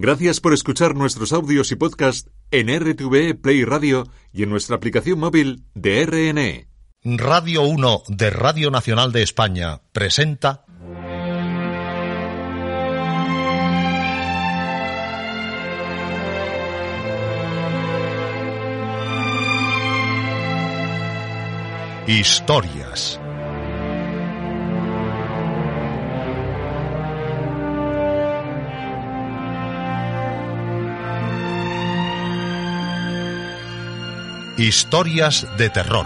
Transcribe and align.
Gracias 0.00 0.40
por 0.40 0.54
escuchar 0.54 0.94
nuestros 0.94 1.32
audios 1.32 1.72
y 1.72 1.74
podcast 1.74 2.28
en 2.52 2.68
RTV 2.68 3.34
Play 3.42 3.64
Radio 3.64 4.06
y 4.32 4.44
en 4.44 4.50
nuestra 4.50 4.76
aplicación 4.76 5.18
móvil 5.18 5.64
de 5.74 6.06
RNE. 6.06 6.68
Radio 7.02 7.62
1 7.62 8.04
de 8.06 8.30
Radio 8.30 8.70
Nacional 8.70 9.10
de 9.10 9.24
España 9.24 9.82
presenta 9.92 10.64
Historias. 22.06 23.20
Historias 34.58 35.46
de 35.56 35.70
terror, 35.70 36.04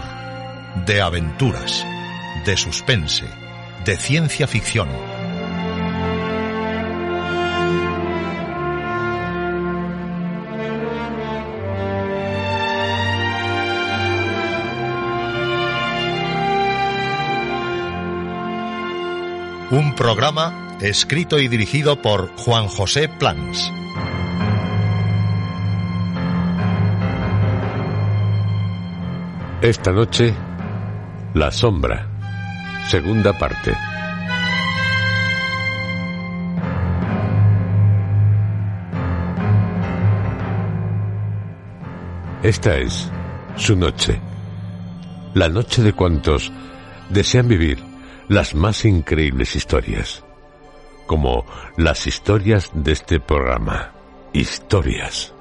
de 0.85 1.01
aventuras, 1.01 1.83
de 2.45 2.55
suspense, 2.55 3.25
de 3.83 3.97
ciencia 3.97 4.45
ficción. 4.45 4.89
Un 19.71 19.95
programa 19.95 20.77
escrito 20.79 21.39
y 21.39 21.47
dirigido 21.47 22.03
por 22.03 22.31
Juan 22.37 22.67
José 22.67 23.09
Plans. 23.09 23.71
Esta 29.63 29.93
noche, 29.93 30.35
La 31.35 31.49
Sombra, 31.49 32.05
segunda 32.89 33.31
parte. 33.31 33.73
Esta 42.43 42.75
es 42.75 43.09
su 43.55 43.77
noche, 43.77 44.19
la 45.33 45.47
noche 45.47 45.81
de 45.81 45.93
cuantos 45.93 46.51
desean 47.07 47.47
vivir 47.47 47.81
las 48.27 48.55
más 48.55 48.83
increíbles 48.83 49.55
historias, 49.55 50.25
como 51.07 51.45
las 51.77 52.05
historias 52.05 52.69
de 52.73 52.91
este 52.91 53.21
programa, 53.21 53.93
historias. 54.33 55.33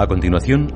A 0.00 0.06
continuación, 0.06 0.72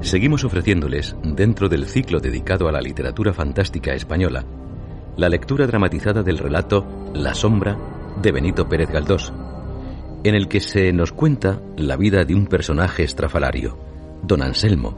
seguimos 0.00 0.44
ofreciéndoles, 0.44 1.14
dentro 1.22 1.68
del 1.68 1.84
ciclo 1.84 2.20
dedicado 2.20 2.68
a 2.68 2.72
la 2.72 2.80
literatura 2.80 3.34
fantástica 3.34 3.92
española, 3.92 4.46
la 5.14 5.28
lectura 5.28 5.66
dramatizada 5.66 6.22
del 6.22 6.38
relato 6.38 6.86
La 7.12 7.34
sombra 7.34 7.76
de 8.22 8.32
Benito 8.32 8.70
Pérez 8.70 8.88
Galdós, 8.88 9.30
en 10.24 10.34
el 10.34 10.48
que 10.48 10.60
se 10.60 10.90
nos 10.94 11.12
cuenta 11.12 11.60
la 11.76 11.98
vida 11.98 12.24
de 12.24 12.34
un 12.34 12.46
personaje 12.46 13.02
estrafalario, 13.02 13.76
don 14.22 14.40
Anselmo, 14.40 14.96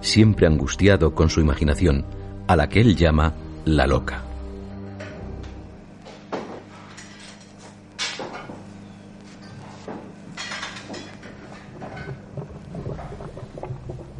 siempre 0.00 0.48
angustiado 0.48 1.14
con 1.14 1.30
su 1.30 1.40
imaginación, 1.40 2.06
a 2.48 2.56
la 2.56 2.68
que 2.68 2.80
él 2.80 2.96
llama 2.96 3.34
la 3.64 3.86
loca. 3.86 4.24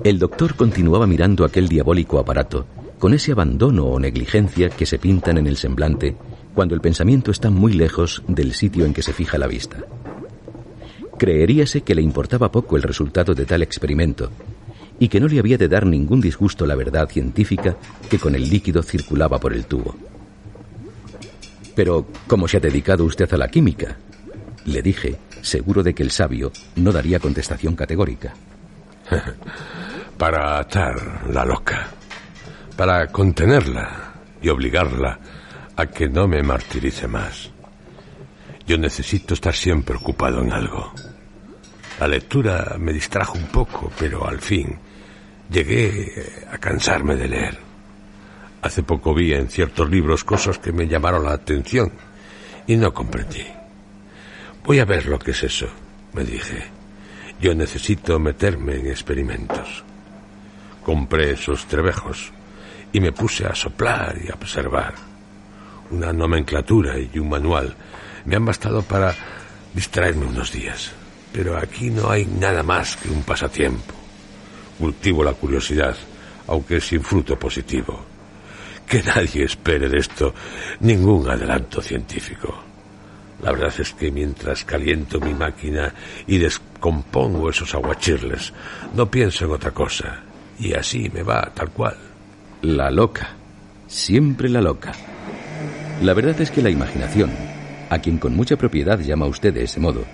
El 0.04 0.18
doctor 0.18 0.54
continuaba 0.54 1.06
mirando 1.06 1.46
aquel 1.46 1.66
diabólico 1.66 2.18
aparato, 2.18 2.66
con 2.98 3.14
ese 3.14 3.32
abandono 3.32 3.86
o 3.86 3.98
negligencia 3.98 4.68
que 4.68 4.84
se 4.84 4.98
pintan 4.98 5.38
en 5.38 5.46
el 5.46 5.56
semblante 5.56 6.14
cuando 6.54 6.74
el 6.74 6.82
pensamiento 6.82 7.30
está 7.30 7.48
muy 7.48 7.72
lejos 7.72 8.22
del 8.28 8.52
sitio 8.52 8.84
en 8.84 8.92
que 8.92 9.00
se 9.00 9.14
fija 9.14 9.38
la 9.38 9.46
vista. 9.46 9.78
Creeríase 11.18 11.80
que 11.80 11.94
le 11.94 12.02
importaba 12.02 12.52
poco 12.52 12.76
el 12.76 12.82
resultado 12.82 13.34
de 13.34 13.46
tal 13.46 13.62
experimento 13.62 14.30
y 14.98 15.08
que 15.08 15.20
no 15.20 15.26
le 15.26 15.38
había 15.38 15.56
de 15.56 15.68
dar 15.68 15.86
ningún 15.86 16.20
disgusto 16.20 16.66
la 16.66 16.74
verdad 16.74 17.08
científica 17.08 17.74
que 18.10 18.18
con 18.18 18.34
el 18.34 18.50
líquido 18.50 18.82
circulaba 18.82 19.40
por 19.40 19.54
el 19.54 19.64
tubo. 19.64 19.96
Pero, 21.74 22.06
¿cómo 22.26 22.46
se 22.46 22.58
ha 22.58 22.60
dedicado 22.60 23.06
usted 23.06 23.32
a 23.32 23.38
la 23.38 23.48
química? 23.48 23.96
Le 24.66 24.82
dije, 24.82 25.16
seguro 25.40 25.82
de 25.82 25.94
que 25.94 26.02
el 26.02 26.10
sabio 26.10 26.52
no 26.76 26.92
daría 26.92 27.20
contestación 27.20 27.74
categórica. 27.74 28.34
para 30.18 30.58
atar 30.58 31.28
la 31.30 31.44
loca, 31.44 31.88
para 32.76 33.06
contenerla 33.08 34.12
y 34.40 34.48
obligarla 34.48 35.18
a 35.76 35.86
que 35.86 36.08
no 36.08 36.28
me 36.28 36.42
martirice 36.42 37.08
más. 37.08 37.50
Yo 38.66 38.78
necesito 38.78 39.34
estar 39.34 39.54
siempre 39.54 39.96
ocupado 39.96 40.40
en 40.40 40.52
algo. 40.52 40.92
La 42.00 42.08
lectura 42.08 42.76
me 42.78 42.92
distrajo 42.92 43.36
un 43.36 43.46
poco, 43.46 43.90
pero 43.98 44.26
al 44.26 44.40
fin 44.40 44.78
llegué 45.50 46.46
a 46.50 46.58
cansarme 46.58 47.16
de 47.16 47.28
leer. 47.28 47.58
Hace 48.62 48.82
poco 48.82 49.14
vi 49.14 49.34
en 49.34 49.48
ciertos 49.48 49.90
libros 49.90 50.24
cosas 50.24 50.58
que 50.58 50.72
me 50.72 50.88
llamaron 50.88 51.24
la 51.24 51.32
atención 51.32 51.92
y 52.66 52.76
no 52.76 52.94
comprendí. 52.94 53.46
Voy 54.64 54.78
a 54.78 54.86
ver 54.86 55.06
lo 55.06 55.18
que 55.18 55.32
es 55.32 55.42
eso, 55.42 55.68
me 56.14 56.24
dije. 56.24 56.64
Yo 57.40 57.54
necesito 57.54 58.18
meterme 58.18 58.76
en 58.76 58.86
experimentos. 58.86 59.84
Compré 60.84 61.32
esos 61.32 61.66
trebejos 61.66 62.32
y 62.92 63.00
me 63.00 63.12
puse 63.12 63.46
a 63.46 63.54
soplar 63.54 64.16
y 64.22 64.30
a 64.30 64.34
observar. 64.34 64.94
Una 65.90 66.12
nomenclatura 66.12 66.98
y 66.98 67.18
un 67.18 67.28
manual 67.28 67.74
me 68.24 68.36
han 68.36 68.44
bastado 68.44 68.82
para 68.82 69.14
distraerme 69.74 70.26
unos 70.26 70.52
días. 70.52 70.92
Pero 71.32 71.58
aquí 71.58 71.90
no 71.90 72.10
hay 72.10 72.26
nada 72.26 72.62
más 72.62 72.96
que 72.96 73.08
un 73.08 73.22
pasatiempo. 73.22 73.94
Cultivo 74.78 75.24
la 75.24 75.32
curiosidad, 75.32 75.96
aunque 76.46 76.80
sin 76.80 77.02
fruto 77.02 77.38
positivo. 77.38 78.04
Que 78.86 79.02
nadie 79.02 79.44
espere 79.44 79.88
de 79.88 79.98
esto 79.98 80.34
ningún 80.80 81.28
adelanto 81.28 81.80
científico. 81.80 82.62
La 83.42 83.52
verdad 83.52 83.74
es 83.78 83.92
que 83.94 84.10
mientras 84.10 84.64
caliento 84.64 85.18
mi 85.18 85.34
máquina 85.34 85.92
y 86.26 86.38
descompongo 86.38 87.50
esos 87.50 87.74
aguachirles, 87.74 88.52
no 88.94 89.10
pienso 89.10 89.46
en 89.46 89.50
otra 89.50 89.72
cosa. 89.72 90.22
Y 90.58 90.74
así 90.74 91.10
me 91.12 91.22
va, 91.22 91.50
tal 91.54 91.70
cual. 91.70 91.96
La 92.62 92.90
loca. 92.90 93.34
Siempre 93.86 94.48
la 94.48 94.60
loca. 94.60 94.92
La 96.02 96.14
verdad 96.14 96.40
es 96.40 96.50
que 96.50 96.62
la 96.62 96.70
imaginación, 96.70 97.30
a 97.90 97.98
quien 97.98 98.18
con 98.18 98.34
mucha 98.34 98.56
propiedad 98.56 98.98
llama 98.98 99.26
usted 99.26 99.52
de 99.54 99.64
ese 99.64 99.80
modo, 99.80 100.04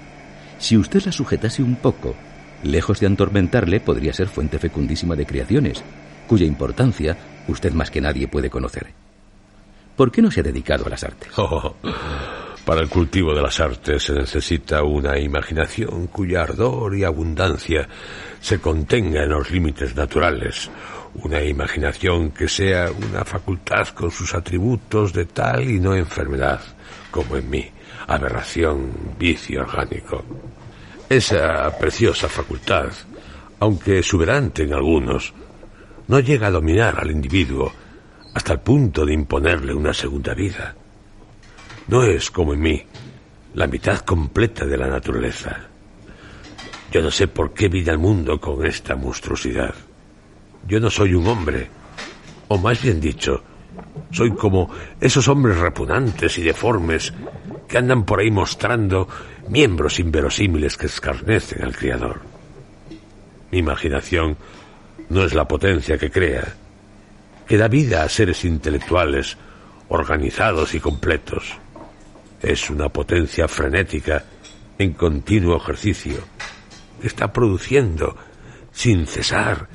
si 0.59 0.77
usted 0.77 1.03
la 1.05 1.13
sujetase 1.13 1.63
un 1.63 1.77
poco, 1.77 2.15
lejos 2.63 3.01
de 3.01 3.07
atormentarle, 3.07 3.81
podría 3.81 4.13
ser 4.13 4.29
fuente 4.29 4.59
fecundísima 4.59 5.17
de 5.17 5.27
creaciones, 5.27 5.83
cuya 6.27 6.45
importancia 6.45 7.17
usted 7.49 7.73
más 7.73 7.91
que 7.91 8.01
nadie 8.01 8.29
puede 8.29 8.51
conocer. 8.51 8.89
¿Por 9.97 10.13
qué 10.13 10.23
no 10.23 10.31
se 10.31 10.41
ha 10.41 10.45
dedicado 10.45 10.87
a 10.87 10.91
las 10.91 11.05
artes? 11.05 11.31
Para 12.65 12.83
el 12.83 12.89
cultivo 12.89 13.35
de 13.35 13.43
las 13.43 13.59
artes 13.59 14.05
se 14.05 14.13
necesita 14.13 14.83
una 14.83 15.19
imaginación 15.19 16.07
cuya 16.09 16.43
ardor 16.43 16.95
y 16.95 17.05
abundancia 17.05 17.89
se 18.41 18.61
contenga 18.61 19.25
en 19.25 19.31
los 19.31 19.51
límites 19.51 19.97
naturales, 19.97 20.71
una 21.15 21.43
imaginación 21.43 22.31
que 22.31 22.49
sea 22.49 22.91
una 22.91 23.25
facultad 23.25 23.89
con 23.89 24.11
sus 24.11 24.35
atributos 24.35 25.13
de 25.13 25.25
tal 25.25 25.69
y 25.69 25.81
no 25.81 25.95
enfermedad, 25.95 26.61
como 27.11 27.37
en 27.37 27.51
mí, 27.51 27.71
aberración, 28.07 28.93
vicio 29.19 29.63
orgánico. 29.63 30.25
Esa 31.09 31.77
preciosa 31.79 32.29
facultad, 32.29 32.91
aunque 33.59 33.99
exuberante 33.99 34.63
en 34.63 34.75
algunos, 34.75 35.33
no 36.07 36.21
llega 36.21 36.49
a 36.49 36.53
dominar 36.53 37.01
al 37.01 37.11
individuo 37.11 37.73
hasta 38.35 38.53
el 38.53 38.61
punto 38.61 39.05
de 39.05 39.15
imponerle 39.15 39.75
una 39.75 39.93
segunda 39.93 40.35
vida. 40.35 40.77
No 41.91 42.05
es 42.05 42.31
como 42.31 42.55
en 42.55 42.61
mí, 42.61 42.81
la 43.55 43.67
mitad 43.67 43.99
completa 44.03 44.65
de 44.65 44.77
la 44.77 44.87
naturaleza. 44.87 45.59
Yo 46.93 47.03
no 47.03 47.11
sé 47.11 47.27
por 47.27 47.53
qué 47.53 47.67
vine 47.67 47.91
al 47.91 47.99
mundo 47.99 48.41
con 48.41 48.65
esta 48.65 48.95
monstruosidad. 48.95 49.75
Yo 50.69 50.79
no 50.79 50.89
soy 50.89 51.15
un 51.15 51.27
hombre, 51.27 51.69
o 52.47 52.59
más 52.59 52.81
bien 52.81 53.01
dicho, 53.01 53.43
soy 54.13 54.31
como 54.37 54.71
esos 55.01 55.27
hombres 55.27 55.59
repugnantes 55.59 56.39
y 56.39 56.43
deformes 56.43 57.13
que 57.67 57.79
andan 57.79 58.05
por 58.05 58.21
ahí 58.21 58.31
mostrando 58.31 59.09
miembros 59.49 59.99
inverosímiles 59.99 60.77
que 60.77 60.87
escarnecen 60.87 61.65
al 61.65 61.77
Criador. 61.77 62.21
Mi 63.51 63.59
imaginación 63.59 64.37
no 65.09 65.25
es 65.25 65.35
la 65.35 65.49
potencia 65.49 65.99
que 65.99 66.13
crea, 66.13 66.55
que 67.49 67.59
da 67.59 67.67
vida 67.67 68.05
a 68.05 68.09
seres 68.09 68.45
intelectuales 68.45 69.37
organizados 69.89 70.73
y 70.77 70.79
completos. 70.79 71.59
Es 72.43 72.71
una 72.71 72.89
potencia 72.89 73.47
frenética 73.49 74.25
en 74.79 74.95
continuo 74.95 75.57
ejercicio. 75.57 76.19
Está 77.03 77.33
produciendo, 77.33 78.17
sin 78.73 79.07
cesar, 79.07 79.69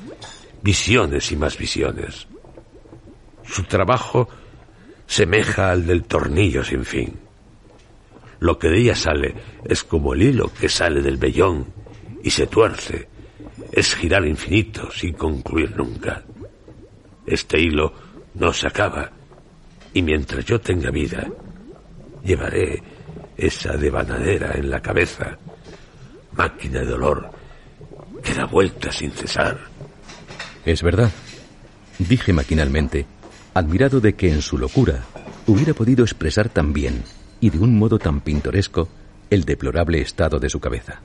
visiones 0.62 1.30
y 1.30 1.36
más 1.36 1.56
visiones. 1.56 2.26
Su 3.44 3.62
trabajo 3.64 4.28
semeja 5.06 5.70
al 5.70 5.86
del 5.86 6.04
tornillo 6.04 6.64
sin 6.64 6.84
fin. 6.84 7.14
Lo 8.40 8.58
que 8.58 8.68
de 8.68 8.80
ella 8.80 8.96
sale 8.96 9.34
es 9.64 9.84
como 9.84 10.14
el 10.14 10.22
hilo 10.22 10.52
que 10.52 10.68
sale 10.68 11.00
del 11.02 11.16
vellón 11.16 11.66
y 12.22 12.30
se 12.30 12.48
tuerce. 12.48 13.08
Es 13.70 13.94
girar 13.94 14.26
infinito 14.26 14.90
sin 14.90 15.14
concluir 15.14 15.76
nunca. 15.76 16.24
Este 17.24 17.60
hilo 17.60 17.92
no 18.34 18.52
se 18.52 18.66
acaba 18.66 19.10
y 19.94 20.02
mientras 20.02 20.44
yo 20.44 20.60
tenga 20.60 20.90
vida, 20.90 21.26
llevaré 22.26 22.82
esa 23.36 23.76
devanadera 23.76 24.52
en 24.54 24.70
la 24.70 24.82
cabeza, 24.82 25.38
máquina 26.32 26.80
de 26.80 26.86
dolor 26.86 27.30
que 28.22 28.34
da 28.34 28.44
vuelta 28.44 28.90
sin 28.90 29.12
cesar. 29.12 29.58
Es 30.64 30.82
verdad, 30.82 31.10
dije 31.98 32.32
maquinalmente, 32.32 33.06
admirado 33.54 34.00
de 34.00 34.14
que 34.14 34.32
en 34.32 34.42
su 34.42 34.58
locura 34.58 35.04
hubiera 35.46 35.74
podido 35.74 36.04
expresar 36.04 36.48
tan 36.48 36.72
bien 36.72 37.04
y 37.40 37.50
de 37.50 37.58
un 37.58 37.78
modo 37.78 37.98
tan 37.98 38.20
pintoresco 38.20 38.88
el 39.30 39.44
deplorable 39.44 40.00
estado 40.00 40.38
de 40.38 40.50
su 40.50 40.60
cabeza. 40.60 41.00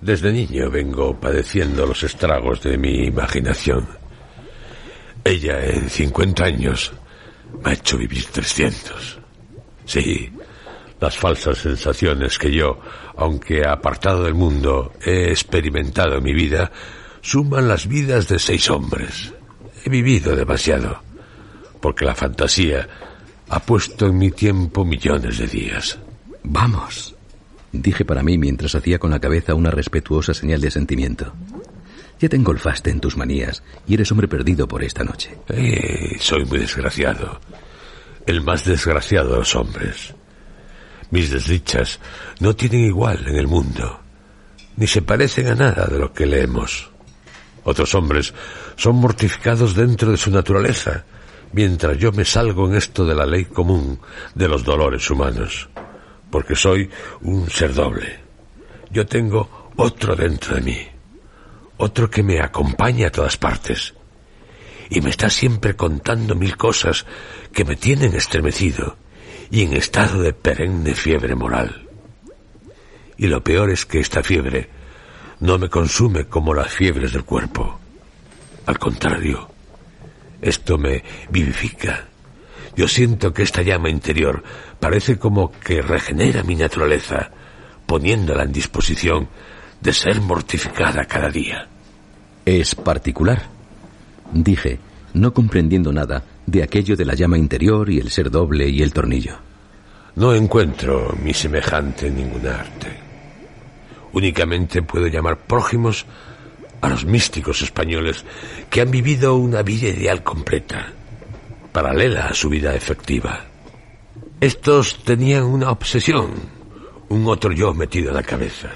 Desde 0.00 0.32
niño 0.32 0.70
vengo 0.70 1.18
padeciendo 1.18 1.86
los 1.86 2.02
estragos 2.02 2.62
de 2.62 2.78
mi 2.78 3.04
imaginación. 3.06 3.86
Ella 5.24 5.64
en 5.64 5.90
50 5.90 6.44
años 6.44 6.92
me 7.62 7.70
ha 7.70 7.74
hecho 7.74 7.98
vivir 7.98 8.24
300. 8.26 9.19
Sí, 9.90 10.30
las 11.00 11.18
falsas 11.18 11.58
sensaciones 11.58 12.38
que 12.38 12.52
yo, 12.52 12.78
aunque 13.16 13.66
apartado 13.66 14.22
del 14.22 14.34
mundo, 14.34 14.92
he 15.04 15.30
experimentado 15.30 16.18
en 16.18 16.22
mi 16.22 16.32
vida, 16.32 16.70
suman 17.22 17.66
las 17.66 17.88
vidas 17.88 18.28
de 18.28 18.38
seis 18.38 18.70
hombres. 18.70 19.32
He 19.84 19.90
vivido 19.90 20.36
demasiado, 20.36 21.02
porque 21.80 22.04
la 22.04 22.14
fantasía 22.14 22.88
ha 23.48 23.58
puesto 23.58 24.06
en 24.06 24.16
mi 24.16 24.30
tiempo 24.30 24.84
millones 24.84 25.38
de 25.38 25.48
días. 25.48 25.98
Vamos, 26.44 27.16
dije 27.72 28.04
para 28.04 28.22
mí 28.22 28.38
mientras 28.38 28.76
hacía 28.76 29.00
con 29.00 29.10
la 29.10 29.18
cabeza 29.18 29.56
una 29.56 29.72
respetuosa 29.72 30.34
señal 30.34 30.60
de 30.60 30.70
sentimiento. 30.70 31.32
Ya 32.20 32.28
te 32.28 32.36
engolfaste 32.36 32.90
en 32.90 33.00
tus 33.00 33.16
manías 33.16 33.64
y 33.88 33.94
eres 33.94 34.12
hombre 34.12 34.28
perdido 34.28 34.68
por 34.68 34.84
esta 34.84 35.02
noche. 35.02 35.36
Eh, 35.48 36.16
soy 36.20 36.44
muy 36.44 36.60
desgraciado. 36.60 37.40
El 38.26 38.42
más 38.42 38.64
desgraciado 38.64 39.32
de 39.32 39.38
los 39.38 39.54
hombres. 39.54 40.14
Mis 41.10 41.30
desdichas 41.30 41.98
no 42.38 42.54
tienen 42.54 42.84
igual 42.84 43.26
en 43.26 43.36
el 43.36 43.48
mundo, 43.48 44.00
ni 44.76 44.86
se 44.86 45.02
parecen 45.02 45.48
a 45.48 45.54
nada 45.54 45.86
de 45.86 45.98
lo 45.98 46.12
que 46.12 46.26
leemos. 46.26 46.90
Otros 47.64 47.94
hombres 47.94 48.32
son 48.76 48.96
mortificados 48.96 49.74
dentro 49.74 50.10
de 50.10 50.16
su 50.16 50.30
naturaleza, 50.30 51.04
mientras 51.52 51.98
yo 51.98 52.12
me 52.12 52.24
salgo 52.24 52.68
en 52.68 52.76
esto 52.76 53.04
de 53.04 53.14
la 53.14 53.26
ley 53.26 53.46
común 53.46 53.98
de 54.34 54.48
los 54.48 54.64
dolores 54.64 55.10
humanos, 55.10 55.68
porque 56.30 56.54
soy 56.54 56.88
un 57.22 57.50
ser 57.50 57.74
doble. 57.74 58.20
Yo 58.90 59.06
tengo 59.06 59.72
otro 59.76 60.14
dentro 60.14 60.54
de 60.54 60.60
mí 60.60 60.88
otro 61.80 62.10
que 62.10 62.22
me 62.22 62.40
acompaña 62.40 63.08
a 63.08 63.10
todas 63.10 63.38
partes. 63.38 63.94
Y 64.90 65.00
me 65.00 65.10
está 65.10 65.30
siempre 65.30 65.76
contando 65.76 66.34
mil 66.34 66.56
cosas 66.56 67.06
que 67.52 67.64
me 67.64 67.76
tienen 67.76 68.14
estremecido 68.14 68.96
y 69.50 69.62
en 69.62 69.72
estado 69.72 70.20
de 70.20 70.32
perenne 70.32 70.94
fiebre 70.94 71.34
moral. 71.34 71.88
Y 73.16 73.28
lo 73.28 73.42
peor 73.42 73.70
es 73.70 73.86
que 73.86 74.00
esta 74.00 74.22
fiebre 74.22 74.68
no 75.40 75.58
me 75.58 75.68
consume 75.68 76.26
como 76.26 76.52
las 76.52 76.72
fiebres 76.72 77.12
del 77.12 77.24
cuerpo. 77.24 77.78
Al 78.66 78.78
contrario, 78.78 79.50
esto 80.40 80.78
me 80.78 81.02
vivifica. 81.30 82.06
Yo 82.76 82.88
siento 82.88 83.32
que 83.32 83.42
esta 83.42 83.62
llama 83.62 83.90
interior 83.90 84.42
parece 84.78 85.18
como 85.18 85.52
que 85.52 85.82
regenera 85.82 86.42
mi 86.42 86.54
naturaleza, 86.54 87.30
poniéndola 87.86 88.44
en 88.44 88.52
disposición 88.52 89.28
de 89.80 89.92
ser 89.92 90.20
mortificada 90.20 91.04
cada 91.04 91.30
día. 91.30 91.68
Es 92.44 92.74
particular, 92.74 93.42
dije, 94.32 94.78
no 95.14 95.32
comprendiendo 95.32 95.92
nada 95.92 96.22
de 96.46 96.62
aquello 96.62 96.96
de 96.96 97.04
la 97.04 97.14
llama 97.14 97.38
interior 97.38 97.88
y 97.90 97.98
el 97.98 98.10
ser 98.10 98.30
doble 98.30 98.68
y 98.68 98.82
el 98.82 98.92
tornillo. 98.92 99.38
No 100.16 100.34
encuentro 100.34 101.16
mi 101.22 101.32
semejante 101.32 102.08
en 102.08 102.16
ningún 102.16 102.46
arte. 102.46 102.88
Únicamente 104.12 104.82
puedo 104.82 105.06
llamar 105.06 105.38
prójimos 105.38 106.04
a 106.80 106.88
los 106.88 107.04
místicos 107.04 107.62
españoles 107.62 108.24
que 108.68 108.80
han 108.80 108.90
vivido 108.90 109.36
una 109.36 109.62
vida 109.62 109.88
ideal 109.88 110.22
completa, 110.22 110.92
paralela 111.72 112.26
a 112.26 112.34
su 112.34 112.48
vida 112.48 112.74
efectiva. 112.74 113.44
Estos 114.40 115.04
tenían 115.04 115.44
una 115.44 115.70
obsesión, 115.70 116.30
un 117.08 117.26
otro 117.28 117.52
yo 117.52 117.74
metido 117.74 118.08
en 118.08 118.16
la 118.16 118.22
cabeza. 118.22 118.70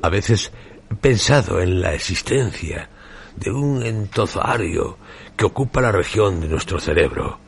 A 0.00 0.08
veces 0.08 0.52
pensado 1.00 1.60
en 1.60 1.80
la 1.80 1.94
existencia 1.94 2.88
de 3.36 3.50
un 3.50 3.84
entozoario 3.84 4.98
que 5.36 5.44
ocupa 5.44 5.80
la 5.80 5.92
región 5.92 6.40
de 6.40 6.48
nuestro 6.48 6.80
cerebro, 6.80 7.38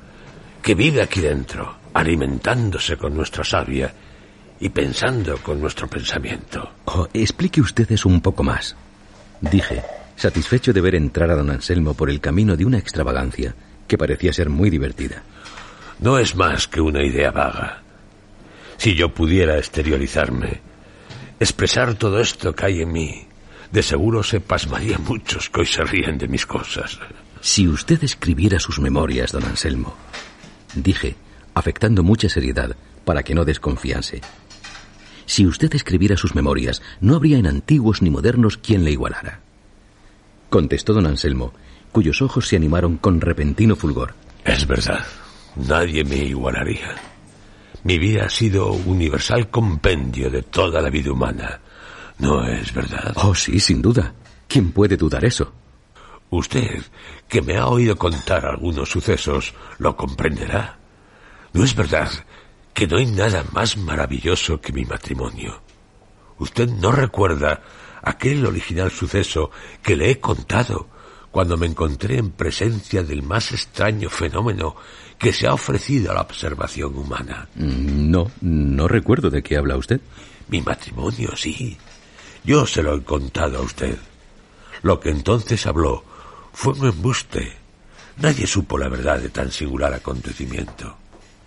que 0.63 0.75
vive 0.75 1.03
aquí 1.03 1.21
dentro, 1.21 1.77
alimentándose 1.95 2.97
con 2.97 3.15
nuestra 3.15 3.45
savia 3.45 3.93
y 4.61 4.69
pensando 4.69 5.39
con 5.39 5.61
nuestro 5.61 5.89
pensamiento. 5.89 6.71
Oh, 6.85 7.07
explique 7.13 7.61
usted 7.61 7.91
eso 7.91 8.09
un 8.09 8.21
poco 8.21 8.43
más, 8.43 8.77
dije, 9.41 9.83
satisfecho 10.17 10.73
de 10.73 10.81
ver 10.81 10.95
entrar 10.95 11.31
a 11.31 11.37
don 11.37 11.51
Anselmo 11.51 11.95
por 11.95 12.11
el 12.11 12.21
camino 12.21 12.57
de 12.57 12.65
una 12.65 12.79
extravagancia 12.79 13.55
que 13.87 13.99
parecía 13.99 14.33
ser 14.33 14.51
muy 14.51 14.69
divertida. 14.69 15.23
No 16.01 16.19
es 16.19 16.37
más 16.37 16.69
que 16.69 16.81
una 16.81 17.03
idea 17.03 17.31
vaga. 17.31 17.83
Si 18.77 18.95
yo 18.95 19.13
pudiera 19.13 19.59
exteriorizarme, 19.59 20.61
expresar 21.41 21.95
todo 21.95 22.21
esto 22.21 22.55
que 22.55 22.67
hay 22.67 22.83
en 22.83 22.93
mí, 22.93 23.27
de 23.73 23.83
seguro 23.83 24.23
se 24.23 24.41
pasmarían 24.41 25.05
muchos 25.05 25.51
que 25.51 25.61
hoy 25.61 25.67
se 25.67 25.85
ríen 25.85 26.19
de 26.19 26.29
mis 26.29 26.47
cosas. 26.47 26.99
Si 27.41 27.69
usted 27.69 28.03
escribiera 28.03 28.59
sus 28.59 28.81
memorias, 28.81 29.33
don 29.33 29.45
Anselmo, 29.45 29.95
dije, 30.75 31.17
afectando 31.55 32.03
mucha 32.03 32.29
seriedad 32.29 32.77
para 33.05 33.23
que 33.23 33.35
no 33.35 33.45
desconfiase. 33.45 34.21
Si 35.27 35.47
usted 35.47 35.75
escribiera 35.75 36.17
sus 36.17 36.35
memorias, 36.35 36.83
no 37.01 37.15
habría 37.15 37.39
en 37.39 37.47
antiguos 37.47 38.03
ni 38.03 38.11
modernos 38.11 38.57
quien 38.57 38.85
le 38.85 38.91
igualara. 38.91 39.41
Contestó 40.49 40.95
don 40.95 41.07
Anselmo, 41.07 41.53
cuyos 41.93 42.23
ojos 42.23 42.49
se 42.49 42.57
animaron 42.57 42.97
con 42.97 43.21
repentino 43.21 43.77
fulgor. 43.77 44.15
Es 44.45 44.67
verdad, 44.67 45.05
nadie 45.57 46.05
me 46.05 46.17
igualaría. 46.17 46.95
Mi 47.85 47.99
vida 47.99 48.25
ha 48.25 48.31
sido 48.31 48.73
universal 48.73 49.51
compendio 49.51 50.31
de 50.31 50.43
toda 50.43 50.81
la 50.81 50.91
vida 50.91 51.13
humana. 51.13 51.61
¿No 52.19 52.45
es 52.45 52.73
verdad? 52.73 53.13
Oh, 53.17 53.35
sí, 53.35 53.61
sin 53.61 53.81
duda. 53.81 54.15
¿Quién 54.49 54.73
puede 54.73 54.97
dudar 54.97 55.25
eso? 55.25 55.53
Usted, 56.31 56.83
que 57.29 57.43
me 57.43 57.57
ha 57.57 57.67
oído 57.67 57.97
contar 57.97 58.45
algunos 58.45 58.91
sucesos, 58.91 59.55
lo 59.79 59.97
comprenderá. 59.97 60.79
¿No 61.53 61.65
es 61.65 61.75
verdad 61.75 62.11
que 62.75 62.87
no 62.87 62.99
hay 62.99 63.07
nada 63.07 63.45
más 63.53 63.77
maravilloso 63.77 64.61
que 64.61 64.73
mi 64.73 64.85
matrimonio? 64.85 65.63
Usted 66.39 66.69
no 66.69 66.93
recuerda 66.93 67.63
aquel 68.03 68.45
original 68.47 68.91
suceso 68.91 69.51
que 69.83 69.97
le 69.97 70.11
he 70.11 70.21
contado 70.21 70.89
cuando 71.31 71.57
me 71.57 71.67
encontré 71.67 72.19
en 72.19 72.31
presencia 72.31 73.03
del 73.03 73.23
más 73.23 73.53
extraño 73.53 74.09
fenómeno 74.09 74.77
que 75.19 75.33
se 75.33 75.47
ha 75.47 75.55
ofrecido 75.55 76.11
a 76.11 76.15
la 76.15 76.23
observación 76.23 76.97
humana. 76.97 77.49
Mm, 77.55 78.11
no, 78.11 78.31
no 78.41 78.89
recuerdo 78.89 79.31
de 79.31 79.43
qué 79.43 79.57
habla 79.57 79.77
usted. 79.77 80.01
Mi 80.49 80.63
matrimonio, 80.63 81.37
sí. 81.37 81.77
Yo 82.49 82.65
se 82.65 82.83
lo 82.83 82.97
he 82.97 83.03
contado 83.03 83.59
a 83.59 83.61
usted. 83.61 83.99
Lo 84.81 84.99
que 85.01 85.11
entonces 85.11 85.67
habló 85.67 86.03
fue 86.55 86.73
un 86.73 86.87
embuste. 86.87 87.53
Nadie 88.23 88.47
supo 88.47 88.79
la 88.79 88.89
verdad 88.89 89.19
de 89.19 89.29
tan 89.29 89.53
singular 89.53 89.93
acontecimiento. 89.93 90.97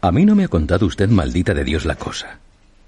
A 0.01 0.12
mí 0.12 0.27
no 0.27 0.36
me 0.36 0.43
ha 0.43 0.48
contado 0.48 0.86
usted, 0.86 1.10
maldita 1.10 1.55
de 1.55 1.63
Dios, 1.63 1.86
la 1.86 1.96
cosa. 1.96 2.38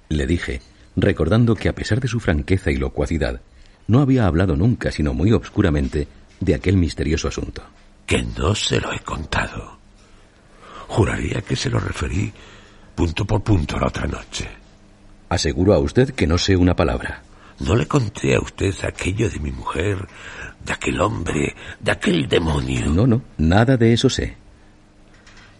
Le 0.10 0.28
dije, 0.28 0.62
recordando 0.96 1.56
que 1.56 1.70
a 1.70 1.74
pesar 1.74 2.02
de 2.02 2.08
su 2.08 2.20
franqueza 2.20 2.70
y 2.70 2.76
locuacidad, 2.76 3.42
no 3.88 4.00
había 4.00 4.28
hablado 4.28 4.56
nunca, 4.56 4.92
sino 4.92 5.16
muy 5.16 5.32
obscuramente, 5.32 6.08
de 6.40 6.54
aquel 6.54 6.78
misterioso 6.78 7.30
asunto. 7.30 7.64
Que 8.06 8.22
no 8.22 8.54
se 8.54 8.80
lo 8.80 8.94
he 8.94 9.00
contado. 9.00 9.80
Juraría 10.88 11.42
que 11.42 11.56
se 11.56 11.72
lo 11.72 11.80
referí 11.80 12.32
punto 12.94 13.26
por 13.26 13.42
punto 13.42 13.80
la 13.80 13.88
otra 13.88 14.06
noche. 14.06 14.48
Aseguro 15.30 15.74
a 15.74 15.80
usted 15.80 16.12
que 16.14 16.28
no 16.28 16.38
sé 16.38 16.56
una 16.56 16.76
palabra. 16.76 17.24
¿No 17.60 17.76
le 17.76 17.88
conté 17.88 18.36
a 18.36 18.40
usted 18.40 18.74
aquello 18.84 19.30
de 19.30 19.40
mi 19.40 19.52
mujer 19.52 20.08
de 20.66 20.74
aquel 20.74 21.02
hombre, 21.02 21.56
de 21.80 21.92
aquel 21.92 22.28
demonio. 22.28 22.88
No, 22.88 23.08
no, 23.08 23.22
nada 23.38 23.78
de 23.78 23.94
eso 23.94 24.10
sé. 24.10 24.38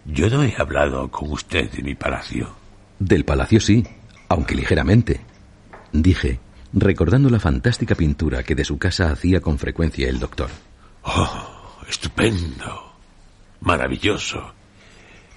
Yo 0.04 0.28
no 0.28 0.42
he 0.42 0.54
hablado 0.56 1.10
con 1.10 1.30
usted 1.30 1.70
de 1.70 1.82
mi 1.82 1.94
palacio. 1.94 2.54
Del 2.98 3.24
palacio 3.24 3.60
sí, 3.60 3.84
aunque 4.28 4.54
ligeramente. 4.54 5.20
Dije, 5.92 6.40
recordando 6.72 7.30
la 7.30 7.40
fantástica 7.40 7.94
pintura 7.94 8.42
que 8.42 8.54
de 8.54 8.64
su 8.64 8.78
casa 8.78 9.10
hacía 9.10 9.40
con 9.40 9.58
frecuencia 9.58 10.08
el 10.08 10.18
doctor. 10.18 10.50
Oh, 11.02 11.80
estupendo. 11.88 12.92
Maravilloso. 13.60 14.52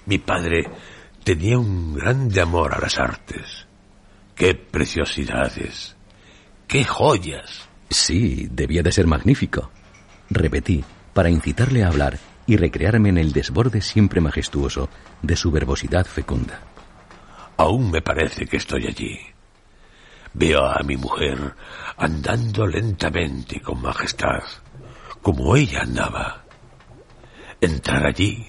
Mi 0.06 0.18
padre 0.18 0.68
tenía 1.24 1.58
un 1.58 1.94
grande 1.94 2.40
amor 2.40 2.74
a 2.74 2.80
las 2.80 2.98
artes. 2.98 3.66
¡Qué 4.34 4.54
preciosidades! 4.54 5.97
¡Qué 6.68 6.84
joyas! 6.84 7.66
Sí, 7.88 8.46
debía 8.50 8.82
de 8.82 8.92
ser 8.92 9.06
magnífico. 9.06 9.70
Repetí, 10.28 10.84
para 11.14 11.30
incitarle 11.30 11.82
a 11.82 11.88
hablar 11.88 12.18
y 12.46 12.58
recrearme 12.58 13.08
en 13.08 13.16
el 13.16 13.32
desborde 13.32 13.80
siempre 13.80 14.20
majestuoso 14.20 14.90
de 15.22 15.34
su 15.34 15.50
verbosidad 15.50 16.04
fecunda. 16.04 16.60
Aún 17.56 17.90
me 17.90 18.02
parece 18.02 18.44
que 18.44 18.58
estoy 18.58 18.86
allí. 18.86 19.18
Veo 20.34 20.66
a 20.66 20.82
mi 20.82 20.98
mujer 20.98 21.54
andando 21.96 22.66
lentamente 22.66 23.56
y 23.56 23.60
con 23.60 23.80
majestad, 23.80 24.42
como 25.22 25.56
ella 25.56 25.80
andaba. 25.80 26.44
Entrar 27.62 28.06
allí, 28.06 28.46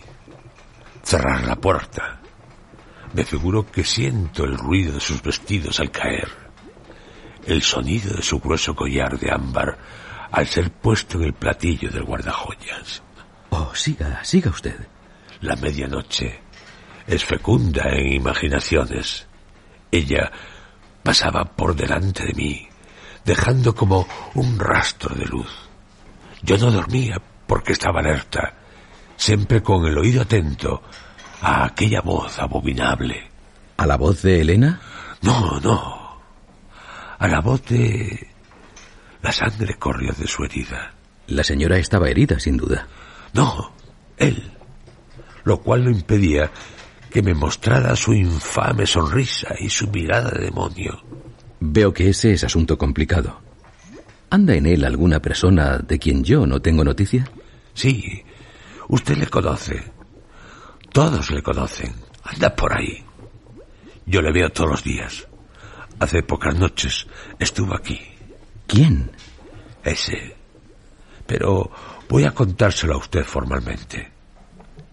cerrar 1.04 1.46
la 1.46 1.56
puerta. 1.56 2.20
Me 3.14 3.24
figuro 3.24 3.66
que 3.72 3.86
siento 3.86 4.44
el 4.44 4.58
ruido 4.58 4.96
de 4.96 5.00
sus 5.00 5.22
vestidos 5.24 5.80
al 5.80 5.90
caer, 5.90 6.49
el 7.50 7.64
sonido 7.64 8.16
de 8.16 8.22
su 8.22 8.40
grueso 8.40 8.76
collar 8.76 9.18
de 9.18 9.32
ámbar 9.32 9.78
al 10.32 10.48
ser 10.48 10.72
puesto 10.72 11.18
en 11.18 11.26
el 11.26 11.34
platillo 11.34 11.90
del 11.90 12.04
guardajoyas. 12.04 13.02
Oh, 13.50 13.74
siga, 13.74 14.24
siga 14.24 14.52
usted. 14.52 14.88
La 15.42 15.56
medianoche 15.56 16.42
es 17.08 17.26
fecunda 17.26 17.90
en 17.90 18.14
imaginaciones. 18.14 19.26
Ella 19.92 20.32
pasaba 21.02 21.44
por 21.46 21.76
delante 21.76 22.26
de 22.26 22.34
mí, 22.34 22.68
dejando 23.26 23.74
como 23.74 24.08
un 24.36 24.60
rastro 24.60 25.16
de 25.16 25.26
luz. 25.26 25.52
Yo 26.44 26.58
no 26.58 26.70
dormía 26.70 27.20
porque 27.48 27.74
estaba 27.74 28.02
alerta, 28.02 28.54
siempre 29.18 29.64
con 29.64 29.88
el 29.88 29.98
oído 29.98 30.22
atento 30.22 30.84
a 31.42 31.66
aquella 31.66 32.02
voz 32.02 32.38
abominable. 32.38 33.28
¿A 33.78 33.88
la 33.88 33.98
voz 33.98 34.22
de 34.22 34.42
Elena? 34.42 34.80
No, 35.22 35.60
no. 35.60 35.99
A 37.20 37.28
la 37.28 37.42
voz 37.42 37.66
de... 37.66 38.28
La 39.22 39.32
sangre 39.32 39.76
corrió 39.76 40.14
de 40.14 40.26
su 40.26 40.44
herida. 40.44 40.94
La 41.28 41.44
señora 41.44 41.78
estaba 41.78 42.10
herida, 42.10 42.40
sin 42.40 42.56
duda. 42.56 42.88
No, 43.34 43.74
él. 44.18 44.52
Lo 45.44 45.60
cual 45.60 45.84
no 45.84 45.92
impedía 45.92 46.50
que 47.10 47.22
me 47.22 47.34
mostrara 47.34 47.96
su 47.96 48.14
infame 48.14 48.86
sonrisa 48.86 49.56
y 49.60 49.70
su 49.70 49.88
mirada 49.90 50.32
de 50.32 50.46
demonio. 50.46 51.04
Veo 51.60 51.94
que 51.94 52.10
ese 52.10 52.32
es 52.32 52.44
asunto 52.46 52.78
complicado. 52.78 53.42
¿Anda 54.30 54.56
en 54.56 54.66
él 54.66 54.86
alguna 54.86 55.20
persona 55.20 55.80
de 55.80 56.00
quien 56.00 56.24
yo 56.24 56.46
no 56.46 56.62
tengo 56.62 56.84
noticia? 56.84 57.30
Sí, 57.74 58.24
usted 58.88 59.18
le 59.18 59.28
conoce. 59.28 59.84
Todos 60.94 61.32
le 61.32 61.42
conocen. 61.42 61.94
Anda 62.24 62.56
por 62.56 62.78
ahí. 62.78 63.04
Yo 64.06 64.22
le 64.22 64.32
veo 64.32 64.50
todos 64.52 64.70
los 64.70 64.84
días. 64.84 65.29
Hace 66.00 66.24
pocas 66.24 66.58
noches 66.58 67.08
estuvo 67.40 67.76
aquí. 67.76 68.00
¿Quién? 68.68 69.12
Ese. 69.84 70.36
Pero 71.28 71.72
voy 72.08 72.24
a 72.24 72.32
contárselo 72.32 72.96
a 72.96 72.98
usted 72.98 73.24
formalmente. 73.24 74.12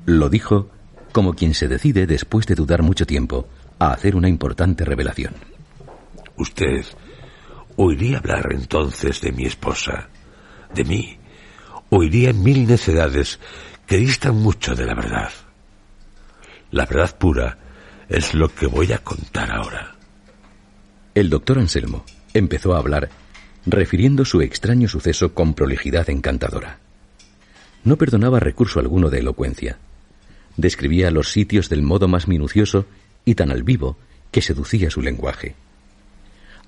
Lo 0.04 0.28
dijo 0.28 0.70
como 1.12 1.32
quien 1.32 1.54
se 1.54 1.66
decide, 1.66 2.06
después 2.06 2.46
de 2.46 2.54
dudar 2.54 2.82
mucho 2.82 3.06
tiempo, 3.06 3.48
a 3.78 3.92
hacer 3.92 4.16
una 4.16 4.28
importante 4.28 4.84
revelación. 4.84 5.34
Usted 6.36 6.84
oiría 7.76 8.18
hablar 8.18 8.48
entonces 8.50 9.22
de 9.22 9.32
mi 9.32 9.46
esposa, 9.46 10.08
de 10.74 10.84
mí, 10.84 11.18
oiría 11.88 12.34
mil 12.34 12.66
necedades 12.66 13.40
que 13.86 13.96
distan 13.96 14.36
mucho 14.36 14.74
de 14.74 14.84
la 14.84 14.94
verdad. 14.94 15.30
La 16.70 16.84
verdad 16.84 17.16
pura 17.16 17.56
es 18.10 18.34
lo 18.34 18.54
que 18.54 18.66
voy 18.66 18.92
a 18.92 18.98
contar 18.98 19.50
ahora. 19.50 19.95
El 21.16 21.30
doctor 21.30 21.58
Anselmo 21.58 22.04
empezó 22.34 22.76
a 22.76 22.78
hablar 22.78 23.08
refiriendo 23.64 24.24
su 24.24 24.42
extraño 24.42 24.86
suceso 24.86 25.34
con 25.34 25.54
prolijidad 25.54 26.08
encantadora. 26.10 26.78
No 27.82 27.96
perdonaba 27.96 28.38
recurso 28.38 28.78
alguno 28.78 29.10
de 29.10 29.18
elocuencia 29.18 29.78
describía 30.56 31.10
los 31.10 31.32
sitios 31.32 31.68
del 31.68 31.82
modo 31.82 32.06
más 32.06 32.28
minucioso 32.28 32.86
y 33.24 33.34
tan 33.34 33.50
al 33.50 33.62
vivo 33.62 33.96
que 34.30 34.42
seducía 34.42 34.90
su 34.90 35.02
lenguaje. 35.02 35.54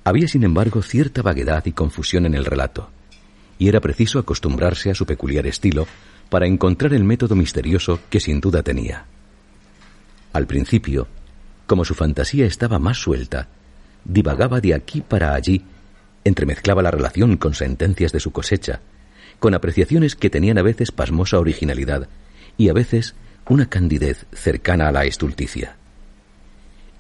Había, 0.05 0.29
sin 0.29 0.45
embargo, 0.45 0.83
cierta 0.83 1.23
vaguedad 1.23 1.65
y 1.67 1.73
confusión 1.73 2.27
en 2.27 2.35
el 2.35 2.45
relato, 2.45 2.91
y 3.59 3.69
era 3.69 3.81
preciso 3.81 4.19
acostumbrarse 4.19 4.91
a 4.91 4.95
su 4.95 5.07
peculiar 5.07 5.47
estilo 5.47 5.87
para 6.31 6.47
encontrar 6.47 6.95
el 6.95 7.05
método 7.05 7.35
misterioso 7.35 8.01
que 8.11 8.21
sin 8.21 8.41
duda 8.41 8.63
tenía. 8.63 9.05
Al 10.33 10.47
principio, 10.47 11.07
como 11.67 11.85
su 11.85 11.95
fantasía 11.95 12.47
estaba 12.47 12.79
más 12.79 12.99
suelta, 12.99 13.49
divagaba 14.05 14.61
de 14.61 14.75
aquí 14.75 15.01
para 15.01 15.35
allí, 15.35 15.65
entremezclaba 16.25 16.83
la 16.83 16.91
relación 16.91 17.37
con 17.37 17.55
sentencias 17.55 18.13
de 18.13 18.21
su 18.21 18.33
cosecha, 18.33 18.81
con 19.39 19.55
apreciaciones 19.55 20.17
que 20.17 20.31
tenían 20.31 20.59
a 20.59 20.63
veces 20.63 20.91
pasmosa 20.93 21.39
originalidad 21.39 22.09
y 22.57 22.69
a 22.69 22.73
veces 22.73 23.15
una 23.49 23.67
candidez 23.67 24.27
cercana 24.33 24.89
a 24.89 24.93
la 24.93 25.05
estulticia. 25.05 25.77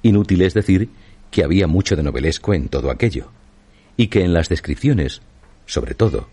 Inútil 0.03 0.43
es 0.43 0.55
decir 0.55 0.89
que 1.31 1.45
había 1.45 1.67
mucho 1.67 1.97
de 1.97 2.03
novelesco 2.03 2.55
en 2.55 2.69
todo 2.69 2.91
aquello, 2.91 3.31
y 3.97 4.07
que 4.07 4.23
en 4.23 4.33
las 4.33 4.49
descripciones, 4.49 5.21
sobre 5.67 5.95
todo, 5.95 6.29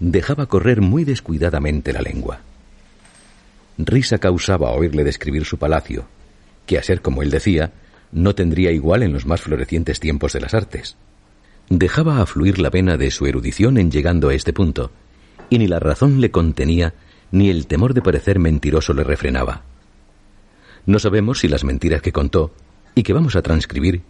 dejaba 0.00 0.46
correr 0.46 0.80
muy 0.80 1.04
descuidadamente 1.04 1.92
la 1.92 2.00
lengua. 2.00 2.40
Risa 3.76 4.18
causaba 4.18 4.70
oírle 4.70 5.04
describir 5.04 5.44
su 5.44 5.58
palacio, 5.58 6.06
que 6.66 6.78
a 6.78 6.82
ser 6.82 7.02
como 7.02 7.22
él 7.22 7.30
decía, 7.30 7.72
no 8.12 8.34
tendría 8.34 8.72
igual 8.72 9.02
en 9.02 9.12
los 9.12 9.26
más 9.26 9.40
florecientes 9.40 10.00
tiempos 10.00 10.32
de 10.32 10.40
las 10.40 10.54
artes. 10.54 10.96
Dejaba 11.68 12.20
afluir 12.20 12.58
la 12.58 12.70
vena 12.70 12.96
de 12.96 13.10
su 13.10 13.26
erudición 13.26 13.78
en 13.78 13.90
llegando 13.90 14.30
a 14.30 14.34
este 14.34 14.52
punto, 14.52 14.90
y 15.50 15.58
ni 15.58 15.66
la 15.66 15.78
razón 15.78 16.20
le 16.20 16.30
contenía 16.30 16.94
ni 17.30 17.50
el 17.50 17.66
temor 17.66 17.94
de 17.94 18.02
parecer 18.02 18.38
mentiroso 18.38 18.94
le 18.94 19.04
refrenaba. 19.04 19.62
No 20.86 20.98
sabemos 20.98 21.40
si 21.40 21.48
las 21.48 21.64
mentiras 21.64 22.00
que 22.00 22.12
contó 22.12 22.54
y 22.94 23.02
que 23.02 23.12
vamos 23.12 23.36
a 23.36 23.42
transcribir 23.42 24.02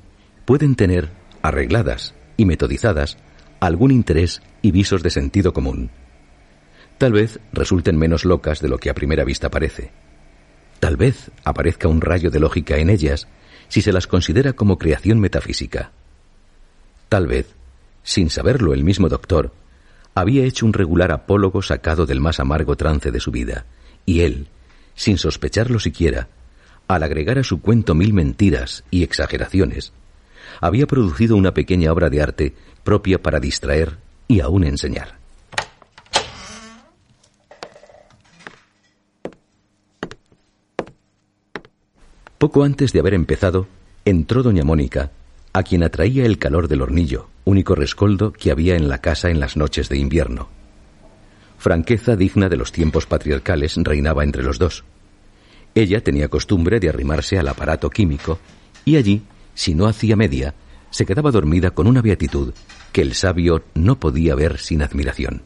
pueden 0.45 0.77
tener, 0.77 1.11
arregladas 1.43 2.15
y 2.37 2.45
metodizadas, 2.45 3.19
algún 3.61 3.91
interés 3.91 4.41
y 4.63 4.71
visos 4.71 5.03
de 5.03 5.11
sentido 5.11 5.53
común. 5.53 5.91
Tal 6.99 7.13
vez 7.13 7.41
resulten 7.53 7.97
menos 7.97 8.25
locas 8.25 8.61
de 8.61 8.69
lo 8.69 8.79
que 8.79 8.91
a 8.91 8.95
primera 8.95 9.25
vista 9.25 9.51
parece. 9.51 9.91
Tal 10.81 10.97
vez 10.97 11.31
aparezca 11.45 11.89
un 11.89 12.01
rayo 12.01 12.31
de 12.31 12.41
lógica 12.41 12.77
en 12.79 12.91
ellas 12.91 13.27
si 13.69 13.83
se 13.83 13.93
las 13.93 14.07
considera 14.07 14.53
como 14.53 14.79
creación 14.79 15.21
metafísica. 15.21 15.93
Tal 17.09 17.27
vez, 17.27 17.55
sin 18.03 18.31
saberlo 18.31 18.75
el 18.75 18.85
mismo 18.85 19.09
doctor, 19.09 19.53
había 20.15 20.45
hecho 20.45 20.67
un 20.67 20.73
regular 20.73 21.13
apólogo 21.13 21.63
sacado 21.63 22.07
del 22.07 22.21
más 22.21 22.41
amargo 22.41 22.77
trance 22.77 23.11
de 23.11 23.21
su 23.21 23.31
vida, 23.31 23.67
y 24.05 24.21
él, 24.21 24.49
sin 24.95 25.19
sospecharlo 25.19 25.79
siquiera, 25.79 26.29
al 26.89 27.03
agregar 27.03 27.39
a 27.39 27.45
su 27.45 27.61
cuento 27.61 27.95
mil 27.95 28.13
mentiras 28.13 28.85
y 28.91 29.03
exageraciones, 29.03 29.93
había 30.61 30.87
producido 30.87 31.37
una 31.37 31.53
pequeña 31.53 31.93
obra 31.93 32.09
de 32.11 32.23
arte 32.23 32.55
propia 32.83 33.23
para 33.23 33.39
distraer 33.39 33.99
y 34.27 34.41
aún 34.41 34.65
enseñar. 34.65 35.18
Poco 42.39 42.63
antes 42.63 42.93
de 42.93 43.01
haber 43.01 43.15
empezado, 43.15 43.67
entró 44.05 44.45
doña 44.45 44.63
Mónica, 44.63 45.11
a 45.53 45.65
quien 45.65 45.83
atraía 45.83 46.25
el 46.25 46.39
calor 46.39 46.69
del 46.69 46.83
hornillo, 46.83 47.29
único 47.45 47.75
rescoldo 47.75 48.33
que 48.33 48.53
había 48.53 48.77
en 48.77 48.89
la 48.89 48.99
casa 48.99 49.29
en 49.29 49.41
las 49.41 49.57
noches 49.57 49.89
de 49.89 49.99
invierno. 49.99 50.49
Franqueza 51.59 52.15
digna 52.15 52.49
de 52.49 52.57
los 52.57 52.71
tiempos 52.71 53.07
patriarcales 53.07 53.77
reinaba 53.77 54.23
entre 54.23 54.45
los 54.45 54.61
dos. 54.61 54.85
Ella 55.75 56.01
tenía 56.01 56.29
costumbre 56.29 56.79
de 56.79 56.89
arrimarse 56.89 57.41
al 57.41 57.49
aparato 57.49 57.91
químico 57.91 58.39
y 58.85 58.95
allí, 58.97 59.23
si 59.55 59.75
no 59.75 59.89
hacía 59.89 60.15
media, 60.15 60.55
se 60.91 61.05
quedaba 61.05 61.33
dormida 61.33 61.73
con 61.73 61.89
una 61.89 62.03
beatitud 62.03 62.55
que 62.93 63.03
el 63.03 63.15
sabio 63.15 63.65
no 63.75 63.99
podía 63.99 64.37
ver 64.37 64.59
sin 64.59 64.83
admiración. 64.83 65.43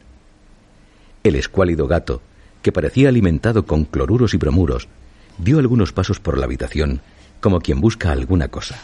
El 1.23 1.35
escuálido 1.35 1.87
gato, 1.87 2.21
que 2.61 2.71
parecía 2.71 3.09
alimentado 3.09 3.65
con 3.65 3.85
cloruros 3.85 4.35
y 4.35 4.37
bromuros, 4.37 4.87
dio 5.37 5.59
algunos 5.59 5.91
pasos 5.91 6.19
por 6.19 6.37
la 6.37 6.45
habitación 6.45 7.01
como 7.39 7.59
quien 7.59 7.81
busca 7.81 8.11
alguna 8.11 8.47
cosa. 8.47 8.79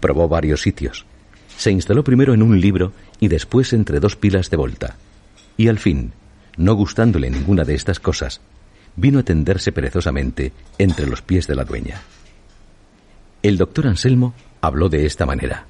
Probó 0.00 0.28
varios 0.28 0.62
sitios, 0.62 1.04
se 1.56 1.70
instaló 1.70 2.02
primero 2.02 2.32
en 2.32 2.42
un 2.42 2.58
libro 2.58 2.94
y 3.20 3.28
después 3.28 3.74
entre 3.74 4.00
dos 4.00 4.16
pilas 4.16 4.48
de 4.48 4.56
volta. 4.56 4.96
Y 5.58 5.68
al 5.68 5.78
fin, 5.78 6.12
no 6.56 6.74
gustándole 6.74 7.28
ninguna 7.28 7.64
de 7.64 7.74
estas 7.74 8.00
cosas, 8.00 8.40
vino 8.96 9.18
a 9.18 9.24
tenderse 9.24 9.72
perezosamente 9.72 10.52
entre 10.78 11.06
los 11.06 11.20
pies 11.20 11.46
de 11.46 11.54
la 11.54 11.64
dueña. 11.64 12.00
El 13.42 13.58
doctor 13.58 13.88
Anselmo 13.88 14.34
habló 14.62 14.88
de 14.88 15.04
esta 15.04 15.26
manera. 15.26 15.66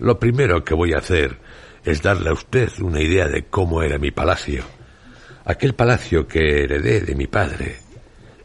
Lo 0.00 0.18
primero 0.18 0.64
que 0.64 0.74
voy 0.74 0.94
a 0.94 0.98
hacer 0.98 1.38
es 1.84 2.02
darle 2.02 2.30
a 2.30 2.32
usted 2.32 2.70
una 2.80 3.00
idea 3.00 3.28
de 3.28 3.44
cómo 3.44 3.82
era 3.82 3.98
mi 3.98 4.10
palacio. 4.10 4.64
Aquel 5.44 5.74
palacio 5.74 6.26
que 6.26 6.64
heredé 6.64 7.02
de 7.02 7.14
mi 7.14 7.28
padre, 7.28 7.78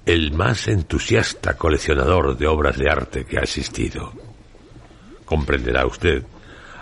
el 0.06 0.34
más 0.34 0.68
entusiasta 0.68 1.56
coleccionador 1.56 2.38
de 2.38 2.48
obras 2.48 2.78
de 2.78 2.90
arte 2.90 3.26
que 3.26 3.38
ha 3.38 3.44
existido. 3.44 4.12
Comprenderá 5.26 5.86
usted, 5.86 6.24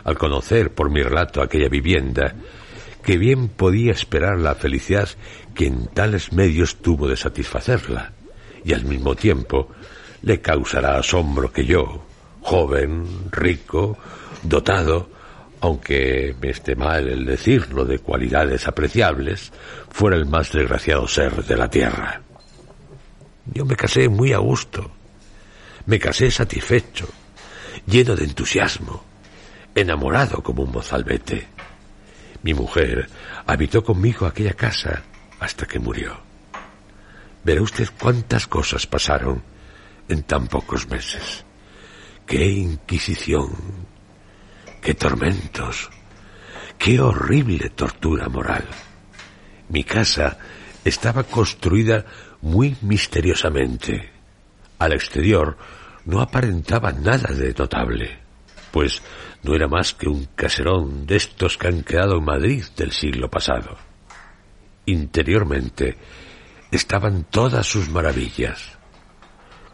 al 0.04 0.18
conocer 0.18 0.74
por 0.74 0.90
mi 0.90 1.04
relato 1.04 1.42
aquella 1.42 1.70
vivienda, 1.70 2.34
que 3.04 3.18
bien 3.18 3.48
podía 3.48 3.92
esperar 3.92 4.40
la 4.40 4.56
felicidad 4.56 5.08
que 5.54 5.68
en 5.68 5.88
tales 5.88 6.34
medios 6.34 6.78
tuvo 6.78 7.08
de 7.08 7.16
satisfacerla, 7.16 8.14
y 8.64 8.74
al 8.74 8.86
mismo 8.86 9.16
tiempo 9.16 9.70
le 10.24 10.42
causará 10.42 10.98
asombro 10.98 11.52
que 11.52 11.66
yo, 11.66 12.04
joven, 12.42 13.32
rico, 13.32 13.98
dotado, 14.44 15.10
aunque 15.62 16.36
me 16.42 16.50
esté 16.50 16.76
mal 16.76 17.08
el 17.08 17.26
decirlo, 17.26 17.86
de 17.86 18.00
cualidades 18.00 18.68
apreciables, 18.68 19.52
fuera 19.90 20.18
el 20.18 20.26
más 20.26 20.52
desgraciado 20.52 21.08
ser 21.08 21.44
de 21.44 21.56
la 21.56 21.70
tierra. 21.70 22.22
Yo 23.46 23.66
me 23.66 23.76
casé 23.76 24.08
muy 24.10 24.34
a 24.34 24.38
gusto, 24.38 24.92
me 25.86 26.00
casé 26.00 26.30
satisfecho, 26.30 27.08
lleno 27.86 28.16
de 28.16 28.26
entusiasmo, 28.26 29.04
enamorado 29.74 30.44
como 30.44 30.64
un 30.64 30.72
mozalbete. 30.72 31.48
Mi 32.44 32.54
mujer 32.54 33.10
habitó 33.46 33.84
conmigo 33.84 34.26
aquella 34.26 34.54
casa 34.54 35.04
hasta 35.40 35.66
que 35.66 35.80
murió. 35.80 36.20
Verá 37.44 37.62
usted 37.62 37.90
cuántas 38.00 38.48
cosas 38.48 38.86
pasaron 38.86 39.42
en 40.08 40.24
tan 40.24 40.48
pocos 40.48 40.88
meses. 40.88 41.44
Qué 42.28 42.46
inquisición, 42.46 43.52
qué 44.82 44.94
tormentos, 44.94 45.90
qué 46.78 47.00
horrible 47.00 47.70
tortura 47.70 48.30
moral. 48.30 48.66
Mi 49.70 49.84
casa 49.84 50.38
estaba 50.84 51.24
construida 51.24 52.06
muy 52.42 52.76
misteriosamente. 52.82 54.12
Al 54.80 54.94
exterior 54.94 55.58
no 56.06 56.22
aparentaba 56.22 56.92
nada 56.92 57.34
de 57.34 57.54
notable, 57.54 58.20
pues 58.72 59.02
no 59.44 59.56
era 59.56 59.68
más 59.68 59.94
que 59.94 60.10
un 60.10 60.26
caserón 60.36 61.06
de 61.06 61.18
estos 61.18 61.58
que 61.58 61.68
han 61.68 61.84
quedado 61.84 62.18
en 62.18 62.26
Madrid 62.26 62.64
del 62.76 62.92
siglo 62.92 63.30
pasado. 63.30 63.78
Interiormente 64.86 65.98
estaban 66.72 67.26
todas 67.26 67.68
sus 67.68 67.90
maravillas. 67.90 68.78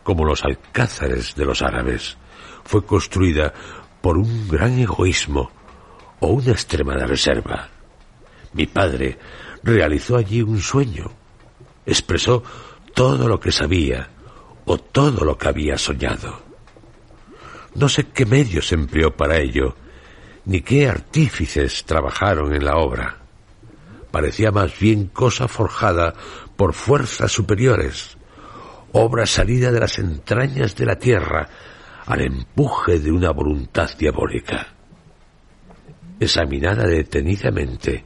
Como 0.03 0.25
los 0.25 0.43
alcázares 0.43 1.35
de 1.35 1.45
los 1.45 1.61
árabes, 1.61 2.17
fue 2.63 2.85
construida 2.85 3.53
por 4.01 4.17
un 4.17 4.47
gran 4.47 4.77
egoísmo 4.79 5.51
o 6.19 6.27
una 6.27 6.51
extremada 6.51 7.05
reserva. 7.05 7.69
Mi 8.53 8.65
padre 8.65 9.17
realizó 9.63 10.17
allí 10.17 10.41
un 10.41 10.61
sueño, 10.61 11.11
expresó 11.87 12.43
todo 12.93 13.27
lo 13.27 13.39
que 13.39 13.51
sabía 13.51 14.09
o 14.65 14.77
todo 14.77 15.23
lo 15.23 15.37
que 15.37 15.47
había 15.47 15.77
soñado. 15.77 16.41
No 17.73 17.87
sé 17.87 18.07
qué 18.07 18.25
medios 18.25 18.71
empleó 18.73 19.15
para 19.15 19.37
ello, 19.37 19.75
ni 20.45 20.61
qué 20.61 20.89
artífices 20.89 21.85
trabajaron 21.85 22.53
en 22.53 22.65
la 22.65 22.77
obra. 22.77 23.17
Parecía 24.11 24.51
más 24.51 24.77
bien 24.77 25.07
cosa 25.07 25.47
forjada 25.47 26.13
por 26.55 26.73
fuerzas 26.73 27.31
superiores, 27.31 28.17
obra 28.91 29.25
salida 29.25 29.71
de 29.71 29.79
las 29.79 29.99
entrañas 29.99 30.75
de 30.75 30.85
la 30.85 30.97
tierra 30.97 31.47
al 32.05 32.21
empuje 32.21 32.99
de 32.99 33.11
una 33.11 33.31
voluntad 33.31 33.89
diabólica. 33.97 34.67
Examinada 36.19 36.87
detenidamente, 36.87 38.03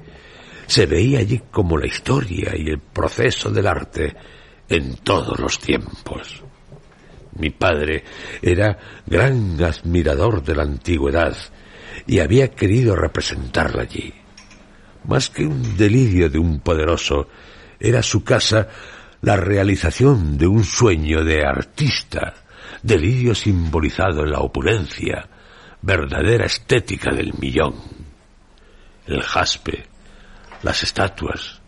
se 0.72 0.86
veía 0.86 1.20
allí 1.20 1.42
como 1.52 1.78
la 1.78 1.86
historia 1.86 2.54
y 2.56 2.70
el 2.70 2.80
proceso 2.80 3.50
del 3.50 3.68
arte 3.68 4.16
en 4.70 4.96
todos 5.04 5.38
los 5.38 5.60
tiempos. 5.60 6.42
Mi 7.38 7.50
padre 7.50 8.06
era 8.42 8.80
gran 9.06 9.62
admirador 9.62 10.42
de 10.42 10.56
la 10.56 10.64
antigüedad 10.64 11.36
y 12.08 12.20
había 12.20 12.52
querido 12.52 12.96
representarla 12.96 13.82
allí. 13.82 14.14
Más 15.04 15.30
que 15.30 15.46
un 15.46 15.76
delirio 15.76 16.30
de 16.30 16.40
un 16.40 16.62
poderoso, 16.62 17.28
era 17.78 18.02
su 18.02 18.24
casa 18.24 18.70
la 19.24 19.36
realización 19.36 20.38
de 20.38 20.48
un 20.48 20.64
sueño 20.64 21.26
de 21.26 21.46
artista, 21.46 22.34
delirio 22.82 23.36
simbolizado 23.36 24.24
en 24.24 24.32
la 24.32 24.40
opulencia, 24.40 25.28
verdadera 25.82 26.46
estética 26.46 27.14
del 27.14 27.34
millón. 27.34 27.76
El 29.06 29.22
jaspe, 29.22 29.91
estatuas, 30.64 31.62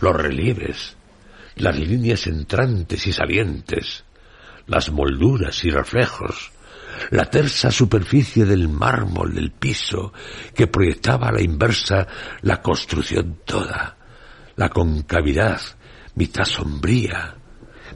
los 0.00 0.14
relieves, 0.14 0.96
las 1.56 1.78
líneas 1.78 2.26
entrantes 2.26 3.06
y 3.06 3.12
salientes, 3.12 4.04
las 4.66 4.90
molduras 4.90 5.64
y 5.64 5.70
reflejos, 5.70 6.52
la 7.10 7.24
tersa 7.26 7.70
superficie 7.70 8.44
del 8.44 8.68
mármol 8.68 9.34
del 9.34 9.52
piso 9.52 10.12
que 10.54 10.66
proyectaba 10.66 11.28
a 11.28 11.32
la 11.32 11.42
inversa 11.42 12.06
la 12.42 12.60
construcción 12.62 13.40
toda, 13.44 13.96
la 14.56 14.68
concavidad 14.68 15.60
mitad 16.16 16.44
sombría, 16.44 17.36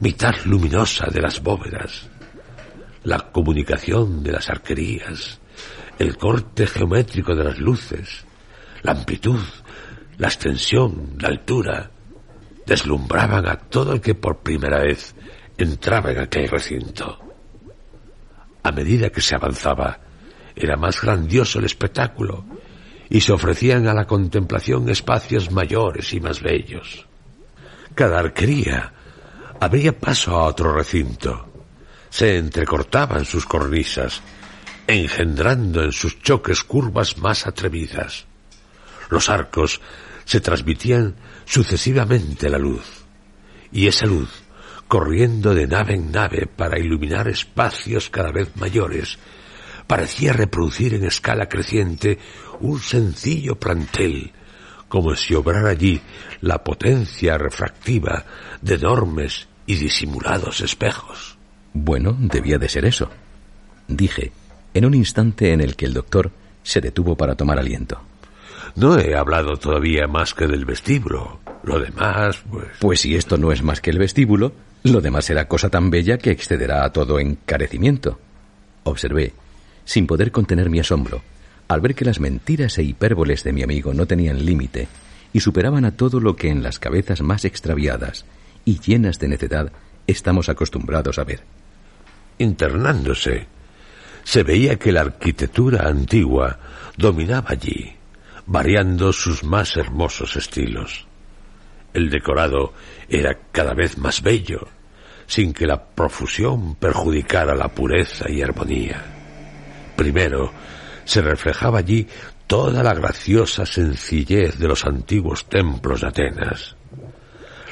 mitad 0.01 0.35
luminosa 0.45 1.07
de 1.07 1.23
las 1.23 1.43
bóvedas, 1.43 2.09
la 3.05 3.19
comunicación 3.33 4.23
de 4.23 4.33
las 4.33 4.51
arquerías, 4.51 5.41
el 5.99 6.17
corte 6.19 6.67
geométrico 6.67 7.35
de 7.35 7.45
las 7.45 7.59
luces, 7.59 8.25
la 8.83 8.93
amplitud, 8.93 9.41
la 10.21 10.29
extensión, 10.29 11.17
la 11.19 11.29
altura, 11.29 11.91
deslumbraban 12.67 13.49
a 13.49 13.57
todo 13.57 13.95
el 13.95 14.03
que 14.03 14.15
por 14.15 14.41
primera 14.41 14.81
vez 14.81 15.15
entraba 15.57 16.13
en 16.13 16.19
aquel 16.19 16.47
recinto. 16.47 17.19
A 18.63 18.71
medida 18.71 19.09
que 19.09 19.23
se 19.23 19.35
avanzaba, 19.35 19.99
era 20.55 20.77
más 20.77 21.01
grandioso 21.01 21.59
el 21.59 21.65
espectáculo 21.65 22.45
y 23.09 23.23
se 23.23 23.33
ofrecían 23.33 23.89
a 23.89 23.95
la 23.95 24.07
contemplación 24.07 24.91
espacios 24.91 25.51
mayores 25.51 26.13
y 26.13 26.21
más 26.21 26.43
bellos. 26.43 27.07
Cada 27.95 28.19
arquería 28.19 28.93
abría 29.59 29.99
paso 29.99 30.37
a 30.37 30.45
otro 30.45 30.75
recinto. 30.75 31.49
Se 32.11 32.37
entrecortaban 32.37 33.25
sus 33.25 33.47
cornisas, 33.47 34.21
engendrando 34.87 35.83
en 35.83 35.93
sus 35.93 36.21
choques 36.21 36.63
curvas 36.63 37.17
más 37.17 37.47
atrevidas. 37.47 38.27
Los 39.11 39.29
arcos 39.29 39.81
se 40.25 40.41
transmitían 40.41 41.17
sucesivamente 41.45 42.49
la 42.49 42.59
luz, 42.59 43.05
y 43.73 43.89
esa 43.89 44.07
luz 44.07 44.31
corriendo 44.91 45.55
de 45.55 45.69
nave 45.69 45.95
en 45.95 46.11
nave 46.11 46.49
para 46.49 46.81
iluminar 46.81 47.29
espacios 47.29 48.11
cada 48.11 48.33
vez 48.33 48.57
mayores, 48.57 49.21
parecía 49.87 50.33
reproducir 50.33 50.95
en 50.95 51.05
escala 51.05 51.49
creciente 51.49 52.19
un 52.59 52.81
sencillo 52.81 53.55
plantel, 53.55 54.33
como 54.89 55.15
si 55.15 55.37
obrara 55.37 55.71
allí 55.71 56.01
la 56.41 56.65
potencia 56.65 57.39
refractiva 57.39 58.25
de 58.61 58.75
enormes 58.75 59.47
y 59.65 59.77
disimulados 59.77 60.61
espejos. 60.61 61.39
Bueno, 61.73 62.17
debía 62.19 62.59
de 62.59 62.69
ser 62.69 62.85
eso, 62.85 63.11
dije, 63.87 64.33
en 64.75 64.85
un 64.87 64.95
instante 64.95 65.53
en 65.53 65.61
el 65.61 65.77
que 65.77 65.87
el 65.87 65.95
doctor 65.95 66.33
se 66.65 66.81
detuvo 66.81 67.17
para 67.17 67.37
tomar 67.37 67.61
aliento. 67.61 68.10
No 68.77 68.99
he 68.99 69.15
hablado 69.15 69.57
todavía 69.57 70.07
más 70.07 70.35
que 70.35 70.47
del 70.47 70.65
vestíbulo. 70.65 71.41
Lo 71.63 71.79
demás, 71.79 72.43
pues... 72.51 72.69
Pues 72.81 73.01
si 73.01 73.17
esto 73.17 73.37
no 73.37 73.53
es 73.53 73.63
más 73.63 73.81
que 73.81 73.91
el 73.91 73.99
vestíbulo, 73.99 74.53
lo 74.83 75.01
demás 75.01 75.27
será 75.27 75.47
cosa 75.47 75.69
tan 75.69 75.91
bella 75.91 76.19
que 76.19 76.31
excederá 76.31 76.85
a 76.85 76.93
todo 76.93 77.19
encarecimiento. 77.19 78.19
Observé, 78.85 79.33
sin 79.85 80.07
poder 80.07 80.33
contener 80.33 80.71
mi 80.71 80.81
asombro, 80.81 81.23
al 81.69 81.81
ver 81.81 81.95
que 81.95 82.05
las 82.05 82.21
mentiras 82.21 82.79
e 82.79 82.83
hipérboles 82.83 83.45
de 83.45 83.53
mi 83.53 83.63
amigo 83.63 83.93
no 83.93 84.07
tenían 84.07 84.45
límite 84.45 84.89
y 85.33 85.41
superaban 85.41 85.85
a 85.85 85.97
todo 85.97 86.19
lo 86.19 86.35
que 86.35 86.49
en 86.49 86.63
las 86.63 86.79
cabezas 86.79 87.21
más 87.21 87.45
extraviadas 87.45 88.25
y 88.65 88.81
llenas 88.81 89.19
de 89.19 89.29
necedad 89.29 89.73
estamos 90.07 90.49
acostumbrados 90.49 91.19
a 91.19 91.25
ver. 91.25 91.43
Internándose, 92.39 93.47
se 94.25 94.43
veía 94.43 94.77
que 94.77 94.93
la 94.93 95.03
arquitectura 95.03 95.87
antigua 95.87 96.59
dominaba 96.97 97.51
allí, 97.51 97.93
variando 98.51 99.13
sus 99.13 99.45
más 99.45 99.77
hermosos 99.77 100.35
estilos. 100.35 101.07
El 101.95 102.11
decorado 102.11 102.73
era 103.09 103.39
cada 103.53 103.75
vez 103.75 103.97
más 103.97 104.23
bello, 104.23 104.67
sin 105.29 105.53
que 105.53 105.69
la 105.69 105.81
profusión 105.81 106.75
perjudicara 106.75 107.55
la 107.55 107.69
pureza 107.69 108.29
y 108.29 108.43
armonía. 108.43 109.05
Primero, 109.95 110.53
se 111.05 111.23
reflejaba 111.23 111.79
allí 111.79 112.09
toda 112.49 112.83
la 112.83 112.93
graciosa 112.93 113.65
sencillez 113.65 114.59
de 114.59 114.67
los 114.67 114.85
antiguos 114.85 115.49
templos 115.49 116.01
de 116.01 116.09
Atenas. 116.09 116.75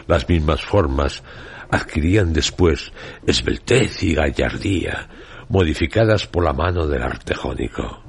Las 0.06 0.28
mismas 0.28 0.62
formas 0.62 1.24
adquirían 1.72 2.32
después 2.32 2.92
esbeltez 3.26 4.00
y 4.04 4.14
gallardía, 4.14 5.08
modificadas 5.48 6.28
por 6.28 6.44
la 6.44 6.52
mano 6.52 6.86
del 6.86 7.02
arte 7.02 7.34
jónico. 7.34 8.04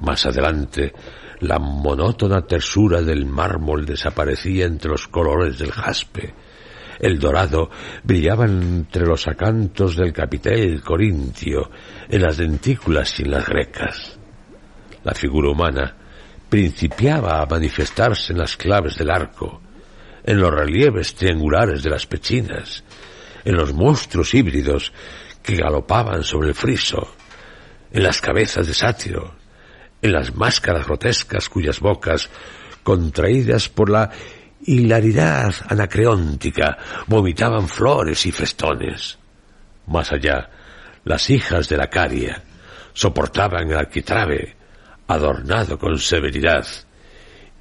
Más 0.00 0.24
adelante, 0.24 0.94
la 1.40 1.58
monótona 1.58 2.42
tersura 2.42 3.00
del 3.02 3.26
mármol 3.26 3.86
desaparecía 3.86 4.66
entre 4.66 4.90
los 4.90 5.08
colores 5.08 5.58
del 5.58 5.72
jaspe. 5.72 6.34
El 6.98 7.18
dorado 7.18 7.70
brillaba 8.02 8.44
entre 8.44 9.06
los 9.06 9.26
acantos 9.26 9.96
del 9.96 10.12
capitel 10.12 10.82
corintio, 10.82 11.70
en 12.08 12.22
las 12.22 12.36
dentículas 12.36 13.18
y 13.18 13.22
en 13.22 13.30
las 13.30 13.46
grecas. 13.46 14.18
La 15.02 15.14
figura 15.14 15.50
humana 15.50 15.96
principiaba 16.50 17.40
a 17.40 17.46
manifestarse 17.46 18.32
en 18.32 18.38
las 18.38 18.56
claves 18.56 18.96
del 18.96 19.10
arco, 19.10 19.62
en 20.24 20.38
los 20.38 20.52
relieves 20.52 21.14
triangulares 21.14 21.82
de 21.82 21.90
las 21.90 22.06
pechinas, 22.06 22.84
en 23.44 23.56
los 23.56 23.72
monstruos 23.72 24.34
híbridos 24.34 24.92
que 25.42 25.56
galopaban 25.56 26.22
sobre 26.22 26.48
el 26.48 26.54
friso, 26.54 27.14
en 27.90 28.02
las 28.02 28.20
cabezas 28.20 28.66
de 28.66 28.74
sátiro, 28.74 29.39
en 30.02 30.12
las 30.12 30.34
máscaras 30.34 30.86
grotescas 30.86 31.48
cuyas 31.48 31.80
bocas, 31.80 32.28
contraídas 32.82 33.68
por 33.68 33.90
la 33.90 34.10
hilaridad 34.64 35.54
anacreóntica, 35.68 36.78
vomitaban 37.06 37.68
flores 37.68 38.24
y 38.26 38.32
festones. 38.32 39.18
Más 39.86 40.12
allá, 40.12 40.50
las 41.04 41.30
hijas 41.30 41.68
de 41.68 41.76
la 41.76 41.88
caria 41.88 42.42
soportaban 42.92 43.70
el 43.70 43.76
arquitrabe, 43.76 44.56
adornado 45.06 45.78
con 45.78 45.98
severidad, 45.98 46.66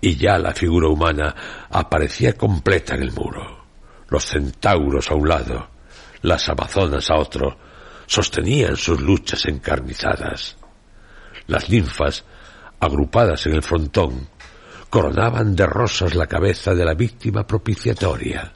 y 0.01 0.15
ya 0.15 0.37
la 0.37 0.53
figura 0.53 0.87
humana 0.87 1.35
aparecía 1.69 2.33
completa 2.33 2.95
en 2.95 3.03
el 3.03 3.11
muro. 3.11 3.65
Los 4.09 4.25
centauros 4.25 5.09
a 5.11 5.15
un 5.15 5.27
lado, 5.27 5.69
las 6.21 6.47
amazonas 6.49 7.09
a 7.09 7.15
otro, 7.15 7.57
sostenían 8.05 8.75
sus 8.75 8.99
luchas 9.01 9.45
encarnizadas. 9.45 10.58
Las 11.49 11.67
ninfas, 11.67 12.25
agrupadas 12.79 13.47
en 13.47 13.55
el 13.55 13.63
frontón, 13.63 14.29
coronaban 14.87 15.55
de 15.55 15.65
rosas 15.65 16.13
la 16.13 16.27
cabeza 16.27 16.75
de 16.75 16.85
la 16.85 16.93
víctima 16.93 17.47
propiciatoria. 17.47 18.53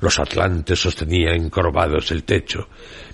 Los 0.00 0.18
atlantes 0.18 0.80
sostenían 0.80 1.36
encorvados 1.36 2.10
el 2.10 2.24
techo, 2.24 2.68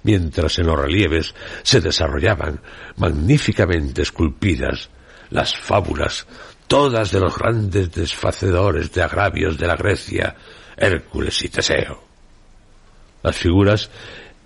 mientras 0.05 0.59
en 0.59 0.69
los 0.69 0.79
relieves 0.79 1.35
se 1.63 1.83
desarrollaban, 1.83 2.63
magníficamente 2.97 4.01
esculpidas, 4.01 4.89
las 5.29 5.55
fábulas, 5.55 6.27
todas 6.67 7.11
de 7.11 7.21
los 7.21 7.37
grandes 7.37 7.93
desfacedores 7.93 8.91
de 8.91 9.03
agravios 9.03 9.59
de 9.59 9.67
la 9.67 9.77
Grecia, 9.77 10.35
Hércules 10.79 11.43
y 11.45 11.51
Teseo. 11.51 12.03
Las 13.23 13.37
figuras 13.37 13.91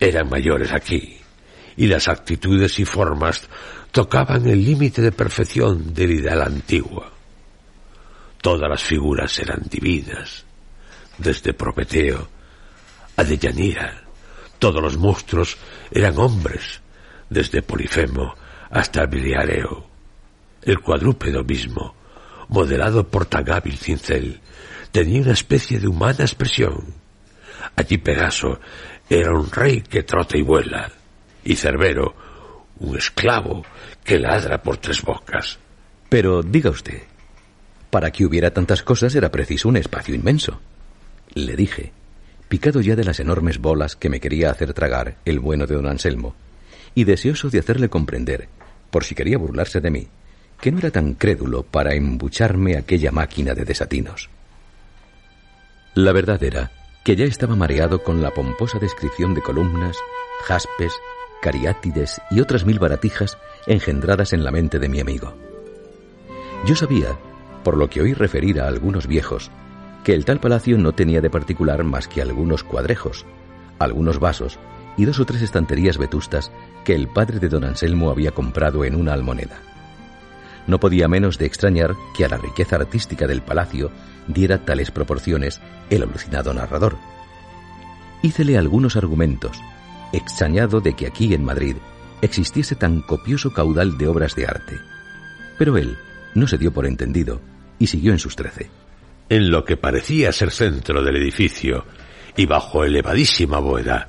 eran 0.01 0.29
mayores 0.29 0.73
aquí, 0.73 1.21
y 1.77 1.87
las 1.87 2.09
actitudes 2.09 2.81
y 2.81 2.85
formas 2.85 3.49
tocaban 3.91 4.47
el 4.47 4.65
límite 4.65 5.03
de 5.03 5.13
perfección 5.13 5.95
del 5.95 6.13
ideal 6.13 6.43
antiguo. 6.43 7.05
Todas 8.41 8.69
las 8.69 8.83
figuras 8.83 9.39
eran 9.39 9.63
divinas, 9.69 10.45
desde 11.19 11.53
Prometeo 11.53 12.29
a 13.17 13.25
Deyanira. 13.25 14.05
Todos 14.59 14.83
los 14.83 14.97
monstruos 14.97 15.57
eran 15.91 16.19
hombres, 16.19 16.81
desde 17.29 17.63
Polifemo 17.63 18.35
hasta 18.71 19.07
Biliareo. 19.07 19.89
El 20.63 20.81
cuadrúpedo 20.81 21.45
mismo, 21.45 21.95
modelado 22.49 23.09
por 23.09 23.27
tan 23.27 23.45
cincel, 23.77 24.41
tenía 24.93 25.23
una 25.23 25.33
especie 25.33 25.79
de 25.79 25.89
humana 25.89 26.21
expresión. 26.21 26.95
Allí 27.77 27.99
Pegaso 27.99 28.61
era 29.09 29.33
un 29.33 29.51
rey 29.51 29.83
que 29.83 30.03
trota 30.03 30.37
y 30.37 30.43
vuela, 30.43 30.91
y 31.45 31.57
Cerbero 31.57 32.28
un 32.81 32.97
esclavo 32.97 33.65
que 34.05 34.19
ladra 34.19 34.63
por 34.63 34.77
tres 34.77 35.03
bocas. 35.03 35.59
Pero 36.09 36.43
diga 36.43 36.71
usted, 36.71 37.03
para 37.91 38.11
que 38.11 38.25
hubiera 38.25 38.53
tantas 38.53 38.83
cosas 38.83 39.15
era 39.15 39.31
preciso 39.31 39.69
un 39.69 39.77
espacio 39.77 40.15
inmenso. 40.15 40.61
Le 41.35 41.57
dije, 41.57 41.93
picado 42.49 42.81
ya 42.81 42.97
de 42.97 43.05
las 43.05 43.21
enormes 43.21 43.59
bolas 43.59 43.97
que 43.97 44.09
me 44.09 44.21
quería 44.21 44.51
hacer 44.51 44.73
tragar 44.73 45.17
el 45.25 45.41
bueno 45.41 45.67
de 45.67 45.75
don 45.75 45.87
Anselmo, 45.87 46.35
y 46.95 47.05
deseoso 47.05 47.51
de 47.51 47.59
hacerle 47.59 47.89
comprender, 47.89 48.49
por 48.91 49.05
si 49.05 49.15
quería 49.15 49.39
burlarse 49.39 49.81
de 49.81 49.91
mí, 49.91 50.09
que 50.61 50.73
no 50.73 50.79
era 50.79 50.91
tan 50.91 51.15
crédulo 51.15 51.63
para 51.63 51.95
embucharme 51.95 52.77
aquella 52.77 53.13
máquina 53.13 53.55
de 53.55 53.65
desatinos. 53.65 54.31
La 55.95 56.13
verdad 56.13 56.43
era 56.43 56.73
que 57.05 57.17
ya 57.17 57.25
estaba 57.25 57.57
mareado 57.57 58.03
con 58.03 58.23
la 58.23 58.33
pomposa 58.33 58.79
descripción 58.79 59.35
de 59.35 59.43
columnas, 59.43 59.97
jaspes, 60.45 60.93
cariátides 61.41 62.21
y 62.31 62.41
otras 62.41 62.65
mil 62.65 62.79
baratijas 62.79 63.39
engendradas 63.67 64.33
en 64.33 64.45
la 64.45 64.51
mente 64.51 64.79
de 64.79 64.89
mi 64.89 65.01
amigo. 65.01 65.35
Yo 66.67 66.75
sabía, 66.75 67.19
por 67.65 67.77
lo 67.77 67.89
que 67.89 68.01
oí 68.01 68.15
referir 68.15 68.61
a 68.61 68.67
algunos 68.67 69.07
viejos, 69.07 69.51
que 70.05 70.15
el 70.15 70.25
tal 70.25 70.41
palacio 70.41 70.79
no 70.79 70.93
tenía 70.93 71.21
de 71.21 71.31
particular 71.31 71.85
más 71.85 72.09
que 72.09 72.23
algunos 72.23 72.65
cuadrejos, 72.65 73.27
algunos 73.79 74.19
vasos 74.19 74.59
y 74.97 75.05
dos 75.05 75.21
o 75.21 75.27
tres 75.27 75.43
estanterías 75.43 75.99
vetustas 75.99 76.51
que 76.85 76.95
el 76.95 77.09
padre 77.09 77.39
de 77.39 77.49
don 77.49 77.65
Anselmo 77.65 78.11
había 78.11 78.33
comprado 78.33 78.85
en 78.85 78.95
una 78.95 79.13
almoneda. 79.13 79.61
No 80.67 80.81
podía 80.81 81.09
menos 81.09 81.39
de 81.39 81.47
extrañar 81.47 81.95
que 82.17 82.25
a 82.25 82.29
la 82.29 82.37
riqueza 82.37 82.77
artística 82.77 83.27
del 83.27 83.43
palacio 83.43 83.91
diera 84.27 84.59
tales 84.59 84.91
proporciones 84.91 85.61
el 85.89 86.03
alucinado 86.03 86.53
narrador. 86.53 86.97
Hícele 88.23 88.59
algunos 88.59 88.97
argumentos, 88.97 89.63
extrañado 90.13 90.81
de 90.81 90.95
que 90.95 91.07
aquí 91.07 91.35
en 91.35 91.45
Madrid 91.45 91.77
existiese 92.23 92.75
tan 92.75 93.03
copioso 93.03 93.53
caudal 93.53 93.97
de 93.99 94.09
obras 94.09 94.35
de 94.35 94.47
arte. 94.47 94.81
Pero 95.59 95.77
él 95.77 95.97
no 96.35 96.47
se 96.47 96.59
dio 96.59 96.73
por 96.73 96.87
entendido 96.87 97.41
y 97.79 97.87
siguió 97.87 98.13
en 98.13 98.19
sus 98.19 98.37
trece. 98.37 98.71
En 99.29 99.51
lo 99.51 99.65
que 99.65 99.77
parecía 99.77 100.33
ser 100.33 100.51
centro 100.51 101.03
del 101.03 101.17
edificio 101.17 101.85
y 102.37 102.47
bajo 102.47 102.85
elevadísima 102.85 103.59
bóveda, 103.59 104.09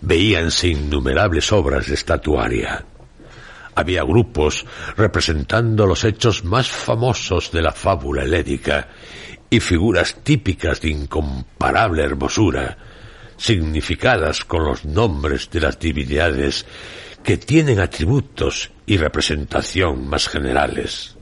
veíanse 0.00 0.68
innumerables 0.68 1.52
obras 1.52 1.86
de 1.86 1.94
estatuaria. 1.94 2.84
Había 3.74 4.02
grupos 4.02 4.64
representando 4.96 5.86
los 5.86 6.04
hechos 6.04 6.44
más 6.44 6.68
famosos 6.68 7.52
de 7.52 7.62
la 7.62 7.72
fábula 7.72 8.22
helénica 8.22 8.88
y 9.50 9.60
figuras 9.60 10.16
típicas 10.22 10.80
de 10.80 10.90
incomparable 10.90 12.02
hermosura, 12.02 12.76
significadas 13.36 14.44
con 14.44 14.64
los 14.64 14.84
nombres 14.84 15.50
de 15.50 15.60
las 15.60 15.78
divinidades 15.78 16.66
que 17.22 17.36
tienen 17.36 17.80
atributos 17.80 18.70
y 18.86 18.96
representación 18.96 20.08
más 20.08 20.28
generales. 20.28 21.16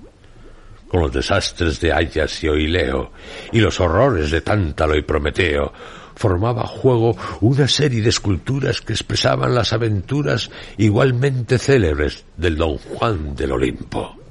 Con 0.89 1.01
los 1.01 1.13
desastres 1.13 1.81
de 1.81 1.93
Ayas 1.93 2.45
y 2.45 2.49
Oileo 2.49 3.13
y 3.53 3.61
los 3.61 3.81
horrores 3.81 4.31
de 4.31 4.43
Tántalo 4.43 4.97
y 4.97 5.03
Prometeo, 5.03 5.73
formaba 6.15 6.67
juego 6.67 7.17
una 7.41 7.67
serie 7.69 8.03
de 8.03 8.11
esculturas 8.11 8.81
que 8.81 8.93
expresaban 8.93 9.55
las 9.55 9.73
aventuras 9.73 10.51
igualmente 10.77 11.59
célebres 11.59 12.25
del 12.37 12.57
don 12.57 12.79
Juan 12.79 13.35
del 13.35 13.53
Olimpo. 13.53 14.24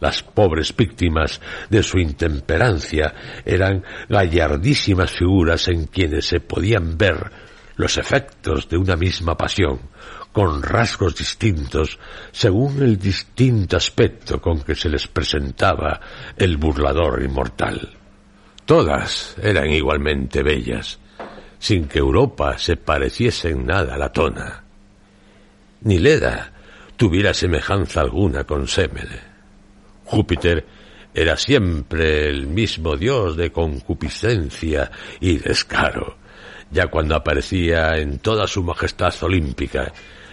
Las 0.00 0.22
pobres 0.22 0.74
víctimas 0.74 1.40
de 1.68 1.82
su 1.82 1.98
intemperancia 1.98 3.14
eran 3.44 3.84
gallardísimas 4.08 5.10
figuras 5.10 5.68
en 5.68 5.86
quienes 5.86 6.26
se 6.26 6.40
podían 6.40 6.96
ver 6.96 7.30
los 7.76 7.98
efectos 7.98 8.68
de 8.68 8.76
una 8.76 8.96
misma 8.96 9.36
pasión, 9.36 9.80
con 10.32 10.62
rasgos 10.62 11.16
distintos 11.16 11.98
según 12.30 12.82
el 12.82 12.98
distinto 12.98 13.76
aspecto 13.76 14.40
con 14.40 14.62
que 14.62 14.74
se 14.74 14.88
les 14.88 15.06
presentaba 15.08 16.00
el 16.36 16.56
burlador 16.56 17.22
inmortal. 17.22 17.96
Todas 18.64 19.36
eran 19.42 19.70
igualmente 19.70 20.42
bellas, 20.42 20.98
sin 21.58 21.88
que 21.88 21.98
Europa 21.98 22.56
se 22.58 22.76
pareciese 22.76 23.50
en 23.50 23.66
nada 23.66 23.94
a 23.94 23.98
la 23.98 24.12
tona. 24.12 24.64
Ni 25.82 25.98
Leda 25.98 26.52
tuviera 26.96 27.34
semejanza 27.34 28.00
alguna 28.00 28.44
con 28.44 28.68
Semele. 28.68 29.29
Júpiter 30.10 30.66
era 31.14 31.36
siempre 31.36 32.28
el 32.28 32.48
mismo 32.48 32.96
dios 32.96 33.36
de 33.36 33.52
concupiscencia 33.52 34.90
y 35.20 35.38
descaro, 35.38 36.16
ya 36.68 36.88
cuando 36.88 37.14
aparecía 37.14 37.96
en 37.96 38.18
toda 38.18 38.48
su 38.48 38.64
majestad 38.64 39.14
olímpica, 39.22 39.92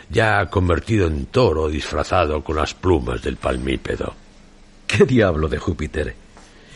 ya 0.09 0.47
convertido 0.47 1.05
en 1.05 1.27
toro 1.27 1.69
disfrazado 1.69 2.43
con 2.43 2.55
las 2.55 2.73
plumas 2.73 3.21
del 3.21 3.37
palmípedo. 3.37 4.15
¿Qué 4.87 5.05
diablo 5.05 5.47
de 5.47 5.59
Júpiter? 5.59 6.15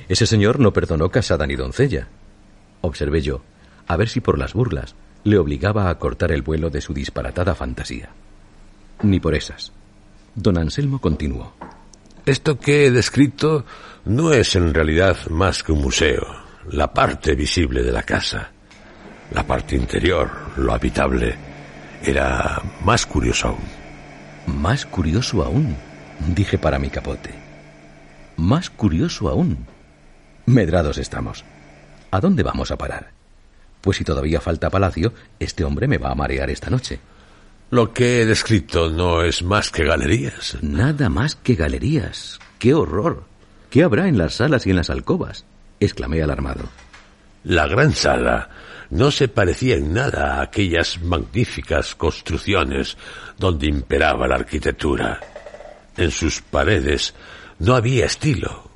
Ese 0.08 0.28
señor 0.28 0.60
no 0.60 0.72
perdonó 0.72 1.10
casada 1.10 1.48
ni 1.48 1.56
doncella. 1.56 2.08
Observé 2.82 3.22
yo, 3.22 3.42
a 3.88 3.98
ver 3.98 4.10
si 4.10 4.22
por 4.22 4.38
las 4.38 4.54
burlas 4.54 4.94
le 5.24 5.40
obligaba 5.40 5.90
a 5.90 5.98
cortar 5.98 6.32
el 6.32 6.44
vuelo 6.44 6.70
de 6.70 6.82
su 6.82 6.94
disparatada 6.94 7.56
fantasía. 7.56 8.10
Ni 9.02 9.20
por 9.20 9.34
esas. 9.34 9.72
Don 10.36 10.60
Anselmo 10.60 11.02
continuó. 11.02 11.54
Esto 12.26 12.60
que 12.60 12.86
he 12.86 12.92
descrito 12.92 13.66
no 14.06 14.32
es 14.32 14.56
en 14.56 14.74
realidad 14.74 15.18
más 15.30 15.64
que 15.64 15.72
un 15.72 15.82
museo, 15.82 16.28
la 16.70 16.94
parte 16.94 17.34
visible 17.34 17.82
de 17.82 17.92
la 17.92 18.04
casa. 18.04 18.52
La 19.32 19.48
parte 19.48 19.76
interior, 19.76 20.30
lo 20.58 20.74
habitable, 20.74 21.36
era 22.04 22.62
más 22.84 23.08
curioso 23.08 23.48
aún. 23.48 24.56
Más 24.60 24.86
curioso 24.86 25.44
aún, 25.44 25.76
dije 26.36 26.60
para 26.60 26.78
mi 26.78 26.90
capote. 26.90 27.34
Más 28.38 28.70
curioso 28.70 29.28
aún. 29.28 29.66
Medrados 30.46 31.00
estamos. 31.00 31.44
¿A 32.12 32.20
dónde 32.20 32.44
vamos 32.44 32.70
a 32.70 32.78
parar? 32.78 33.12
Pues 33.82 33.98
si 33.98 34.04
todavía 34.04 34.42
falta 34.42 34.70
palacio, 34.70 35.14
este 35.40 35.64
hombre 35.64 35.88
me 35.88 35.98
va 35.98 36.12
a 36.12 36.16
marear 36.16 36.52
esta 36.52 36.70
noche. 36.70 37.00
Lo 37.72 37.94
que 37.94 38.22
he 38.22 38.26
descrito 38.26 38.90
no 38.90 39.24
es 39.24 39.44
más 39.44 39.72
que 39.72 39.86
galerías. 39.86 40.58
Nada 40.62 41.08
más 41.08 41.38
que 41.38 41.56
galerías. 41.56 42.38
¡Qué 42.60 42.74
horror! 42.74 43.24
¿Qué 43.70 43.84
habrá 43.84 44.10
en 44.10 44.18
las 44.18 44.34
salas 44.34 44.68
y 44.68 44.72
en 44.72 44.76
las 44.76 44.90
alcobas? 44.90 45.46
exclamé 45.80 46.22
alarmado. 46.22 46.66
La 47.46 47.68
gran 47.68 47.94
sala 47.94 48.50
no 48.90 49.10
se 49.10 49.30
parecía 49.30 49.78
en 49.78 49.94
nada 49.94 50.36
a 50.36 50.42
aquellas 50.42 51.02
magníficas 51.02 51.96
construcciones 51.96 52.98
donde 53.38 53.68
imperaba 53.68 54.28
la 54.28 54.36
arquitectura. 54.36 55.22
En 55.96 56.12
sus 56.12 56.42
paredes 56.42 57.14
no 57.60 57.76
había 57.76 58.06
estilo, 58.06 58.70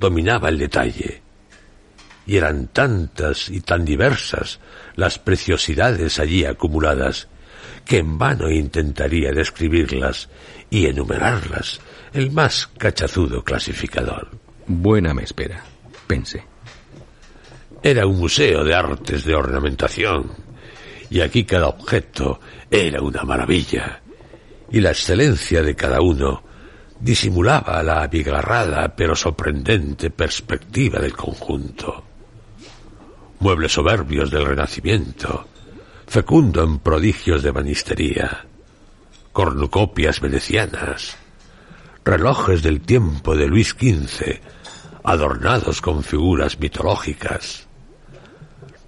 dominaba 0.00 0.48
el 0.48 0.56
detalle. 0.56 1.20
Y 2.26 2.38
eran 2.38 2.68
tantas 2.68 3.50
y 3.50 3.60
tan 3.60 3.84
diversas 3.84 4.58
las 4.96 5.18
preciosidades 5.18 6.18
allí 6.18 6.46
acumuladas 6.46 7.28
que 7.88 7.96
en 7.96 8.18
vano 8.18 8.50
intentaría 8.50 9.32
describirlas 9.32 10.28
y 10.68 10.84
enumerarlas 10.86 11.80
el 12.12 12.30
más 12.30 12.66
cachazudo 12.76 13.42
clasificador. 13.42 14.28
Buena 14.66 15.14
me 15.14 15.22
espera, 15.22 15.64
pensé. 16.06 16.44
Era 17.82 18.06
un 18.06 18.18
museo 18.18 18.62
de 18.62 18.74
artes 18.74 19.24
de 19.24 19.34
ornamentación, 19.34 20.32
y 21.08 21.22
aquí 21.22 21.44
cada 21.44 21.68
objeto 21.68 22.40
era 22.70 23.00
una 23.00 23.22
maravilla, 23.22 24.02
y 24.70 24.80
la 24.80 24.90
excelencia 24.90 25.62
de 25.62 25.74
cada 25.74 26.02
uno 26.02 26.42
disimulaba 27.00 27.82
la 27.82 28.02
abigarrada 28.02 28.94
pero 28.94 29.16
sorprendente 29.16 30.10
perspectiva 30.10 30.98
del 30.98 31.16
conjunto. 31.16 32.04
Muebles 33.40 33.72
soberbios 33.72 34.30
del 34.30 34.44
Renacimiento, 34.44 35.46
fecundo 36.08 36.64
en 36.64 36.78
prodigios 36.78 37.42
de 37.42 37.50
banistería, 37.50 38.46
cornucopias 39.32 40.20
venecianas, 40.20 41.18
relojes 42.02 42.62
del 42.62 42.80
tiempo 42.80 43.36
de 43.36 43.46
Luis 43.46 43.76
XV, 43.78 44.40
adornados 45.04 45.82
con 45.82 46.02
figuras 46.02 46.58
mitológicas, 46.58 47.66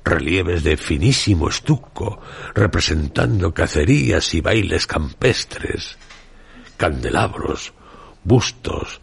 relieves 0.02 0.64
de 0.64 0.78
finísimo 0.78 1.50
estuco 1.50 2.22
representando 2.54 3.52
cacerías 3.52 4.32
y 4.32 4.40
bailes 4.40 4.86
campestres, 4.86 5.98
candelabros, 6.78 7.74
bustos, 8.24 9.02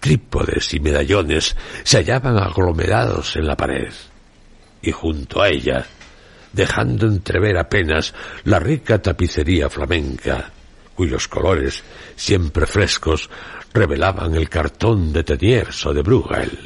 trípodes 0.00 0.72
y 0.72 0.80
medallones 0.80 1.54
se 1.84 1.98
hallaban 1.98 2.38
aglomerados 2.38 3.36
en 3.36 3.46
la 3.46 3.58
pared, 3.58 3.92
y 4.80 4.90
junto 4.90 5.42
a 5.42 5.50
ella, 5.50 5.86
dejando 6.52 7.06
entrever 7.06 7.56
apenas 7.58 8.14
la 8.44 8.58
rica 8.58 9.00
tapicería 9.00 9.68
flamenca, 9.68 10.50
cuyos 10.94 11.28
colores, 11.28 11.84
siempre 12.16 12.66
frescos, 12.66 13.30
revelaban 13.72 14.34
el 14.34 14.48
cartón 14.48 15.12
de 15.12 15.24
Teniers 15.24 15.86
o 15.86 15.94
de 15.94 16.02
Bruegel. 16.02 16.58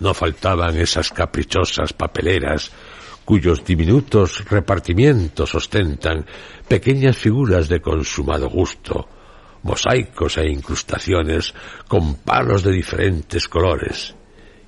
No 0.00 0.14
faltaban 0.14 0.76
esas 0.76 1.10
caprichosas 1.10 1.92
papeleras 1.92 2.70
cuyos 3.24 3.62
diminutos 3.62 4.42
repartimientos 4.48 5.54
ostentan 5.54 6.24
pequeñas 6.66 7.14
figuras 7.18 7.68
de 7.68 7.82
consumado 7.82 8.48
gusto, 8.48 9.06
mosaicos 9.64 10.38
e 10.38 10.48
incrustaciones 10.48 11.52
con 11.88 12.14
palos 12.14 12.62
de 12.62 12.72
diferentes 12.72 13.46
colores, 13.46 14.14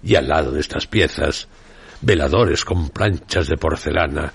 y 0.02 0.14
al 0.14 0.28
lado 0.28 0.52
de 0.52 0.60
estas 0.60 0.86
piezas, 0.86 1.48
veladores 2.00 2.64
con 2.64 2.90
planchas 2.90 3.48
de 3.48 3.56
porcelana, 3.56 4.32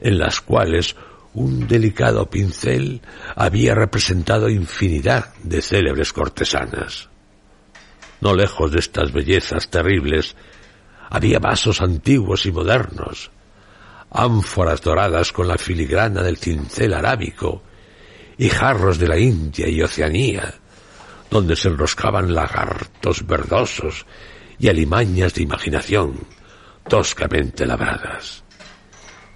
en 0.00 0.18
las 0.18 0.40
cuales 0.40 0.96
un 1.34 1.66
delicado 1.66 2.28
pincel 2.30 3.02
había 3.34 3.74
representado 3.74 4.48
infinidad 4.48 5.34
de 5.42 5.60
célebres 5.60 6.12
cortesanas. 6.12 7.08
No 8.20 8.34
lejos 8.34 8.72
de 8.72 8.78
estas 8.78 9.12
bellezas 9.12 9.68
terribles, 9.68 10.34
había 11.10 11.38
vasos 11.38 11.82
antiguos 11.82 12.46
y 12.46 12.52
modernos, 12.52 13.30
ánforas 14.10 14.80
doradas 14.80 15.32
con 15.32 15.46
la 15.46 15.58
filigrana 15.58 16.22
del 16.22 16.38
cincel 16.38 16.94
arábico 16.94 17.62
y 18.38 18.48
jarros 18.48 18.98
de 18.98 19.08
la 19.08 19.18
India 19.18 19.68
y 19.68 19.82
Oceanía, 19.82 20.54
donde 21.30 21.56
se 21.56 21.68
enroscaban 21.68 22.34
lagartos 22.34 23.26
verdosos 23.26 24.06
y 24.58 24.68
alimañas 24.68 25.34
de 25.34 25.42
imaginación 25.42 26.35
toscamente 26.88 27.66
labradas. 27.66 28.44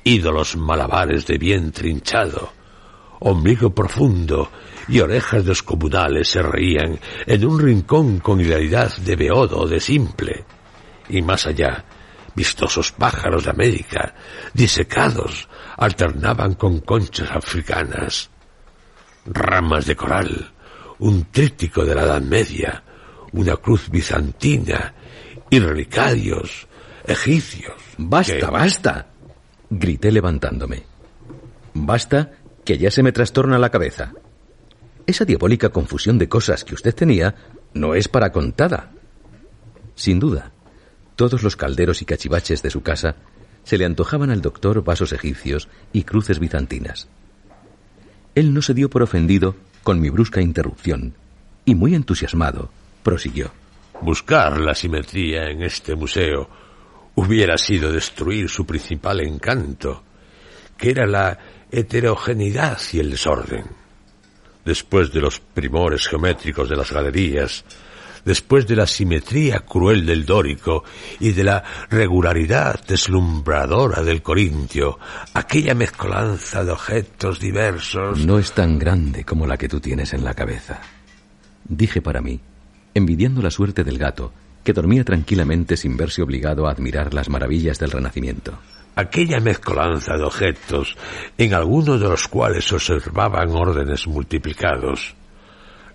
Ídolos 0.05 0.57
malabares 0.57 1.27
de 1.27 1.39
vientre 1.39 1.89
hinchado, 1.89 2.53
ombligo 3.21 3.75
profundo 3.75 4.51
y 4.89 5.01
orejas 5.01 5.45
descomunales 5.45 6.29
se 6.29 6.43
reían 6.43 6.99
en 7.27 7.45
un 7.45 7.61
rincón 7.61 8.19
con 8.19 8.41
hilaridad 8.41 8.97
de 8.99 9.17
beodo 9.17 9.67
de 9.67 9.81
simple. 9.81 10.45
Y 11.09 11.23
más 11.23 11.47
allá, 11.47 11.85
vistosos 12.35 12.93
pájaros 12.93 13.45
de 13.45 13.51
América, 13.51 14.15
disecados, 14.55 15.49
alternaban 15.77 16.55
con 16.55 16.81
conchas 16.81 17.31
africanas, 17.31 18.31
ramas 19.27 19.87
de 19.87 19.97
coral, 19.97 20.53
un 21.01 21.25
tríptico 21.31 21.85
de 21.85 21.95
la 21.95 22.03
Edad 22.03 22.23
Media, 22.23 22.83
una 23.33 23.57
cruz 23.57 23.91
bizantina 23.91 24.95
y 25.51 25.59
relicarios 25.59 26.69
egipcios. 27.07 27.75
Basta, 27.99 28.51
basta, 28.51 29.07
grité 29.69 30.11
levantándome. 30.11 30.83
Basta 31.75 32.33
que 32.65 32.79
ya 32.79 32.91
se 32.91 33.03
me 33.03 33.13
trastorna 33.13 33.59
la 33.59 33.71
cabeza. 33.71 34.13
Esa 35.07 35.25
diabólica 35.25 35.71
confusión 35.71 36.19
de 36.19 36.29
cosas 36.29 36.65
que 36.65 36.75
usted 36.75 36.95
tenía 36.95 37.35
no 37.75 37.95
es 37.95 38.09
para 38.09 38.33
contada. 38.33 38.93
Sin 39.95 40.19
duda, 40.19 40.53
todos 41.17 41.43
los 41.43 41.57
calderos 41.57 42.03
y 42.03 42.05
cachivaches 42.05 42.63
de 42.63 42.71
su 42.71 42.83
casa 42.83 43.17
se 43.65 43.77
le 43.77 43.85
antojaban 43.85 44.31
al 44.31 44.41
doctor 44.41 44.83
vasos 44.83 45.13
egipcios 45.13 45.69
y 45.93 46.05
cruces 46.05 46.39
bizantinas. 46.39 47.09
Él 48.35 48.55
no 48.55 48.63
se 48.63 48.75
dio 48.75 48.89
por 48.89 49.03
ofendido 49.03 49.57
con 49.83 50.01
mi 50.01 50.11
brusca 50.11 50.41
interrupción 50.41 51.15
y 51.65 51.75
muy 51.75 51.95
entusiasmado 51.95 52.71
prosiguió. 53.03 53.51
Buscar 54.01 54.61
la 54.61 54.75
simetría 54.75 55.51
en 55.51 55.63
este 55.63 55.95
museo 55.95 56.49
hubiera 57.15 57.59
sido 57.59 57.93
destruir 57.93 58.49
su 58.49 58.67
principal 58.67 59.21
encanto, 59.21 60.03
que 60.77 60.91
era 60.91 61.07
la 61.07 61.39
heterogeneidad 61.71 62.79
y 62.93 63.01
el 63.01 63.11
desorden 63.11 63.81
después 64.65 65.13
de 65.13 65.21
los 65.21 65.41
primores 65.41 66.07
geométricos 66.07 66.69
de 66.69 66.77
las 66.77 66.93
galerías, 66.93 67.65
después 68.25 68.67
de 68.67 68.77
la 68.77 68.87
simetría 68.87 69.61
cruel 69.61 70.05
del 70.05 70.27
dórico 70.27 70.85
y 71.19 71.33
de 71.33 71.45
la 71.45 71.65
regularidad 71.91 72.81
deslumbradora 72.87 74.03
del 74.03 74.23
corintio, 74.23 74.99
aquella 75.35 75.75
mezcolanza 75.75 76.65
de 76.65 76.73
objetos 76.73 77.41
diversos. 77.41 78.25
No 78.25 78.39
es 78.39 78.53
tan 78.53 78.79
grande 78.79 79.25
como 79.25 79.47
la 79.47 79.57
que 79.57 79.69
tú 79.69 79.81
tienes 79.81 80.13
en 80.13 80.25
la 80.25 80.35
cabeza. 80.35 80.81
Dije 81.65 82.03
para 82.03 82.21
mí, 82.21 82.41
envidiando 82.95 83.43
la 83.43 83.51
suerte 83.51 83.85
del 83.85 83.99
gato, 83.99 84.33
que 84.65 84.73
dormía 84.73 85.05
tranquilamente 85.05 85.77
sin 85.77 85.97
verse 85.97 86.23
obligado 86.23 86.67
a 86.67 86.73
admirar 86.73 87.15
las 87.15 87.29
maravillas 87.29 87.79
del 87.79 87.91
Renacimiento. 87.91 88.59
Aquella 88.97 89.41
mezcolanza 89.41 90.17
de 90.17 90.25
objetos, 90.25 90.97
en 91.39 91.55
algunos 91.55 92.01
de 92.01 92.09
los 92.09 92.29
cuales 92.29 92.65
se 92.67 92.75
observaban 92.75 93.51
órdenes 93.51 94.07
multiplicados, 94.07 95.15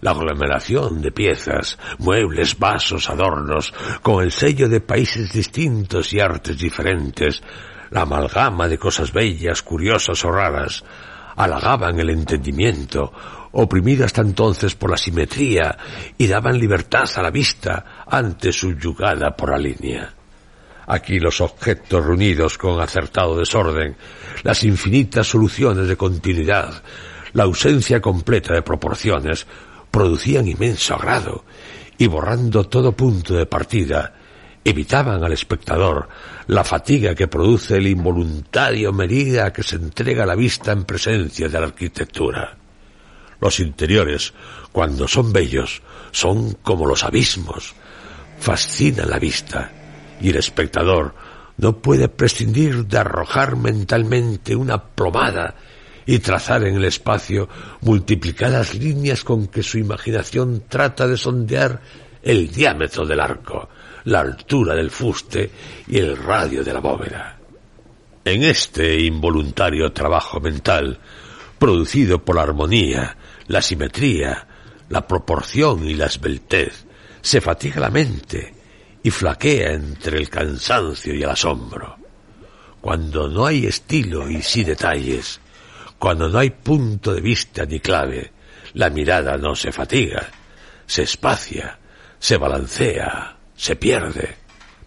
la 0.01 0.11
aglomeración 0.11 1.01
de 1.01 1.11
piezas, 1.11 1.79
muebles, 1.97 2.57
vasos, 2.57 3.09
adornos, 3.09 3.73
con 4.01 4.23
el 4.23 4.31
sello 4.31 4.69
de 4.69 4.81
países 4.81 5.31
distintos 5.33 6.13
y 6.13 6.19
artes 6.19 6.57
diferentes, 6.57 7.41
la 7.91 8.01
amalgama 8.01 8.67
de 8.67 8.77
cosas 8.77 9.11
bellas, 9.11 9.61
curiosas 9.61 10.23
o 10.25 10.31
raras, 10.31 10.83
halagaban 11.35 11.99
el 11.99 12.09
entendimiento, 12.09 13.11
oprimido 13.51 14.05
hasta 14.05 14.21
entonces 14.21 14.75
por 14.75 14.91
la 14.91 14.97
simetría, 14.97 15.77
y 16.17 16.27
daban 16.27 16.59
libertad 16.59 17.09
a 17.15 17.21
la 17.21 17.31
vista, 17.31 17.85
antes 18.07 18.59
subyugada 18.59 19.35
por 19.35 19.51
la 19.51 19.57
línea. 19.57 20.13
Aquí 20.87 21.19
los 21.19 21.41
objetos 21.41 22.05
reunidos 22.05 22.57
con 22.57 22.79
acertado 22.79 23.37
desorden, 23.37 23.95
las 24.43 24.63
infinitas 24.63 25.27
soluciones 25.27 25.87
de 25.87 25.97
continuidad, 25.97 26.83
la 27.33 27.43
ausencia 27.43 27.99
completa 27.99 28.53
de 28.53 28.61
proporciones, 28.61 29.47
producían 29.89 30.47
inmenso 30.47 30.93
agrado 30.93 31.45
y 31.97 32.07
borrando 32.07 32.65
todo 32.65 32.91
punto 32.91 33.33
de 33.33 33.45
partida, 33.45 34.13
evitaban 34.63 35.23
al 35.23 35.31
espectador 35.31 36.07
la 36.47 36.63
fatiga 36.63 37.15
que 37.15 37.27
produce 37.27 37.77
el 37.77 37.87
involuntario 37.87 38.91
medida 38.91 39.53
que 39.53 39.63
se 39.63 39.77
entrega 39.77 40.25
la 40.25 40.35
vista 40.35 40.71
en 40.71 40.85
presencia 40.85 41.47
de 41.49 41.59
la 41.59 41.67
arquitectura. 41.67 42.57
Los 43.39 43.59
interiores, 43.59 44.33
cuando 44.71 45.07
son 45.07 45.33
bellos, 45.33 45.81
son 46.11 46.53
como 46.61 46.85
los 46.85 47.03
abismos, 47.03 47.75
fascinan 48.39 49.09
la 49.09 49.19
vista, 49.19 49.71
y 50.21 50.29
el 50.29 50.37
espectador 50.37 51.13
no 51.57 51.77
puede 51.81 52.09
prescindir 52.09 52.85
de 52.85 52.97
arrojar 52.97 53.55
mentalmente 53.55 54.55
una 54.55 54.83
plomada 54.83 55.55
y 56.05 56.19
trazar 56.19 56.63
en 56.65 56.75
el 56.75 56.85
espacio 56.85 57.49
multiplicadas 57.81 58.75
líneas 58.75 59.23
con 59.23 59.47
que 59.47 59.63
su 59.63 59.77
imaginación 59.77 60.63
trata 60.67 61.07
de 61.07 61.17
sondear 61.17 61.81
el 62.21 62.51
diámetro 62.51 63.05
del 63.05 63.19
arco, 63.19 63.69
la 64.05 64.19
altura 64.19 64.75
del 64.75 64.91
fuste 64.91 65.49
y 65.87 65.97
el 65.97 66.17
radio 66.17 66.63
de 66.63 66.73
la 66.73 66.79
bóveda. 66.79 67.39
En 68.23 68.43
este 68.43 68.99
involuntario 69.01 69.91
trabajo 69.91 70.39
mental, 70.39 70.99
producido 71.59 72.23
por 72.23 72.35
la 72.35 72.43
armonía, 72.43 73.17
la 73.47 73.61
simetría, 73.61 74.47
la 74.89 75.07
proporción 75.07 75.87
y 75.87 75.93
la 75.93 76.07
esbeltez, 76.07 76.85
se 77.25 77.41
fatiga 77.41 77.79
la 77.81 77.89
mente 77.89 78.53
y 79.01 79.09
flaquea 79.09 79.73
entre 79.73 80.19
el 80.19 80.29
cansancio 80.29 81.11
y 81.15 81.23
el 81.23 81.29
asombro. 81.31 81.97
Cuando 82.79 83.27
no 83.27 83.47
hay 83.47 83.65
estilo 83.65 84.29
y 84.29 84.43
sí 84.43 84.63
detalles, 84.63 85.39
cuando 85.97 86.29
no 86.29 86.37
hay 86.37 86.51
punto 86.51 87.15
de 87.15 87.21
vista 87.21 87.65
ni 87.65 87.79
clave, 87.79 88.31
la 88.73 88.91
mirada 88.91 89.37
no 89.37 89.55
se 89.55 89.71
fatiga, 89.71 90.29
se 90.85 91.01
espacia, 91.01 91.79
se 92.19 92.37
balancea, 92.37 93.37
se 93.55 93.75
pierde, 93.75 94.35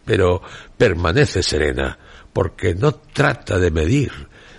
pero 0.04 0.40
permanece 0.76 1.42
serena 1.42 1.98
porque 2.32 2.72
no 2.72 2.94
trata 2.94 3.58
de 3.58 3.72
medir 3.72 4.12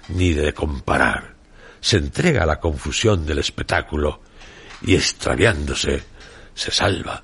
ni 0.10 0.34
de 0.34 0.54
comparar. 0.54 1.34
Se 1.80 1.96
entrega 1.96 2.44
a 2.44 2.46
la 2.46 2.60
confusión 2.60 3.26
del 3.26 3.39
espectáculo 3.39 4.22
y 4.82 4.96
extraviándose 4.96 6.04
se 6.54 6.72
salva. 6.72 7.24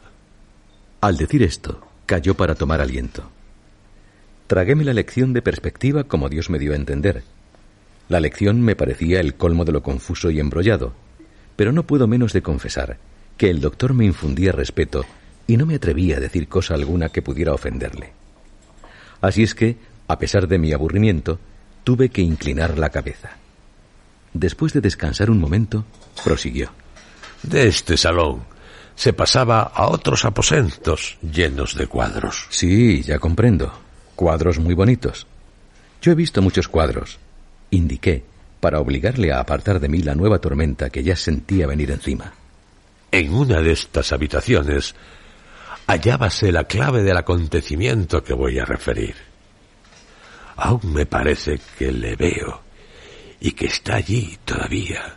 Al 1.02 1.18
decir 1.18 1.44
esto, 1.44 1.82
cayó 2.06 2.36
para 2.36 2.56
tomar 2.56 2.82
aliento. 2.82 3.30
Traguéme 4.48 4.84
la 4.84 4.94
lección 4.94 5.34
de 5.34 5.42
perspectiva 5.42 6.04
como 6.04 6.30
Dios 6.30 6.50
me 6.50 6.60
dio 6.60 6.74
a 6.74 6.76
entender. 6.76 7.24
La 8.10 8.20
lección 8.20 8.62
me 8.62 8.76
parecía 8.76 9.20
el 9.20 9.36
colmo 9.36 9.66
de 9.66 9.72
lo 9.72 9.82
confuso 9.82 10.30
y 10.30 10.40
embrollado, 10.40 10.94
pero 11.56 11.72
no 11.72 11.84
puedo 11.84 12.08
menos 12.08 12.34
de 12.34 12.44
confesar 12.44 12.98
que 13.38 13.50
el 13.50 13.60
doctor 13.60 13.94
me 13.94 14.06
infundía 14.06 14.52
respeto 14.52 15.04
y 15.48 15.58
no 15.58 15.66
me 15.66 15.76
atrevía 15.76 16.18
a 16.18 16.20
decir 16.20 16.48
cosa 16.48 16.74
alguna 16.76 17.10
que 17.10 17.22
pudiera 17.22 17.54
ofenderle. 17.54 18.14
Así 19.22 19.44
es 19.44 19.56
que, 19.56 19.78
a 20.08 20.20
pesar 20.20 20.48
de 20.48 20.60
mi 20.60 20.74
aburrimiento, 20.74 21.40
tuve 21.84 22.10
que 22.10 22.22
inclinar 22.22 22.78
la 22.78 22.90
cabeza. 22.90 23.32
Después 24.34 24.74
de 24.74 24.82
descansar 24.82 25.30
un 25.30 25.40
momento, 25.40 25.86
prosiguió. 26.24 26.70
De 27.44 27.68
este 27.68 27.98
salón 27.98 28.44
se 28.96 29.14
pasaba 29.14 29.62
a 29.62 29.88
otros 29.88 30.26
aposentos 30.26 31.18
llenos 31.22 31.76
de 31.76 31.88
cuadros. 31.88 32.48
Sí, 32.50 33.04
ya 33.04 33.20
comprendo. 33.20 33.72
Cuadros 34.16 34.60
muy 34.60 34.74
bonitos. 34.74 35.28
Yo 36.02 36.14
he 36.14 36.16
visto 36.16 36.42
muchos 36.42 36.68
cuadros. 36.68 37.20
Indiqué, 37.72 38.24
para 38.60 38.80
obligarle 38.80 39.32
a 39.32 39.40
apartar 39.40 39.80
de 39.80 39.90
mí 39.90 40.00
la 40.00 40.16
nueva 40.16 40.40
tormenta 40.40 40.90
que 40.90 41.04
ya 41.04 41.16
sentía 41.16 41.68
venir 41.68 41.92
encima. 41.92 42.34
En 43.12 43.34
una 43.34 43.62
de 43.62 43.72
estas 43.72 44.12
habitaciones 44.12 44.96
hallábase 45.88 46.52
la 46.52 46.64
clave 46.64 47.04
del 47.04 47.18
acontecimiento 47.18 48.24
que 48.24 48.34
voy 48.34 48.60
a 48.60 48.66
referir. 48.66 49.16
Aún 50.58 50.94
me 50.94 51.06
parece 51.06 51.60
que 51.78 51.92
le 51.92 52.16
veo 52.16 52.62
y 53.40 53.52
que 53.52 53.68
está 53.68 53.96
allí 53.96 54.38
todavía, 54.46 55.16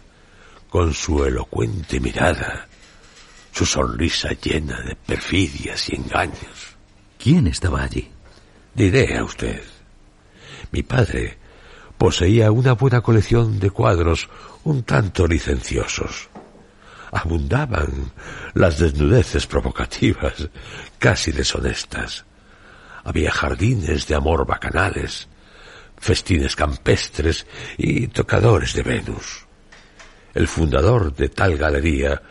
con 0.69 0.93
su 0.93 1.25
elocuente 1.25 2.01
mirada, 2.01 2.68
su 3.59 3.67
sonrisa 3.67 4.29
llena 4.41 4.81
de 4.83 4.95
perfidias 4.95 5.89
y 5.89 5.97
engaños. 5.97 6.77
¿Quién 7.19 7.49
estaba 7.49 7.83
allí? 7.83 8.09
Diré 8.73 9.19
a 9.19 9.25
usted. 9.25 9.65
Mi 10.71 10.85
padre 10.85 11.39
poseía 11.99 12.53
una 12.53 12.75
buena 12.75 13.01
colección 13.01 13.59
de 13.59 13.71
cuadros 13.71 14.29
un 14.63 14.85
tanto 14.85 15.27
licenciosos 15.27 16.29
abundaban 17.11 18.13
las 18.55 18.79
desnudeces 18.79 19.47
provocativas, 19.49 20.51
casi 21.01 21.33
deshonestas. 21.33 22.27
Había 23.03 23.33
jardines 23.33 24.07
de 24.07 24.15
amor 24.15 24.47
bacanales, 24.47 25.27
festines 25.97 26.55
campestres 26.55 27.45
y 27.77 28.07
tocadores 28.07 28.75
de 28.75 28.83
Venus. 28.83 29.47
El 30.35 30.47
fundador 30.47 31.13
de 31.13 31.29
tal 31.31 31.57
galería 31.57 32.23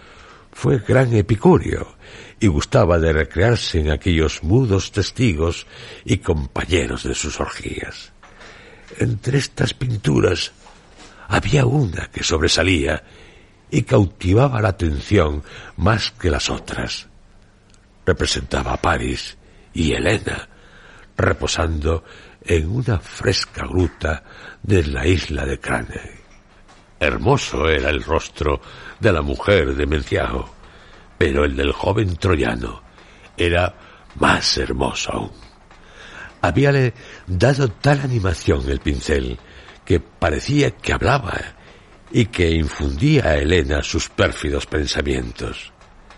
fue 0.58 0.80
gran 0.80 1.14
epicurio 1.14 1.98
y 2.40 2.48
gustaba 2.48 2.98
de 2.98 3.14
recrearse 3.14 3.80
en 3.80 3.92
aquellos 3.92 4.42
mudos 4.42 4.92
testigos 4.92 5.68
y 6.04 6.18
compañeros 6.18 7.04
de 7.04 7.14
sus 7.14 7.40
orgías. 7.40 8.12
Entre 8.98 9.38
estas 9.38 9.76
pinturas 9.76 10.52
había 11.28 11.68
una 11.68 12.08
que 12.08 12.24
sobresalía 12.24 13.04
y 13.70 13.84
cautivaba 13.84 14.60
la 14.60 14.70
atención 14.70 15.44
más 15.76 16.10
que 16.10 16.32
las 16.32 16.50
otras. 16.50 17.06
Representaba 18.04 18.74
a 18.74 18.82
París 18.82 19.38
y 19.76 19.94
Helena 19.94 20.50
reposando 21.16 22.04
en 22.44 22.68
una 22.68 22.98
fresca 22.98 23.68
gruta 23.68 24.24
de 24.64 24.88
la 24.88 25.06
isla 25.06 25.46
de 25.46 25.60
Crane. 25.60 26.18
Hermoso 27.00 27.70
era 27.70 27.92
el 27.92 28.04
rostro 28.04 28.60
de 29.00 29.12
la 29.12 29.22
mujer 29.22 29.76
de 29.76 29.86
Menciao, 29.86 30.50
pero 31.18 31.46
el 31.46 31.56
del 31.56 31.72
joven 31.72 32.16
troyano 32.18 32.82
era 33.36 33.74
más 34.16 34.58
hermoso 34.58 35.12
aún. 35.12 35.32
Habíale 36.42 36.94
dado 37.26 37.70
tal 37.70 38.02
animación 38.02 38.70
el 38.70 38.80
pincel 38.80 39.38
que 39.86 40.00
parecía 40.00 40.72
que 40.72 40.94
hablaba 40.94 41.40
y 42.12 42.26
que 42.26 42.52
infundía 42.52 43.26
a 43.26 43.38
Elena 43.38 43.82
sus 43.84 44.10
pérfidos 44.10 44.66
pensamientos. 44.66 45.72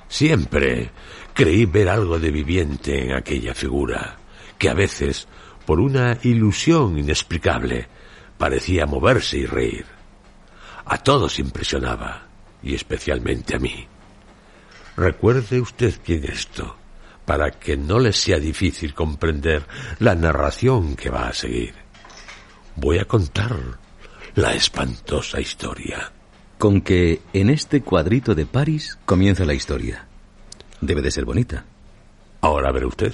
Siempre 0.07 0.91
creí 1.33 1.65
ver 1.65 1.89
algo 1.89 2.19
de 2.19 2.31
viviente 2.31 3.05
en 3.05 3.13
aquella 3.13 3.53
figura, 3.53 4.17
que 4.57 4.69
a 4.69 4.73
veces, 4.73 5.27
por 5.65 5.79
una 5.79 6.17
ilusión 6.23 6.97
inexplicable, 6.97 7.87
parecía 8.37 8.85
moverse 8.85 9.37
y 9.37 9.45
reír. 9.45 9.85
A 10.85 10.97
todos 10.97 11.39
impresionaba, 11.39 12.28
y 12.61 12.75
especialmente 12.75 13.55
a 13.55 13.59
mí. 13.59 13.87
Recuerde 14.97 15.61
usted 15.61 15.95
quién 16.03 16.25
esto, 16.25 16.75
para 17.25 17.51
que 17.51 17.77
no 17.77 17.99
le 17.99 18.11
sea 18.11 18.39
difícil 18.39 18.93
comprender 18.93 19.65
la 19.99 20.15
narración 20.15 20.95
que 20.95 21.09
va 21.09 21.27
a 21.27 21.33
seguir. 21.33 21.73
Voy 22.75 22.99
a 22.99 23.05
contar 23.05 23.55
la 24.35 24.53
espantosa 24.53 25.39
historia. 25.39 26.11
Con 26.57 26.81
que 26.81 27.21
en 27.33 27.49
este 27.49 27.81
cuadrito 27.81 28.35
de 28.35 28.45
París 28.45 28.97
comienza 29.05 29.45
la 29.45 29.53
historia. 29.53 30.07
Debe 30.81 31.01
de 31.01 31.11
ser 31.11 31.25
bonita. 31.25 31.65
Ahora 32.41 32.71
verá 32.71 32.87
usted. 32.87 33.13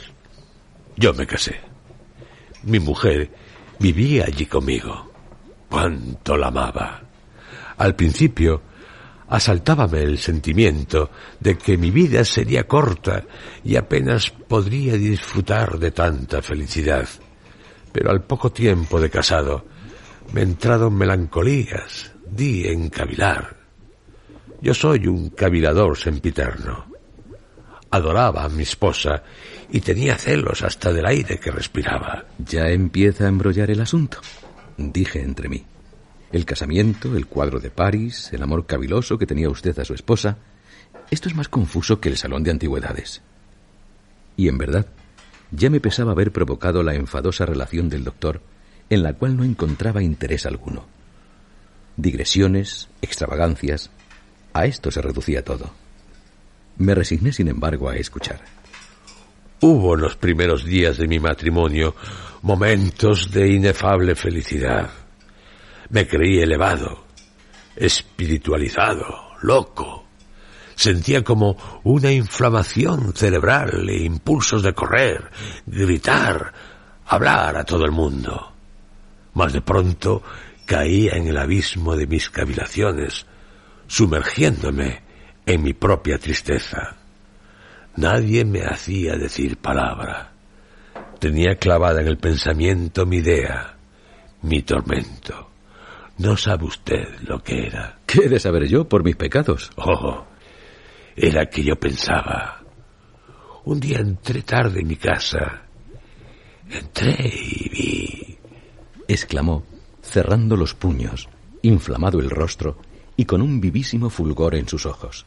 Yo 0.98 1.14
me 1.14 1.28
casé. 1.28 1.60
Mi 2.64 2.80
mujer 2.80 3.32
vivía 3.80 4.26
allí 4.26 4.46
conmigo. 4.46 5.12
Cuánto 5.70 6.38
la 6.38 6.48
amaba. 6.48 7.02
Al 7.78 7.96
principio 7.96 8.62
asaltábame 9.28 10.04
el 10.04 10.18
sentimiento 10.18 11.10
de 11.40 11.58
que 11.58 11.78
mi 11.78 11.92
vida 11.92 12.24
sería 12.26 12.68
corta 12.68 13.24
y 13.64 13.76
apenas 13.76 14.30
podría 14.30 14.94
disfrutar 14.94 15.80
de 15.80 15.92
tanta 15.92 16.42
felicidad. 16.42 17.08
Pero 17.92 18.12
al 18.12 18.24
poco 18.24 18.52
tiempo 18.52 19.00
de 19.00 19.10
casado 19.10 19.66
me 20.34 20.42
entrado 20.42 20.90
melancolías, 20.90 22.12
di 22.30 22.68
en 22.68 22.90
cavilar. 22.90 23.56
Yo 24.62 24.74
soy 24.74 25.08
un 25.08 25.30
cavilador 25.30 25.98
sempiterno. 25.98 26.86
Adoraba 27.92 28.44
a 28.44 28.50
mi 28.50 28.64
esposa 28.64 29.24
y 29.72 29.80
tenía 29.80 30.18
celos 30.18 30.64
hasta 30.64 30.92
del 30.92 31.06
aire 31.06 31.40
que 31.40 31.52
respiraba. 31.52 32.26
Ya 32.38 32.68
empieza 32.68 33.26
a 33.26 33.30
embrollar 33.30 33.72
el 33.72 33.82
asunto, 33.82 34.20
dije 34.78 35.22
entre 35.22 35.50
mí. 35.50 35.66
El 36.36 36.44
casamiento, 36.44 37.16
el 37.16 37.28
cuadro 37.28 37.62
de 37.62 37.72
París, 37.72 38.30
el 38.34 38.44
amor 38.44 38.66
caviloso 38.66 39.18
que 39.18 39.26
tenía 39.26 39.50
usted 39.50 39.80
a 39.80 39.86
su 39.86 39.94
esposa. 39.94 40.38
Esto 41.10 41.30
es 41.30 41.36
más 41.36 41.48
confuso 41.48 42.02
que 42.02 42.10
el 42.10 42.18
salón 42.18 42.44
de 42.44 42.52
antigüedades. 42.52 43.22
Y 44.36 44.50
en 44.50 44.58
verdad, 44.58 44.86
ya 45.52 45.70
me 45.70 45.80
pesaba 45.80 46.12
haber 46.12 46.34
provocado 46.34 46.84
la 46.84 46.94
enfadosa 46.94 47.46
relación 47.46 47.88
del 47.88 48.04
doctor 48.04 48.42
en 48.90 49.02
la 49.02 49.14
cual 49.14 49.38
no 49.38 49.46
encontraba 49.46 50.04
interés 50.04 50.46
alguno. 50.46 50.86
Digresiones, 51.96 52.90
extravagancias, 53.02 53.90
a 54.52 54.66
esto 54.66 54.92
se 54.92 55.02
reducía 55.02 55.42
todo. 55.42 55.72
Me 56.78 56.96
resigné, 56.96 57.32
sin 57.32 57.48
embargo, 57.48 57.88
a 57.88 57.96
escuchar. 57.96 58.42
Hubo 59.62 59.96
en 59.96 60.02
los 60.02 60.18
primeros 60.18 60.66
días 60.66 60.98
de 60.98 61.08
mi 61.08 61.18
matrimonio 61.18 61.96
momentos 62.42 63.32
de 63.32 63.54
inefable 63.54 64.16
felicidad. 64.16 65.05
Me 65.96 66.06
creí 66.06 66.42
elevado, 66.42 67.06
espiritualizado, 67.74 69.30
loco. 69.42 70.04
Sentía 70.76 71.24
como 71.24 71.56
una 71.86 72.12
inflamación 72.12 73.14
cerebral 73.16 73.88
e 73.88 74.04
impulsos 74.04 74.62
de 74.62 74.74
correr, 74.74 75.32
gritar, 75.66 76.52
hablar 77.06 77.56
a 77.56 77.64
todo 77.64 77.86
el 77.86 77.94
mundo. 77.94 78.52
Mas 79.36 79.54
de 79.54 79.62
pronto 79.62 80.22
caía 80.66 81.14
en 81.14 81.28
el 81.28 81.38
abismo 81.38 81.96
de 81.96 82.08
mis 82.08 82.30
cavilaciones, 82.30 83.26
sumergiéndome 83.88 85.02
en 85.46 85.64
mi 85.64 85.72
propia 85.72 86.18
tristeza. 86.18 86.98
Nadie 87.96 88.44
me 88.44 88.66
hacía 88.66 89.16
decir 89.16 89.56
palabra. 89.56 90.34
Tenía 91.22 91.56
clavada 91.56 92.02
en 92.02 92.08
el 92.08 92.18
pensamiento 92.18 93.06
mi 93.06 93.20
idea, 93.20 93.78
mi 94.42 94.62
tormento. 94.62 95.45
No 96.18 96.38
sabe 96.38 96.66
usted 96.66 97.20
lo 97.28 97.44
que 97.44 97.68
era. 97.68 98.00
¿Qué 98.06 98.26
he 98.26 98.30
de 98.30 98.40
saber 98.40 98.68
yo 98.68 98.88
por 98.88 99.04
mis 99.04 99.16
pecados? 99.16 99.70
Oh, 99.76 100.26
era 101.16 101.46
que 101.48 101.64
yo 101.64 101.76
pensaba. 101.76 102.62
Un 103.66 103.80
día 103.80 104.00
entré 104.00 104.42
tarde 104.44 104.80
en 104.82 104.88
mi 104.88 104.96
casa. 104.96 105.64
Entré 106.70 107.18
y 107.34 107.70
vi. 107.70 108.38
exclamó, 109.08 109.64
cerrando 110.02 110.56
los 110.56 110.74
puños, 110.74 111.28
inflamado 111.62 112.20
el 112.20 112.30
rostro 112.30 112.78
y 113.18 113.26
con 113.26 113.42
un 113.42 113.60
vivísimo 113.60 114.10
fulgor 114.10 114.56
en 114.56 114.68
sus 114.68 114.86
ojos. 114.86 115.26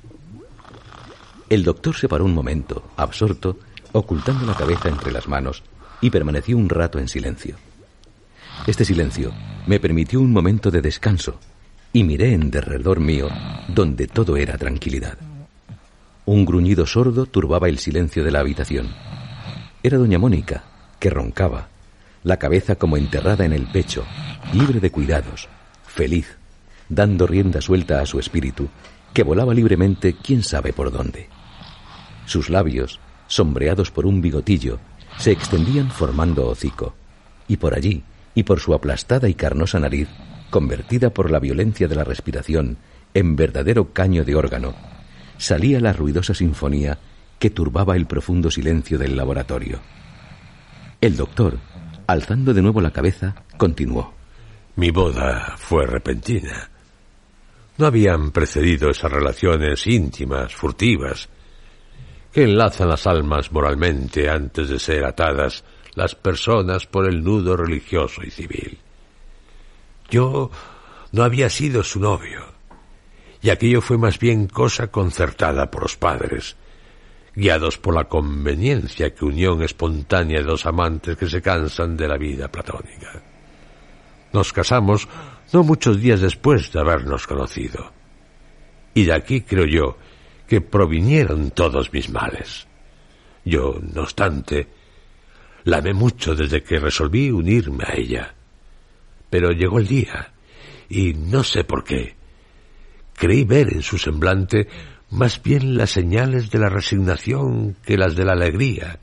El 1.51 1.65
doctor 1.65 1.97
se 1.97 2.09
paró 2.09 2.25
un 2.25 2.35
momento, 2.35 2.91
absorto, 2.97 3.59
ocultando 3.93 4.47
la 4.47 4.55
cabeza 4.55 4.89
entre 4.89 5.13
las 5.13 5.29
manos, 5.29 5.63
y 6.01 6.11
permaneció 6.11 6.57
un 6.57 6.69
rato 6.69 6.99
en 6.99 7.09
silencio. 7.09 7.57
Este 8.67 8.85
silencio 8.85 9.33
me 9.69 9.79
permitió 9.79 10.19
un 10.23 10.33
momento 10.33 10.71
de 10.71 10.81
descanso, 10.81 11.39
y 11.93 12.03
miré 12.03 12.33
en 12.33 12.51
derredor 12.51 13.01
mío, 13.01 13.29
donde 13.69 14.07
todo 14.07 14.39
era 14.39 14.57
tranquilidad. 14.57 15.19
Un 16.25 16.47
gruñido 16.47 16.87
sordo 16.87 17.27
turbaba 17.27 17.69
el 17.69 17.79
silencio 17.79 18.25
de 18.25 18.31
la 18.31 18.41
habitación. 18.41 18.89
Era 19.83 19.99
doña 19.99 20.19
Mónica, 20.19 20.65
que 20.99 21.11
roncaba, 21.11 21.69
la 22.25 22.39
cabeza 22.39 22.77
como 22.77 22.97
enterrada 22.97 23.45
en 23.45 23.53
el 23.53 23.67
pecho, 23.67 24.07
libre 24.55 24.81
de 24.81 24.91
cuidados, 24.91 25.51
feliz, 25.87 26.39
dando 26.89 27.27
rienda 27.27 27.61
suelta 27.61 28.01
a 28.01 28.07
su 28.07 28.19
espíritu, 28.19 28.71
que 29.13 29.23
volaba 29.23 29.53
libremente 29.53 30.17
quién 30.17 30.43
sabe 30.45 30.73
por 30.73 30.91
dónde. 30.91 31.29
Sus 32.25 32.49
labios, 32.49 33.01
sombreados 33.27 33.91
por 33.91 34.07
un 34.07 34.23
bigotillo, 34.23 34.79
se 35.19 35.31
extendían 35.31 35.91
formando 35.91 36.49
hocico, 36.49 36.95
y 37.49 37.59
por 37.59 37.75
allí, 37.75 38.03
y 38.39 38.45
por 38.45 38.61
su 38.61 38.73
aplastada 38.73 39.29
y 39.29 39.35
carnosa 39.35 39.81
nariz, 39.81 40.09
convertida 40.51 41.11
por 41.11 41.29
la 41.29 41.41
violencia 41.41 41.89
de 41.89 41.97
la 41.97 42.05
respiración 42.05 42.79
en 43.13 43.35
verdadero 43.35 43.93
caño 43.93 44.25
de 44.25 44.37
órgano, 44.37 44.77
salía 45.39 45.81
la 45.81 45.93
ruidosa 45.93 46.35
sinfonía 46.35 47.01
que 47.41 47.51
turbaba 47.51 47.97
el 47.97 48.07
profundo 48.07 48.49
silencio 48.49 48.97
del 48.97 49.17
laboratorio. 49.17 49.81
El 51.01 51.17
doctor, 51.17 51.59
alzando 52.07 52.55
de 52.55 52.63
nuevo 52.63 52.81
la 52.81 52.93
cabeza, 52.93 53.43
continuó. 53.57 54.15
Mi 54.77 54.93
boda 54.93 55.57
fue 55.57 55.85
repentina. 55.85 56.71
No 57.77 57.87
habían 57.87 58.31
precedido 58.31 58.89
esas 58.89 59.11
relaciones 59.11 59.85
íntimas, 59.89 60.55
furtivas, 60.55 61.29
que 62.33 62.45
enlazan 62.45 62.89
las 62.89 63.05
almas 63.05 63.51
moralmente 63.51 64.31
antes 64.31 64.69
de 64.69 64.79
ser 64.79 65.05
atadas 65.05 65.65
las 65.99 66.15
personas 66.15 66.87
por 66.87 67.09
el 67.09 67.25
nudo 67.25 67.57
religioso 67.57 68.23
y 68.25 68.31
civil. 68.31 68.79
Yo 70.09 70.51
no 71.11 71.25
había 71.25 71.51
sido 71.51 71.83
su 71.83 71.99
novio, 71.99 72.45
y 73.43 73.51
aquello 73.51 73.81
fue 73.81 73.99
más 73.99 74.21
bien 74.21 74.47
cosa 74.47 74.93
concertada 74.93 75.71
por 75.73 75.83
los 75.83 75.97
padres, 75.97 76.57
guiados 77.35 77.79
por 77.79 77.95
la 77.95 78.05
conveniencia 78.05 79.13
que 79.13 79.25
unión 79.25 79.61
espontánea 79.63 80.39
de 80.39 80.45
dos 80.45 80.67
amantes 80.67 81.17
que 81.17 81.29
se 81.29 81.43
cansan 81.43 81.97
de 81.97 82.07
la 82.07 82.17
vida 82.17 82.47
platónica. 82.47 83.21
Nos 84.33 84.53
casamos 84.53 85.09
no 85.53 85.65
muchos 85.65 86.01
días 86.01 86.21
después 86.21 86.73
de 86.73 86.79
habernos 86.79 87.27
conocido. 87.27 87.93
Y 88.95 89.05
de 89.05 89.15
aquí 89.15 89.41
creo 89.41 89.67
yo 89.67 89.99
que 90.47 90.61
provinieron 90.61 91.51
todos 91.51 91.93
mis 91.93 92.09
males. 92.09 92.69
Yo, 93.45 93.79
no 93.95 94.03
obstante, 94.03 94.69
la 95.65 95.79
amé 95.79 95.93
mucho 95.93 96.35
desde 96.35 96.63
que 96.63 96.79
resolví 96.79 97.31
unirme 97.31 97.85
a 97.85 97.95
ella. 97.95 98.35
Pero 99.31 99.51
llegó 99.51 99.79
el 99.79 99.87
día, 99.87 100.33
y 100.89 101.13
no 101.15 101.45
sé 101.45 101.65
por 101.65 101.85
qué, 101.85 102.15
creí 103.15 103.45
ver 103.45 103.73
en 103.73 103.83
su 103.83 103.99
semblante 103.99 104.69
más 105.11 105.43
bien 105.43 105.77
las 105.77 105.91
señales 105.91 106.51
de 106.51 106.59
la 106.59 106.69
resignación 106.69 107.77
que 107.85 107.97
las 107.97 108.15
de 108.15 108.25
la 108.25 108.33
alegría, 108.33 108.99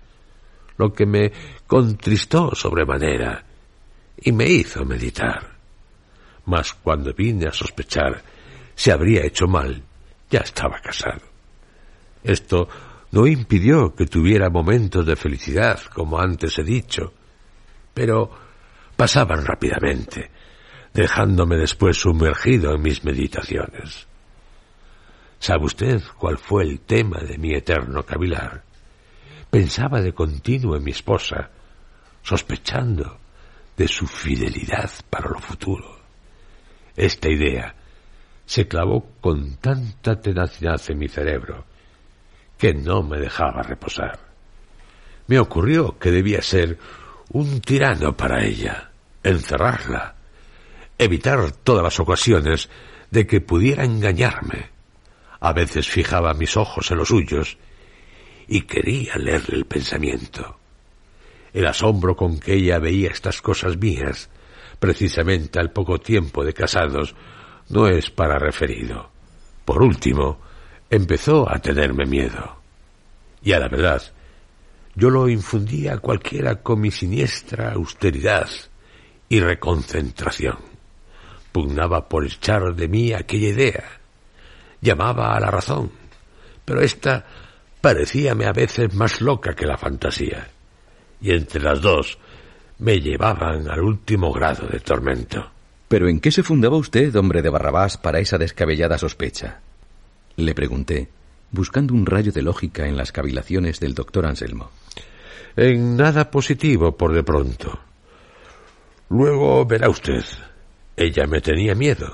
lo 0.78 0.94
que 0.94 1.06
me 1.06 1.32
contristó 1.68 2.54
sobremanera 2.54 3.44
y 4.18 4.32
me 4.32 4.46
hizo 4.46 4.86
meditar. 4.86 5.56
Mas 6.46 6.74
cuando 6.74 7.14
vine 7.14 7.48
a 7.48 7.54
sospechar 7.54 8.22
se 8.76 8.92
habría 8.92 9.26
hecho 9.26 9.48
mal, 9.48 9.82
ya 10.30 10.40
estaba 10.40 10.80
casado. 10.80 11.22
Esto 12.24 12.68
no 13.16 13.26
impidió 13.28 13.96
que 13.96 14.08
tuviera 14.08 14.50
momentos 14.50 15.06
de 15.06 15.16
felicidad, 15.16 15.80
como 15.94 16.20
antes 16.20 16.60
he 16.60 16.64
dicho, 16.64 17.14
pero 17.94 18.30
pasaban 18.98 19.46
rápidamente, 19.46 20.32
dejándome 20.94 21.56
después 21.56 21.96
sumergido 21.96 22.76
en 22.76 22.82
mis 22.82 23.06
meditaciones. 23.06 24.06
¿Sabe 25.40 25.64
usted 25.64 26.02
cuál 26.18 26.38
fue 26.38 26.64
el 26.64 26.82
tema 26.82 27.20
de 27.20 27.38
mi 27.38 27.54
eterno 27.54 28.04
cavilar? 28.04 28.64
Pensaba 29.50 30.02
de 30.02 30.12
continuo 30.12 30.76
en 30.76 30.84
mi 30.84 30.92
esposa, 30.92 31.52
sospechando 32.22 33.18
de 33.78 33.88
su 33.88 34.08
fidelidad 34.08 34.92
para 35.10 35.30
lo 35.30 35.40
futuro. 35.40 36.02
Esta 36.98 37.30
idea 37.30 37.76
se 38.46 38.68
clavó 38.68 39.10
con 39.22 39.56
tanta 39.56 40.20
tenacidad 40.20 40.82
en 40.90 40.98
mi 40.98 41.08
cerebro 41.08 41.75
que 42.58 42.74
no 42.74 43.04
me 43.04 43.20
dejaba 43.20 43.64
reposar. 43.64 44.20
Me 45.28 45.40
ocurrió 45.40 45.98
que 45.98 46.12
debía 46.12 46.42
ser 46.42 46.78
un 47.32 47.62
tirano 47.62 48.16
para 48.16 48.44
ella, 48.46 48.92
encerrarla, 49.24 50.16
evitar 50.98 51.52
todas 51.52 51.84
las 51.84 52.00
ocasiones 52.00 52.70
de 53.12 53.26
que 53.26 53.42
pudiera 53.42 53.84
engañarme. 53.84 54.70
A 55.40 55.54
veces 55.54 55.90
fijaba 55.90 56.34
mis 56.34 56.58
ojos 56.58 56.90
en 56.92 56.98
los 56.98 57.10
suyos 57.10 57.58
y 58.48 58.62
quería 58.62 59.16
leerle 59.16 59.58
el 59.58 59.66
pensamiento. 59.66 60.60
El 61.54 61.66
asombro 61.68 62.16
con 62.16 62.40
que 62.40 62.54
ella 62.54 62.80
veía 62.80 63.10
estas 63.10 63.42
cosas 63.42 63.78
mías, 63.78 64.30
precisamente 64.80 65.60
al 65.60 65.72
poco 65.72 66.00
tiempo 66.00 66.44
de 66.44 66.54
casados, 66.54 67.16
no 67.70 67.88
es 67.88 68.12
para 68.12 68.38
referido. 68.38 69.10
Por 69.64 69.82
último, 69.82 70.40
empezó 70.90 71.52
a 71.52 71.60
tenerme 71.60 72.06
miedo. 72.06 72.58
Y 73.44 73.54
a 73.54 73.60
la 73.60 73.68
verdad, 73.68 74.02
yo 74.96 75.10
lo 75.10 75.30
infundía 75.30 75.94
a 75.94 76.00
cualquiera 76.00 76.62
con 76.62 76.80
mi 76.82 76.92
siniestra 76.92 77.74
austeridad 77.74 78.50
y 79.30 79.40
reconcentración. 79.40 80.58
Pugnaba 81.52 82.08
por 82.08 82.26
echar 82.26 82.76
de 82.76 82.88
mí 82.88 83.14
aquella 83.14 83.50
idea. 83.50 83.84
Llamaba 84.82 85.36
a 85.36 85.40
la 85.40 85.52
razón, 85.52 85.92
pero 86.64 86.82
ésta 86.82 87.26
parecíame 87.82 88.46
a 88.46 88.54
veces 88.54 88.94
más 88.94 89.22
loca 89.22 89.54
que 89.54 89.66
la 89.66 89.78
fantasía. 89.78 90.48
Y 91.22 91.32
entre 91.32 91.62
las 91.62 91.82
dos 91.82 92.18
me 92.80 93.00
llevaban 93.00 93.70
al 93.70 93.82
último 93.82 94.32
grado 94.32 94.68
de 94.68 94.80
tormento. 94.80 95.52
¿Pero 95.88 96.10
en 96.10 96.20
qué 96.20 96.32
se 96.32 96.44
fundaba 96.44 96.78
usted, 96.78 97.16
hombre 97.16 97.42
de 97.42 97.50
Barrabás, 97.50 97.98
para 97.98 98.20
esa 98.20 98.38
descabellada 98.38 98.98
sospecha? 98.98 99.62
Le 100.38 100.54
pregunté, 100.54 101.10
buscando 101.52 101.94
un 101.94 102.06
rayo 102.06 102.32
de 102.32 102.42
lógica 102.42 102.88
en 102.88 102.98
las 102.98 103.12
cavilaciones 103.12 103.80
del 103.80 103.94
doctor 103.94 104.26
Anselmo. 104.26 104.72
En 105.56 105.96
nada 105.96 106.30
positivo, 106.30 106.98
por 106.98 107.14
de 107.14 107.24
pronto. 107.24 107.80
Luego 109.10 109.66
verá 109.66 109.90
usted. 109.90 110.24
Ella 110.98 111.26
me 111.28 111.40
tenía 111.40 111.76
miedo. 111.76 112.14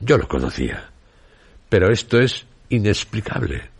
Yo 0.00 0.18
lo 0.18 0.28
conocía. 0.28 0.90
Pero 1.68 1.90
esto 1.90 2.18
es 2.18 2.44
inexplicable. 2.68 3.70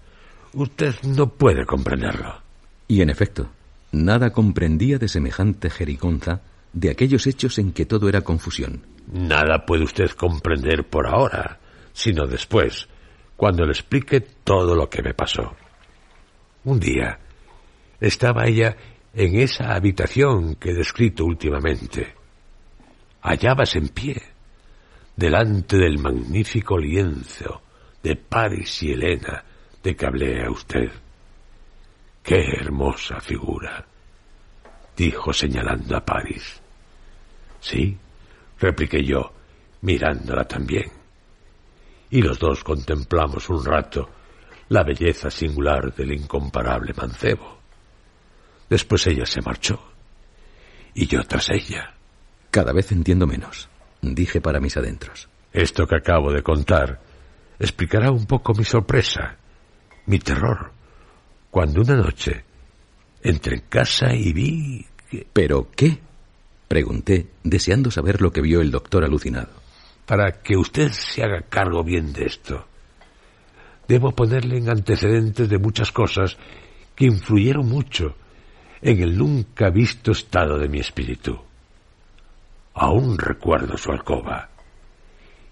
Usted 0.54 0.94
no 1.02 1.28
puede 1.28 1.66
comprenderlo. 1.66 2.40
Y 2.88 3.02
en 3.02 3.10
efecto, 3.10 3.50
nada 3.90 4.32
comprendía 4.32 4.98
de 4.98 5.08
semejante 5.08 5.68
jerigonza 5.68 6.40
de 6.72 6.90
aquellos 6.90 7.26
hechos 7.26 7.58
en 7.58 7.72
que 7.72 7.84
todo 7.84 8.08
era 8.08 8.22
confusión. 8.22 8.82
Nada 9.12 9.66
puede 9.66 9.84
usted 9.84 10.10
comprender 10.10 10.84
por 10.84 11.06
ahora, 11.06 11.58
sino 11.92 12.26
después, 12.26 12.88
cuando 13.36 13.64
le 13.64 13.72
explique 13.72 14.20
todo 14.20 14.74
lo 14.74 14.88
que 14.88 15.02
me 15.02 15.14
pasó. 15.14 15.54
Un 16.64 16.78
día 16.78 17.18
estaba 18.00 18.46
ella 18.46 18.76
en 19.14 19.38
esa 19.38 19.74
habitación 19.74 20.56
que 20.56 20.70
he 20.70 20.74
descrito 20.74 21.24
últimamente. 21.24 22.14
Hallabas 23.22 23.76
en 23.76 23.88
pie, 23.88 24.20
delante 25.16 25.76
del 25.76 25.98
magnífico 25.98 26.78
lienzo 26.78 27.62
de 28.02 28.16
Paris 28.16 28.82
y 28.82 28.92
Elena 28.92 29.44
de 29.82 29.94
que 29.94 30.06
hablé 30.06 30.44
a 30.44 30.50
usted. 30.50 30.90
¡Qué 32.22 32.38
hermosa 32.60 33.20
figura! 33.20 33.84
dijo 34.96 35.32
señalando 35.32 35.96
a 35.96 36.04
Paris. 36.04 36.60
Sí, 37.60 37.96
repliqué 38.60 39.02
yo, 39.02 39.32
mirándola 39.80 40.44
también. 40.44 41.01
Y 42.12 42.20
los 42.20 42.38
dos 42.38 42.62
contemplamos 42.62 43.48
un 43.48 43.64
rato 43.64 44.10
la 44.68 44.84
belleza 44.84 45.30
singular 45.30 45.94
del 45.94 46.12
incomparable 46.12 46.92
mancebo. 46.94 47.58
Después 48.68 49.06
ella 49.06 49.24
se 49.24 49.40
marchó, 49.40 49.82
y 50.92 51.06
yo 51.06 51.22
tras 51.24 51.48
ella. 51.48 51.94
Cada 52.50 52.74
vez 52.74 52.92
entiendo 52.92 53.26
menos, 53.26 53.70
dije 54.02 54.42
para 54.42 54.60
mis 54.60 54.76
adentros. 54.76 55.30
Esto 55.54 55.86
que 55.86 55.96
acabo 55.96 56.30
de 56.30 56.42
contar 56.42 57.00
explicará 57.58 58.10
un 58.10 58.26
poco 58.26 58.52
mi 58.52 58.64
sorpresa, 58.64 59.38
mi 60.04 60.18
terror, 60.18 60.70
cuando 61.50 61.80
una 61.80 61.96
noche 61.96 62.44
entré 63.22 63.56
en 63.56 63.64
casa 63.70 64.14
y 64.14 64.34
vi 64.34 64.86
que... 65.08 65.26
¿Pero 65.32 65.70
qué? 65.74 65.98
Pregunté, 66.68 67.28
deseando 67.42 67.90
saber 67.90 68.20
lo 68.20 68.32
que 68.32 68.42
vio 68.42 68.60
el 68.60 68.70
doctor 68.70 69.02
alucinado. 69.02 69.61
Para 70.06 70.42
que 70.42 70.56
usted 70.56 70.90
se 70.90 71.22
haga 71.22 71.42
cargo 71.42 71.84
bien 71.84 72.12
de 72.12 72.24
esto, 72.24 72.66
debo 73.86 74.12
ponerle 74.12 74.58
en 74.58 74.68
antecedentes 74.68 75.48
de 75.48 75.58
muchas 75.58 75.92
cosas 75.92 76.36
que 76.96 77.06
influyeron 77.06 77.68
mucho 77.68 78.16
en 78.80 79.00
el 79.00 79.16
nunca 79.16 79.70
visto 79.70 80.10
estado 80.10 80.58
de 80.58 80.68
mi 80.68 80.80
espíritu. 80.80 81.40
Aún 82.74 83.16
recuerdo 83.16 83.76
su 83.76 83.92
alcoba, 83.92 84.48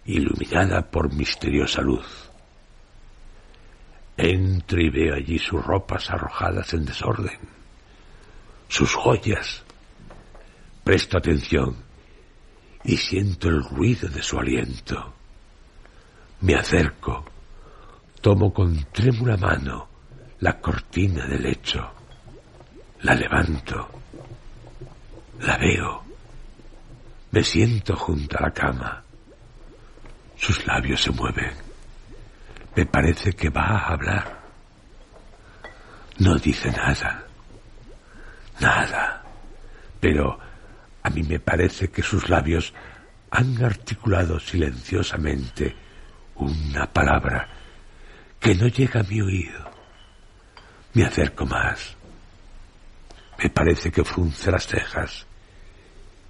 iluminada 0.05 0.83
por 0.91 1.15
misteriosa 1.15 1.81
luz. 1.83 2.31
Entro 4.17 4.81
y 4.81 4.91
veo 4.91 5.15
allí 5.15 5.39
sus 5.39 5.65
ropas 5.65 6.11
arrojadas 6.11 6.75
en 6.75 6.85
desorden, 6.85 7.39
sus 8.69 8.95
joyas. 8.95 9.63
Presto 10.83 11.19
atención 11.19 11.90
y 12.85 12.97
siento 12.97 13.49
el 13.49 13.63
ruido 13.63 14.09
de 14.09 14.23
su 14.23 14.39
aliento. 14.39 15.15
Me 16.41 16.55
acerco, 16.55 17.25
tomo 18.21 18.53
con 18.53 18.87
trémula 18.93 19.37
mano 19.37 19.89
la 20.41 20.59
cortina 20.61 21.27
del 21.27 21.43
lecho 21.43 22.01
la 23.03 23.15
levanto. 23.15 23.89
La 25.41 25.57
veo. 25.57 26.05
Me 27.31 27.43
siento 27.43 27.97
junto 27.97 28.37
a 28.39 28.43
la 28.43 28.51
cama. 28.51 29.03
Sus 30.37 30.67
labios 30.67 31.03
se 31.03 31.11
mueven. 31.11 31.55
Me 32.77 32.87
parece 32.87 33.33
que 33.33 33.49
va 33.49 33.63
a 33.63 33.93
hablar. 33.93 34.41
No 36.19 36.37
dice 36.37 36.71
nada. 36.71 37.25
Nada. 38.61 39.23
Pero 39.99 40.39
a 41.03 41.11
mí 41.11 41.23
me 41.23 41.41
parece 41.41 41.89
que 41.89 42.03
sus 42.03 42.29
labios 42.29 42.73
han 43.31 43.63
articulado 43.65 44.39
silenciosamente 44.39 45.75
una 46.37 46.87
palabra 46.93 47.49
que 48.39 48.55
no 48.55 48.67
llega 48.69 49.01
a 49.01 49.05
mi 49.05 49.21
oído. 49.21 49.71
Me 50.95 51.05
acerco 51.05 51.47
más. 51.47 51.97
Me 53.43 53.49
parece 53.51 53.91
que 53.91 54.05
frunce 54.05 54.51
las 54.51 54.67
cejas 54.67 55.27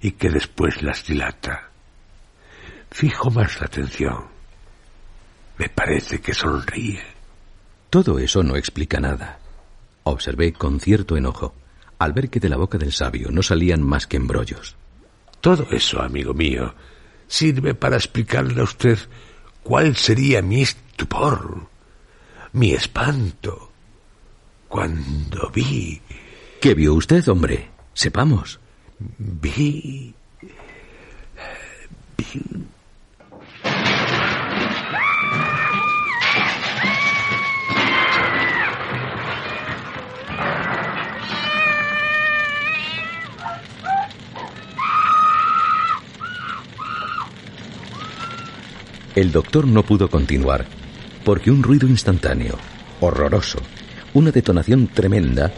y 0.01 0.11
que 0.11 0.29
después 0.29 0.81
las 0.81 1.05
dilata. 1.05 1.69
Fijo 2.91 3.29
más 3.31 3.59
la 3.59 3.65
atención. 3.65 4.27
Me 5.57 5.69
parece 5.69 6.21
que 6.21 6.33
sonríe. 6.33 7.03
Todo 7.89 8.19
eso 8.19 8.43
no 8.43 8.55
explica 8.55 8.99
nada. 8.99 9.39
Observé 10.03 10.53
con 10.53 10.79
cierto 10.79 11.17
enojo 11.17 11.53
al 12.03 12.13
ver 12.13 12.29
que 12.29 12.39
de 12.39 12.49
la 12.49 12.57
boca 12.57 12.77
del 12.77 12.91
sabio 12.91 13.29
no 13.31 13.43
salían 13.43 13.81
más 13.81 14.07
que 14.07 14.17
embrollos. 14.17 14.75
Todo 15.39 15.67
eso, 15.71 16.01
amigo 16.01 16.33
mío, 16.33 16.73
sirve 17.27 17.73
para 17.73 17.97
explicarle 17.97 18.61
a 18.61 18.65
usted 18.65 18.97
cuál 19.63 19.95
sería 19.95 20.41
mi 20.41 20.61
estupor, 20.61 21.67
mi 22.53 22.73
espanto, 22.73 23.71
cuando 24.67 25.49
vi 25.51 26.01
¿Qué 26.61 26.75
vio 26.75 26.93
usted, 26.93 27.27
hombre? 27.27 27.69
Sepamos. 27.95 28.59
Vi... 29.17 30.13
Vi... 32.17 32.43
El 49.15 49.31
doctor 49.31 49.67
no 49.67 49.83
pudo 49.83 50.09
continuar, 50.09 50.65
porque 51.25 51.51
un 51.51 51.63
ruido 51.63 51.87
instantáneo, 51.87 52.57
horroroso, 53.01 53.59
una 54.13 54.31
detonación 54.31 54.87
tremenda, 54.87 55.51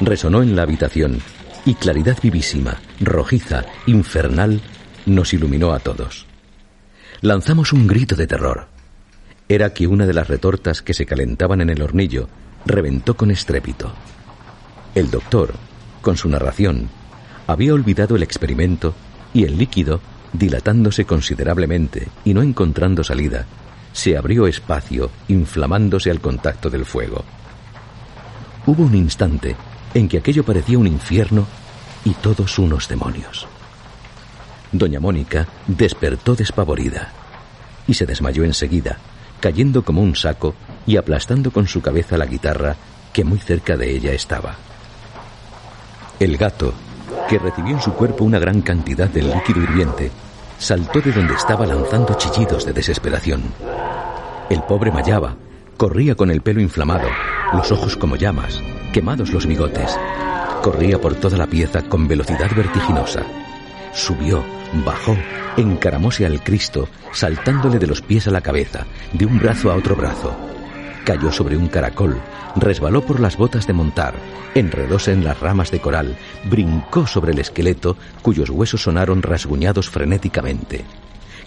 resonó 0.00 0.42
en 0.42 0.56
la 0.56 0.62
habitación 0.62 1.20
y 1.64 1.74
claridad 1.74 2.18
vivísima, 2.22 2.80
rojiza, 3.00 3.64
infernal, 3.86 4.60
nos 5.06 5.32
iluminó 5.34 5.72
a 5.72 5.78
todos. 5.78 6.26
Lanzamos 7.20 7.72
un 7.72 7.86
grito 7.86 8.16
de 8.16 8.26
terror. 8.26 8.68
Era 9.48 9.72
que 9.72 9.86
una 9.86 10.06
de 10.06 10.14
las 10.14 10.26
retortas 10.26 10.82
que 10.82 10.94
se 10.94 11.06
calentaban 11.06 11.60
en 11.60 11.70
el 11.70 11.82
hornillo 11.82 12.28
reventó 12.64 13.16
con 13.16 13.30
estrépito. 13.30 13.92
El 14.94 15.10
doctor, 15.10 15.54
con 16.02 16.16
su 16.16 16.28
narración, 16.28 16.88
había 17.46 17.72
olvidado 17.72 18.16
el 18.16 18.24
experimento 18.24 18.94
y 19.32 19.44
el 19.44 19.56
líquido, 19.56 20.00
dilatándose 20.32 21.04
considerablemente 21.04 22.08
y 22.24 22.34
no 22.34 22.42
encontrando 22.42 23.04
salida, 23.04 23.46
se 23.92 24.16
abrió 24.16 24.46
espacio, 24.46 25.10
inflamándose 25.28 26.10
al 26.10 26.20
contacto 26.20 26.68
del 26.68 26.84
fuego. 26.84 27.24
Hubo 28.66 28.84
un 28.84 28.94
instante 28.94 29.56
en 29.94 30.08
que 30.08 30.18
aquello 30.18 30.44
parecía 30.44 30.78
un 30.78 30.86
infierno 30.86 31.46
y 32.04 32.10
todos 32.14 32.58
unos 32.58 32.88
demonios. 32.88 33.46
Doña 34.72 35.00
Mónica 35.00 35.46
despertó 35.66 36.34
despavorida 36.34 37.12
y 37.86 37.94
se 37.94 38.04
desmayó 38.04 38.44
enseguida, 38.44 38.98
cayendo 39.40 39.82
como 39.82 40.02
un 40.02 40.14
saco 40.14 40.54
y 40.86 40.96
aplastando 40.96 41.50
con 41.50 41.66
su 41.66 41.80
cabeza 41.80 42.18
la 42.18 42.26
guitarra 42.26 42.76
que 43.12 43.24
muy 43.24 43.38
cerca 43.38 43.76
de 43.76 43.96
ella 43.96 44.12
estaba. 44.12 44.56
El 46.20 46.36
gato, 46.36 46.74
que 47.28 47.38
recibió 47.38 47.74
en 47.74 47.82
su 47.82 47.92
cuerpo 47.92 48.24
una 48.24 48.38
gran 48.38 48.62
cantidad 48.62 49.08
de 49.08 49.22
líquido 49.22 49.62
hirviente, 49.62 50.10
saltó 50.58 51.00
de 51.00 51.12
donde 51.12 51.34
estaba 51.34 51.66
lanzando 51.66 52.14
chillidos 52.14 52.64
de 52.64 52.72
desesperación. 52.72 53.42
El 54.48 54.62
pobre 54.62 54.92
Mayaba 54.92 55.36
corría 55.76 56.14
con 56.14 56.30
el 56.30 56.40
pelo 56.40 56.60
inflamado, 56.60 57.08
los 57.52 57.70
ojos 57.72 57.96
como 57.96 58.16
llamas, 58.16 58.62
quemados 58.92 59.32
los 59.32 59.46
bigotes. 59.46 59.98
Corría 60.62 61.00
por 61.00 61.14
toda 61.14 61.36
la 61.36 61.46
pieza 61.46 61.82
con 61.82 62.08
velocidad 62.08 62.50
vertiginosa. 62.54 63.22
Subió, 63.92 64.42
bajó, 64.84 65.16
encaramóse 65.56 66.26
al 66.26 66.42
Cristo, 66.42 66.88
saltándole 67.12 67.78
de 67.78 67.86
los 67.86 68.02
pies 68.02 68.26
a 68.28 68.30
la 68.30 68.40
cabeza, 68.40 68.86
de 69.12 69.26
un 69.26 69.38
brazo 69.38 69.70
a 69.70 69.76
otro 69.76 69.96
brazo. 69.96 70.34
Cayó 71.06 71.30
sobre 71.30 71.56
un 71.56 71.68
caracol, 71.68 72.20
resbaló 72.56 73.00
por 73.00 73.20
las 73.20 73.36
botas 73.36 73.68
de 73.68 73.72
montar, 73.72 74.16
enredóse 74.56 75.12
en 75.12 75.22
las 75.22 75.38
ramas 75.38 75.70
de 75.70 75.78
coral, 75.78 76.16
brincó 76.50 77.06
sobre 77.06 77.30
el 77.30 77.38
esqueleto, 77.38 77.96
cuyos 78.22 78.50
huesos 78.50 78.82
sonaron 78.82 79.22
rasguñados 79.22 79.88
frenéticamente. 79.88 80.84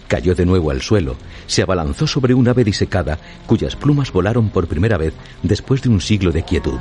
Cayó 0.08 0.34
de 0.34 0.46
nuevo 0.46 0.72
al 0.72 0.82
suelo, 0.82 1.18
se 1.46 1.62
abalanzó 1.62 2.08
sobre 2.08 2.34
un 2.34 2.48
ave 2.48 2.64
disecada, 2.64 3.20
cuyas 3.48 3.76
plumas 3.76 4.14
volaron 4.14 4.48
por 4.48 4.68
primera 4.68 4.96
vez 4.96 5.14
después 5.44 5.82
de 5.82 5.90
un 5.90 6.00
siglo 6.00 6.32
de 6.32 6.44
quietud. 6.44 6.80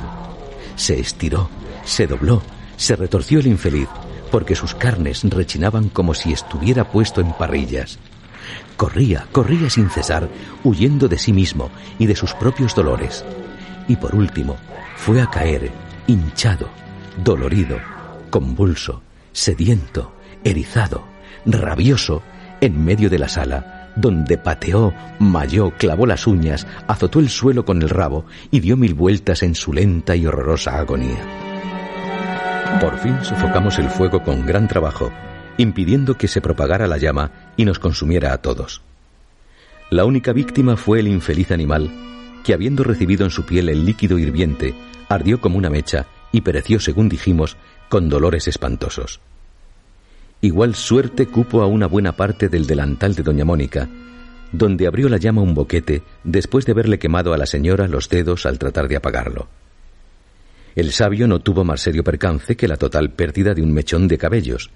Se 0.77 0.97
estiró, 1.01 1.49
se 1.83 2.07
dobló, 2.07 2.41
se 2.77 2.95
retorció 2.95 3.39
el 3.39 3.47
infeliz, 3.47 3.89
porque 4.31 4.55
sus 4.55 4.73
carnes 4.73 5.21
rechinaban 5.25 5.89
como 5.89 6.13
si 6.13 6.31
estuviera 6.31 6.89
puesto 6.89 7.19
en 7.19 7.33
parrillas. 7.33 7.99
Corría, 8.79 9.27
corría 9.33 9.69
sin 9.69 9.89
cesar, 9.89 10.29
huyendo 10.63 11.09
de 11.09 11.17
sí 11.17 11.33
mismo 11.33 11.69
y 11.97 12.05
de 12.05 12.15
sus 12.15 12.33
propios 12.33 12.73
dolores. 12.73 13.25
Y 13.89 13.97
por 13.97 14.15
último, 14.15 14.55
fue 14.95 15.21
a 15.21 15.27
caer, 15.29 15.69
hinchado, 16.07 16.69
dolorido, 17.21 17.77
convulso, 18.29 19.01
sediento, 19.33 20.13
erizado, 20.45 21.03
rabioso, 21.45 22.23
en 22.61 22.85
medio 22.85 23.09
de 23.09 23.19
la 23.19 23.27
sala, 23.27 23.91
donde 23.97 24.37
pateó, 24.37 24.93
mayó, 25.19 25.71
clavó 25.71 26.05
las 26.05 26.25
uñas, 26.25 26.65
azotó 26.87 27.19
el 27.19 27.27
suelo 27.27 27.65
con 27.65 27.81
el 27.81 27.89
rabo 27.89 28.27
y 28.49 28.61
dio 28.61 28.77
mil 28.77 28.93
vueltas 28.93 29.43
en 29.43 29.55
su 29.55 29.73
lenta 29.73 30.15
y 30.15 30.25
horrorosa 30.25 30.79
agonía. 30.79 31.19
Por 32.79 32.97
fin 32.99 33.17
sofocamos 33.23 33.77
el 33.77 33.89
fuego 33.89 34.23
con 34.23 34.45
gran 34.45 34.69
trabajo, 34.69 35.11
impidiendo 35.59 36.17
que 36.17 36.29
se 36.29 36.39
propagara 36.39 36.87
la 36.87 36.97
llama 36.97 37.51
y 37.57 37.65
nos 37.65 37.79
consumiera 37.79 38.31
a 38.31 38.37
todos. 38.37 38.81
La 39.89 40.05
única 40.05 40.31
víctima 40.31 40.77
fue 40.77 41.01
el 41.01 41.09
infeliz 41.09 41.51
animal, 41.51 41.91
que 42.45 42.53
habiendo 42.53 42.85
recibido 42.85 43.25
en 43.25 43.29
su 43.29 43.45
piel 43.45 43.67
el 43.67 43.85
líquido 43.85 44.17
hirviente, 44.17 44.73
ardió 45.09 45.41
como 45.41 45.57
una 45.57 45.69
mecha 45.69 46.07
y 46.31 46.41
pereció, 46.41 46.79
según 46.79 47.09
dijimos, 47.09 47.57
con 47.89 48.07
dolores 48.07 48.47
espantosos. 48.47 49.19
Igual 50.39 50.75
suerte 50.75 51.25
cupo 51.25 51.61
a 51.61 51.67
una 51.67 51.87
buena 51.87 52.13
parte 52.13 52.47
del 52.47 52.65
delantal 52.65 53.13
de 53.13 53.23
doña 53.23 53.43
Mónica, 53.43 53.89
donde 54.53 54.87
abrió 54.87 55.09
la 55.09 55.17
llama 55.17 55.41
un 55.41 55.53
boquete 55.53 56.03
después 56.23 56.65
de 56.65 56.71
haberle 56.71 56.99
quemado 56.99 57.33
a 57.33 57.37
la 57.37 57.45
señora 57.45 57.89
los 57.89 58.07
dedos 58.07 58.45
al 58.45 58.59
tratar 58.59 58.87
de 58.87 58.95
apagarlo. 58.95 59.49
El 60.75 60.93
sabio 60.93 61.27
no 61.27 61.39
tuvo 61.39 61.65
más 61.65 61.81
serio 61.81 62.05
percance 62.05 62.55
que 62.55 62.69
la 62.69 62.77
total 62.77 63.09
pérdida 63.09 63.53
de 63.53 63.61
un 63.61 63.73
mechón 63.73 64.07
de 64.07 64.17
cabellos, 64.17 64.69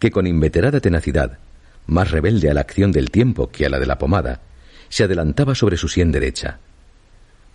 que 0.00 0.10
con 0.10 0.26
inveterada 0.26 0.80
tenacidad, 0.80 1.38
más 1.86 2.10
rebelde 2.10 2.50
a 2.50 2.54
la 2.54 2.62
acción 2.62 2.90
del 2.90 3.10
tiempo 3.10 3.50
que 3.50 3.66
a 3.66 3.68
la 3.68 3.78
de 3.78 3.86
la 3.86 3.98
pomada, 3.98 4.40
se 4.88 5.04
adelantaba 5.04 5.54
sobre 5.54 5.76
su 5.76 5.86
sien 5.86 6.10
derecha. 6.10 6.58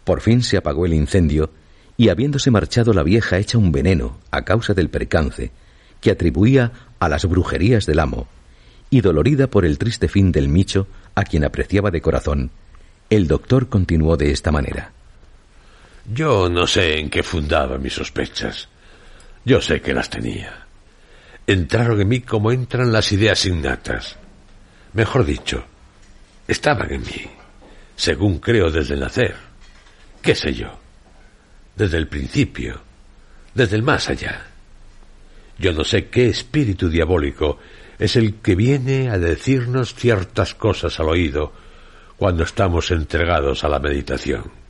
Por 0.05 0.21
fin 0.21 0.41
se 0.41 0.55
apagó 0.55 0.85
el 0.85 0.93
incendio 0.93 1.49
y 1.97 2.09
habiéndose 2.09 2.51
marchado 2.51 2.93
la 2.93 3.03
vieja 3.03 3.37
hecha 3.37 3.57
un 3.57 3.71
veneno 3.71 4.19
a 4.31 4.43
causa 4.43 4.73
del 4.73 4.89
percance, 4.89 5.51
que 5.99 6.11
atribuía 6.11 6.71
a 6.99 7.09
las 7.09 7.25
brujerías 7.25 7.85
del 7.85 7.99
amo, 7.99 8.27
y 8.89 9.01
dolorida 9.01 9.47
por 9.47 9.65
el 9.65 9.77
triste 9.77 10.07
fin 10.07 10.31
del 10.31 10.47
Micho, 10.47 10.87
a 11.15 11.23
quien 11.23 11.43
apreciaba 11.43 11.91
de 11.91 12.01
corazón, 12.01 12.51
el 13.09 13.27
doctor 13.27 13.69
continuó 13.69 14.17
de 14.17 14.31
esta 14.31 14.51
manera. 14.51 14.91
Yo 16.13 16.49
no 16.49 16.67
sé 16.67 16.99
en 16.99 17.09
qué 17.09 17.23
fundaba 17.23 17.77
mis 17.77 17.93
sospechas. 17.93 18.69
Yo 19.43 19.61
sé 19.61 19.81
que 19.81 19.93
las 19.93 20.09
tenía. 20.09 20.64
Entraron 21.47 22.01
en 22.01 22.07
mí 22.07 22.21
como 22.21 22.51
entran 22.51 22.91
las 22.91 23.11
ideas 23.11 23.45
innatas. 23.45 24.17
Mejor 24.93 25.25
dicho, 25.25 25.63
estaban 26.47 26.91
en 26.91 27.01
mí, 27.01 27.29
según 27.95 28.39
creo 28.39 28.71
desde 28.71 28.95
el 28.95 29.01
nacer. 29.01 29.35
¿Qué 30.21 30.33
sé 30.33 30.53
yo? 30.53 30.79
Desde 31.75 31.97
el 31.97 32.07
principio, 32.07 32.81
desde 33.53 33.75
el 33.75 33.83
más 33.83 34.09
allá. 34.09 34.47
Yo 35.57 35.71
no 35.73 35.83
sé 35.83 36.07
qué 36.07 36.27
espíritu 36.27 36.89
diabólico 36.89 37.59
es 37.99 38.15
el 38.15 38.35
que 38.35 38.55
viene 38.55 39.09
a 39.09 39.17
decirnos 39.17 39.93
ciertas 39.93 40.55
cosas 40.55 40.99
al 40.99 41.09
oído 41.09 41.53
cuando 42.17 42.43
estamos 42.43 42.91
entregados 42.91 43.63
a 43.63 43.69
la 43.69 43.79
meditación. 43.79 44.64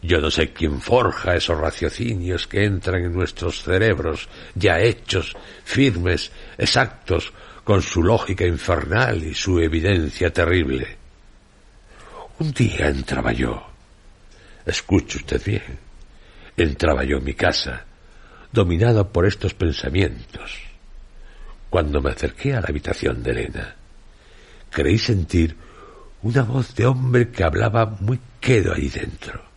Yo 0.00 0.20
no 0.20 0.30
sé 0.30 0.52
quién 0.52 0.80
forja 0.80 1.34
esos 1.34 1.58
raciocinios 1.58 2.46
que 2.46 2.64
entran 2.64 3.04
en 3.04 3.12
nuestros 3.12 3.62
cerebros 3.62 4.28
ya 4.54 4.80
hechos, 4.80 5.36
firmes, 5.64 6.30
exactos, 6.56 7.32
con 7.64 7.82
su 7.82 8.02
lógica 8.02 8.46
infernal 8.46 9.22
y 9.24 9.34
su 9.34 9.58
evidencia 9.58 10.32
terrible. 10.32 10.96
Un 12.38 12.52
día 12.52 12.88
entraba 12.88 13.32
yo, 13.32 13.66
escuche 14.64 15.18
usted 15.18 15.42
bien, 15.44 15.78
entraba 16.56 17.02
yo 17.02 17.18
en 17.18 17.24
mi 17.24 17.34
casa, 17.34 17.84
dominado 18.52 19.12
por 19.12 19.26
estos 19.26 19.54
pensamientos. 19.54 20.60
Cuando 21.68 22.00
me 22.00 22.10
acerqué 22.10 22.54
a 22.54 22.60
la 22.60 22.68
habitación 22.68 23.22
de 23.22 23.30
Elena, 23.32 23.76
creí 24.70 24.96
sentir 24.96 25.56
una 26.22 26.44
voz 26.44 26.74
de 26.76 26.86
hombre 26.86 27.30
que 27.30 27.44
hablaba 27.44 27.84
muy 28.00 28.20
quedo 28.40 28.72
ahí 28.72 28.88
dentro. 28.88 29.47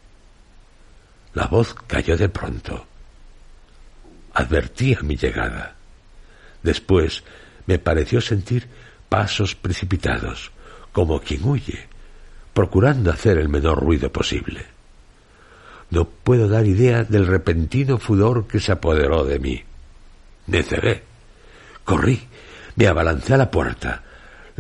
La 1.33 1.47
voz 1.47 1.75
cayó 1.87 2.17
de 2.17 2.29
pronto. 2.29 2.85
Advertía 4.33 4.99
mi 5.01 5.15
llegada. 5.15 5.75
Después 6.63 7.23
me 7.65 7.79
pareció 7.79 8.21
sentir 8.21 8.67
pasos 9.09 9.55
precipitados, 9.55 10.51
como 10.91 11.19
quien 11.21 11.43
huye, 11.45 11.87
procurando 12.53 13.11
hacer 13.11 13.37
el 13.37 13.49
menor 13.49 13.79
ruido 13.79 14.11
posible. 14.11 14.65
No 15.89 16.05
puedo 16.05 16.47
dar 16.47 16.65
idea 16.65 17.03
del 17.03 17.27
repentino 17.27 17.97
fudor 17.97 18.47
que 18.47 18.59
se 18.59 18.71
apoderó 18.71 19.25
de 19.25 19.39
mí. 19.39 19.63
Me 20.47 20.63
cegué. 20.63 21.03
Corrí, 21.83 22.27
me 22.75 22.87
abalancé 22.87 23.33
a 23.33 23.37
la 23.37 23.51
puerta, 23.51 24.03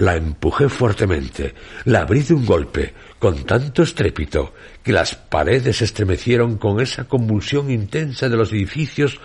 la 0.01 0.15
empujé 0.15 0.67
fuertemente, 0.67 1.53
la 1.85 2.01
abrí 2.01 2.23
de 2.23 2.33
un 2.33 2.43
golpe, 2.43 2.91
con 3.19 3.43
tanto 3.43 3.83
estrépito, 3.83 4.51
que 4.81 4.91
las 4.91 5.13
paredes 5.13 5.83
estremecieron 5.83 6.57
con 6.57 6.81
esa 6.81 7.03
convulsión 7.03 7.69
intensa 7.69 8.27
de 8.27 8.35
los 8.35 8.51
edificios 8.51 9.19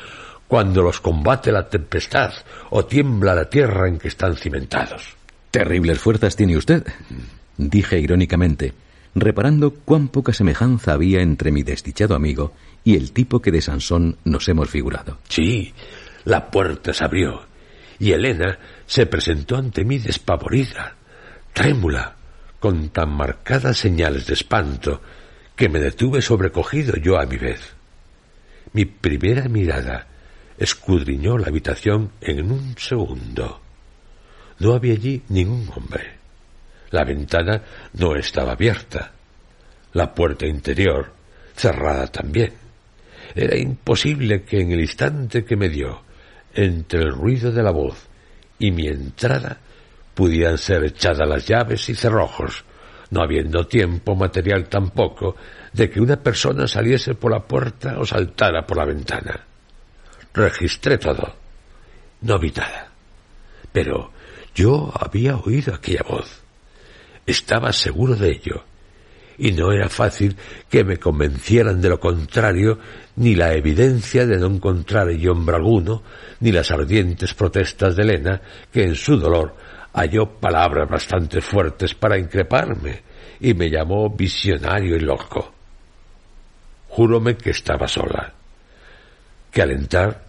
cuando 0.46 0.82
los 0.82 1.00
combate 1.00 1.50
la 1.50 1.70
tempestad 1.70 2.30
o 2.68 2.84
tiembla 2.84 3.34
la 3.34 3.48
tierra 3.48 3.88
en 3.88 3.98
que 3.98 4.08
están 4.08 4.36
cimentados. 4.36 5.16
Terribles 5.50 5.98
fuerzas 5.98 6.36
tiene 6.36 6.58
usted, 6.58 6.86
dije 7.56 7.98
irónicamente 7.98 8.74
reparando 9.14 9.70
cuán 9.70 10.08
poca 10.08 10.34
semejanza 10.34 10.92
había 10.92 11.22
entre 11.22 11.50
mi 11.50 11.62
desdichado 11.62 12.14
amigo 12.14 12.52
y 12.84 12.96
el 12.96 13.12
tipo 13.12 13.40
que 13.40 13.50
de 13.50 13.62
Sansón 13.62 14.18
nos 14.24 14.46
hemos 14.50 14.68
figurado. 14.68 15.16
Sí, 15.26 15.72
la 16.26 16.50
puerta 16.50 16.92
se 16.92 17.02
abrió 17.02 17.46
y 17.98 18.12
Elena 18.12 18.58
se 18.86 19.06
presentó 19.06 19.56
ante 19.56 19.84
mí 19.84 19.98
despavorida, 19.98 20.96
trémula, 21.52 22.16
con 22.60 22.88
tan 22.90 23.10
marcadas 23.10 23.78
señales 23.78 24.26
de 24.26 24.34
espanto 24.34 25.00
que 25.54 25.68
me 25.68 25.78
detuve 25.78 26.20
sobrecogido 26.20 26.96
yo 26.96 27.18
a 27.18 27.26
mi 27.26 27.36
vez. 27.36 27.74
Mi 28.72 28.84
primera 28.84 29.48
mirada 29.48 30.06
escudriñó 30.58 31.38
la 31.38 31.48
habitación 31.48 32.12
en 32.20 32.50
un 32.50 32.76
segundo. 32.78 33.60
No 34.58 34.74
había 34.74 34.94
allí 34.94 35.22
ningún 35.28 35.68
hombre. 35.74 36.16
La 36.90 37.04
ventana 37.04 37.62
no 37.94 38.16
estaba 38.16 38.52
abierta. 38.52 39.12
La 39.92 40.14
puerta 40.14 40.46
interior 40.46 41.12
cerrada 41.54 42.06
también. 42.06 42.52
Era 43.34 43.56
imposible 43.56 44.44
que 44.44 44.60
en 44.60 44.72
el 44.72 44.80
instante 44.80 45.44
que 45.44 45.56
me 45.56 45.68
dio 45.68 46.02
entre 46.56 47.02
el 47.02 47.12
ruido 47.12 47.52
de 47.52 47.62
la 47.62 47.70
voz 47.70 48.08
y 48.58 48.70
mi 48.70 48.88
entrada 48.88 49.58
pudieran 50.14 50.56
ser 50.56 50.84
echadas 50.84 51.28
las 51.28 51.46
llaves 51.46 51.88
y 51.90 51.94
cerrojos, 51.94 52.64
no 53.10 53.22
habiendo 53.22 53.66
tiempo 53.66 54.16
material 54.16 54.68
tampoco 54.68 55.36
de 55.72 55.90
que 55.90 56.00
una 56.00 56.16
persona 56.16 56.66
saliese 56.66 57.14
por 57.14 57.30
la 57.30 57.40
puerta 57.40 57.98
o 57.98 58.06
saltara 58.06 58.66
por 58.66 58.78
la 58.78 58.86
ventana. 58.86 59.44
Registré 60.32 60.96
todo. 60.96 61.34
No 62.22 62.38
vi 62.38 62.50
nada. 62.50 62.88
Pero 63.72 64.10
yo 64.54 64.90
había 64.98 65.36
oído 65.36 65.74
aquella 65.74 66.02
voz. 66.08 66.42
Estaba 67.26 67.72
seguro 67.72 68.16
de 68.16 68.30
ello. 68.30 68.64
Y 69.38 69.52
no 69.52 69.72
era 69.72 69.88
fácil 69.88 70.36
que 70.68 70.84
me 70.84 70.96
convencieran 70.96 71.80
de 71.80 71.90
lo 71.90 72.00
contrario 72.00 72.78
ni 73.16 73.34
la 73.34 73.52
evidencia 73.52 74.26
de 74.26 74.38
no 74.38 74.46
encontrar 74.46 75.10
yo 75.10 75.32
hombre 75.32 75.56
alguno, 75.56 76.02
ni 76.40 76.52
las 76.52 76.70
ardientes 76.70 77.34
protestas 77.34 77.96
de 77.96 78.02
Elena, 78.02 78.40
que 78.72 78.82
en 78.82 78.94
su 78.94 79.16
dolor 79.16 79.54
halló 79.92 80.26
palabras 80.26 80.88
bastante 80.88 81.40
fuertes 81.40 81.94
para 81.94 82.18
increparme 82.18 83.02
y 83.40 83.54
me 83.54 83.70
llamó 83.70 84.10
visionario 84.10 84.96
y 84.96 85.00
loco. 85.00 85.52
Júrome 86.88 87.36
que 87.36 87.50
estaba 87.50 87.88
sola, 87.88 88.32
que 89.50 89.62
al 89.62 89.70
entrar 89.70 90.24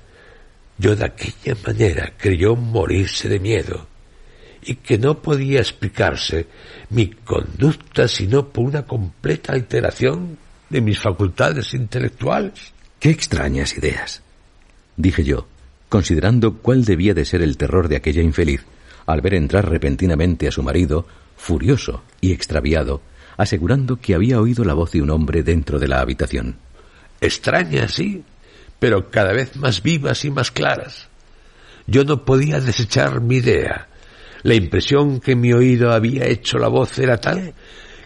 yo 0.78 0.96
de 0.96 1.06
aquella 1.06 1.56
manera 1.66 2.14
creyó 2.18 2.56
morirse 2.56 3.30
de 3.30 3.40
miedo 3.40 3.88
y 4.68 4.76
que 4.76 4.98
no 4.98 5.22
podía 5.22 5.60
explicarse 5.60 6.48
mi 6.90 7.08
conducta 7.08 8.08
sino 8.08 8.50
por 8.50 8.66
una 8.66 8.84
completa 8.84 9.54
alteración 9.54 10.38
de 10.70 10.82
mis 10.82 11.00
facultades 11.00 11.74
intelectuales. 11.74 12.74
Qué 13.00 13.10
extrañas 13.10 13.78
ideas, 13.78 14.22
dije 14.98 15.24
yo, 15.24 15.48
considerando 15.88 16.58
cuál 16.58 16.84
debía 16.84 17.14
de 17.14 17.24
ser 17.24 17.42
el 17.42 17.56
terror 17.56 17.88
de 17.88 17.96
aquella 17.96 18.22
infeliz 18.22 18.66
al 19.06 19.22
ver 19.22 19.36
entrar 19.36 19.70
repentinamente 19.70 20.50
a 20.50 20.52
su 20.52 20.62
marido, 20.62 21.08
furioso 21.38 22.04
y 22.20 22.34
extraviado, 22.34 23.02
asegurando 23.38 23.96
que 24.02 24.14
había 24.14 24.42
oído 24.42 24.66
la 24.66 24.74
voz 24.74 24.92
de 24.92 25.02
un 25.02 25.12
hombre 25.12 25.44
dentro 25.44 25.80
de 25.80 25.88
la 25.88 26.02
habitación. 26.02 26.58
Extrañas, 27.22 27.94
sí, 27.94 28.26
pero 28.80 29.10
cada 29.10 29.32
vez 29.32 29.56
más 29.56 29.82
vivas 29.82 30.26
y 30.26 30.30
más 30.30 30.52
claras. 30.52 31.08
Yo 31.88 32.04
no 32.04 32.26
podía 32.26 32.60
desechar 32.60 33.22
mi 33.22 33.38
idea, 33.38 33.88
la 34.44 34.56
impresión 34.56 35.20
que 35.20 35.36
mi 35.36 35.54
oído 35.54 35.92
había 35.92 36.26
hecho 36.26 36.58
la 36.58 36.68
voz 36.68 36.98
era 37.00 37.18
tal 37.18 37.54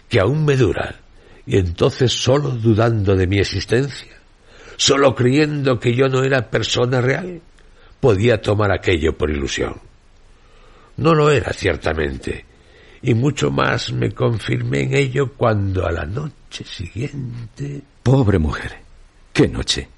que 0.08 0.20
aún 0.20 0.44
me 0.44 0.56
dura, 0.56 1.00
y 1.46 1.56
entonces 1.56 2.12
solo 2.12 2.50
dudando 2.50 3.16
de 3.16 3.26
mi 3.26 3.38
existencia, 3.38 4.12
solo 4.76 5.14
creyendo 5.14 5.80
que 5.80 5.94
yo 5.94 6.08
no 6.08 6.22
era 6.22 6.50
persona 6.50 7.00
real, 7.00 7.40
podía 7.98 8.40
tomar 8.42 8.72
aquello 8.72 9.16
por 9.16 9.30
ilusión. 9.30 9.80
No 10.98 11.14
lo 11.14 11.30
era 11.30 11.52
ciertamente, 11.52 12.44
y 13.00 13.14
mucho 13.14 13.50
más 13.50 13.92
me 13.92 14.12
confirmé 14.12 14.82
en 14.82 14.94
ello 14.94 15.32
cuando 15.32 15.86
a 15.86 15.92
la 15.92 16.04
noche 16.04 16.64
siguiente... 16.64 17.80
Pobre 18.02 18.38
mujer. 18.38 18.76
¿Qué 19.32 19.48
noche? 19.48 19.88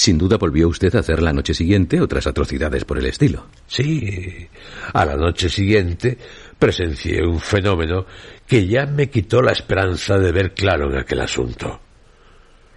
Sin 0.00 0.16
duda 0.16 0.38
volvió 0.38 0.66
usted 0.66 0.96
a 0.96 1.00
hacer 1.00 1.20
la 1.20 1.30
noche 1.30 1.52
siguiente 1.52 2.00
otras 2.00 2.26
atrocidades 2.26 2.86
por 2.86 2.96
el 2.96 3.04
estilo. 3.04 3.48
Sí, 3.66 4.48
a 4.94 5.04
la 5.04 5.14
noche 5.14 5.50
siguiente 5.50 6.16
presencié 6.58 7.22
un 7.22 7.38
fenómeno 7.38 8.06
que 8.46 8.66
ya 8.66 8.86
me 8.86 9.10
quitó 9.10 9.42
la 9.42 9.52
esperanza 9.52 10.18
de 10.18 10.32
ver 10.32 10.54
claro 10.54 10.90
en 10.90 11.00
aquel 11.00 11.20
asunto. 11.20 11.80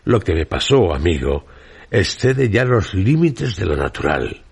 Lo 0.03 0.19
que 0.19 0.33
me 0.33 0.45
pasó, 0.45 0.93
amigo, 0.93 1.45
excede 1.89 2.49
ya 2.49 2.65
los 2.65 2.93
límites 2.93 3.55
de 3.55 3.67
lo 3.67 3.77
natural. 3.77 4.43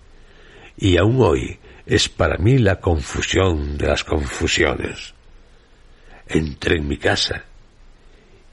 Y 0.78 0.96
aún 0.96 1.20
hoy 1.20 1.58
es 1.84 2.08
para 2.08 2.38
mí 2.38 2.56
la 2.56 2.80
confusión 2.80 3.76
de 3.76 3.88
las 3.88 4.02
confusiones. 4.02 5.12
Entré 6.26 6.76
en 6.76 6.88
mi 6.88 6.96
casa 6.96 7.44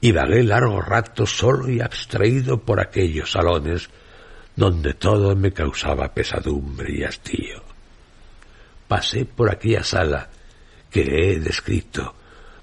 y 0.02 0.12
vagué 0.12 0.42
largo 0.42 0.82
rato 0.82 1.24
solo 1.24 1.70
y 1.70 1.80
abstraído 1.80 2.60
por 2.60 2.80
aquellos 2.80 3.32
salones 3.32 3.88
donde 4.60 4.92
todo 4.92 5.34
me 5.34 5.52
causaba 5.52 6.12
pesadumbre 6.12 6.92
y 6.92 7.02
hastío. 7.02 7.62
Pasé 8.86 9.24
por 9.24 9.50
aquella 9.50 9.82
sala 9.82 10.28
que 10.90 11.00
he 11.00 11.40
descrito, 11.40 12.14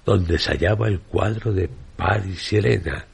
donde 0.06 0.38
se 0.38 0.52
hallaba 0.52 0.86
el 0.86 1.00
cuadro 1.00 1.52
de 1.52 1.68
Paris 1.96 2.52
y 2.52 2.58
Elena, 2.58 3.04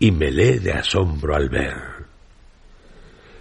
y 0.00 0.10
me 0.10 0.32
lee 0.32 0.58
de 0.58 0.72
asombro 0.72 1.36
al 1.36 1.48
ver. 1.48 1.76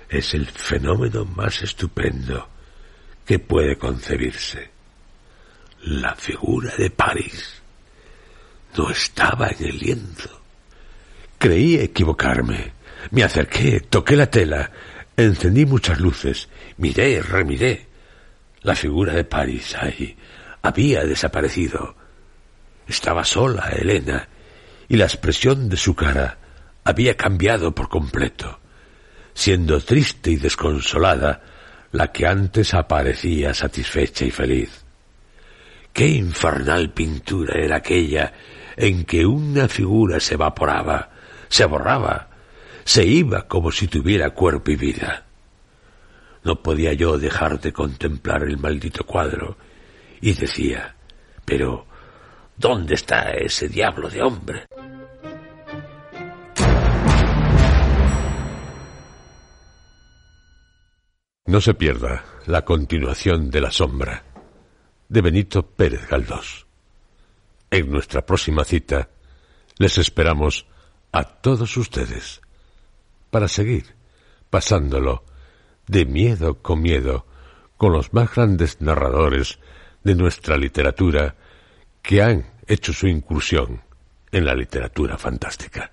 Es 0.07 0.35
el 0.35 0.45
fenómeno 0.45 1.25
más 1.25 1.63
estupendo 1.63 2.49
que 3.25 3.39
puede 3.39 3.77
concebirse. 3.77 4.69
La 5.85 6.13
figura 6.13 6.75
de 6.77 6.91
París 6.91 7.63
no 8.77 8.91
estaba 8.91 9.47
en 9.47 9.65
el 9.65 9.77
lienzo. 9.79 10.39
Creí 11.39 11.79
equivocarme. 11.79 12.78
Me 13.11 13.23
acerqué, 13.23 13.79
toqué 13.81 14.15
la 14.15 14.29
tela, 14.29 14.71
encendí 15.15 15.65
muchas 15.65 15.99
luces, 15.99 16.49
miré, 16.77 17.21
remiré. 17.21 17.87
La 18.61 18.75
figura 18.75 19.13
de 19.13 19.23
París 19.23 19.75
ahí 19.79 20.15
había 20.61 21.03
desaparecido. 21.03 21.95
Estaba 22.87 23.23
sola 23.23 23.69
Elena 23.69 24.27
y 24.87 24.97
la 24.97 25.05
expresión 25.05 25.69
de 25.69 25.77
su 25.77 25.95
cara 25.95 26.37
había 26.83 27.15
cambiado 27.15 27.73
por 27.73 27.87
completo, 27.87 28.59
siendo 29.33 29.79
triste 29.79 30.31
y 30.31 30.35
desconsolada 30.37 31.41
la 31.91 32.11
que 32.11 32.25
antes 32.25 32.73
aparecía 32.73 33.53
satisfecha 33.53 34.25
y 34.25 34.31
feliz. 34.31 34.83
Qué 35.93 36.07
infernal 36.07 36.91
pintura 36.91 37.55
era 37.59 37.77
aquella 37.77 38.33
en 38.75 39.05
que 39.05 39.25
una 39.25 39.67
figura 39.67 40.19
se 40.19 40.35
evaporaba, 40.35 41.09
se 41.47 41.65
borraba, 41.65 42.28
se 42.89 43.05
iba 43.05 43.47
como 43.47 43.71
si 43.71 43.87
tuviera 43.87 44.31
cuerpo 44.31 44.71
y 44.71 44.75
vida. 44.75 45.23
No 46.43 46.63
podía 46.63 46.91
yo 46.93 47.19
dejar 47.19 47.61
de 47.61 47.71
contemplar 47.71 48.41
el 48.41 48.57
maldito 48.57 49.03
cuadro 49.03 49.57
y 50.21 50.33
decía, 50.33 50.95
pero 51.45 51.85
¿dónde 52.57 52.95
está 52.95 53.29
ese 53.33 53.69
diablo 53.69 54.09
de 54.09 54.23
hombre? 54.23 54.65
No 61.45 61.61
se 61.61 61.75
pierda 61.75 62.25
la 62.47 62.65
continuación 62.65 63.51
de 63.51 63.61
La 63.61 63.69
Sombra 63.69 64.23
de 65.07 65.21
Benito 65.21 65.61
Pérez 65.61 66.07
Galdós. 66.07 66.65
En 67.69 67.91
nuestra 67.91 68.25
próxima 68.25 68.63
cita 68.63 69.09
les 69.77 69.99
esperamos 69.99 70.65
a 71.11 71.23
todos 71.23 71.77
ustedes 71.77 72.41
para 73.29 73.47
seguir 73.47 73.95
pasándolo 74.49 75.23
de 75.87 76.05
miedo 76.05 76.61
con 76.61 76.81
miedo 76.81 77.25
con 77.77 77.93
los 77.93 78.13
más 78.13 78.33
grandes 78.35 78.81
narradores 78.81 79.59
de 80.03 80.15
nuestra 80.15 80.57
literatura 80.57 81.35
que 82.01 82.21
han 82.21 82.45
hecho 82.67 82.93
su 82.93 83.07
incursión 83.07 83.81
en 84.31 84.45
la 84.45 84.53
literatura 84.53 85.17
fantástica. 85.17 85.91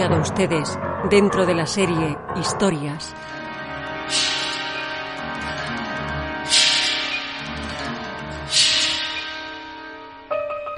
Escuchado 0.00 0.22
ustedes 0.22 0.78
dentro 1.10 1.44
de 1.44 1.54
la 1.54 1.66
serie 1.66 2.16
Historias. 2.34 3.14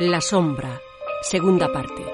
La 0.00 0.20
sombra, 0.20 0.80
segunda 1.20 1.72
parte. 1.72 2.04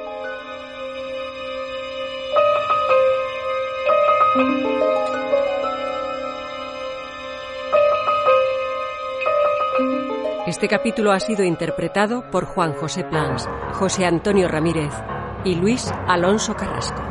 Este 10.47 10.69
capítulo 10.69 11.13
ha 11.13 11.21
sido 11.21 11.43
interpretado 11.43 12.31
por 12.31 12.45
Juan 12.45 12.75
José 12.75 13.05
Plans, 13.05 13.49
José 13.73 14.05
Antonio 14.05 14.47
Ramírez 14.47 14.93
y 15.45 15.55
Luis 15.55 15.93
Alonso 16.07 16.55
Carrasco. 16.55 17.03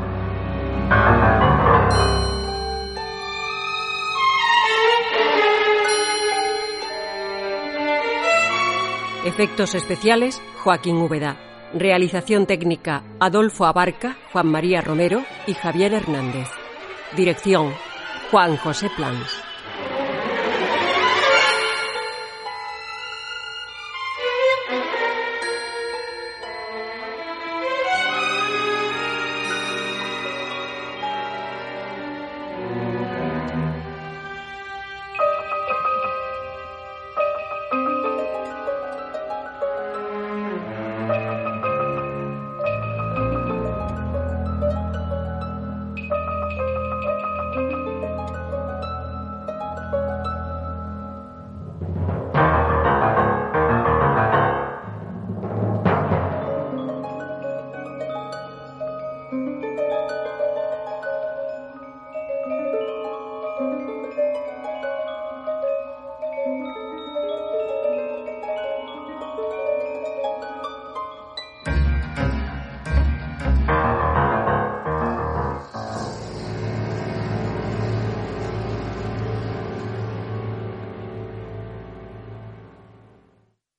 Efectos 9.25 9.75
especiales, 9.75 10.41
Joaquín 10.63 10.97
Úbeda. 10.97 11.37
Realización 11.73 12.45
técnica, 12.45 13.03
Adolfo 13.19 13.65
Abarca, 13.65 14.17
Juan 14.31 14.47
María 14.47 14.79
Romero 14.79 15.23
y 15.45 15.53
Javier 15.53 15.93
Hernández. 15.93 16.47
Dirección, 17.15 17.73
Juan 18.31 18.55
José 18.55 18.89
Plans. 18.95 19.36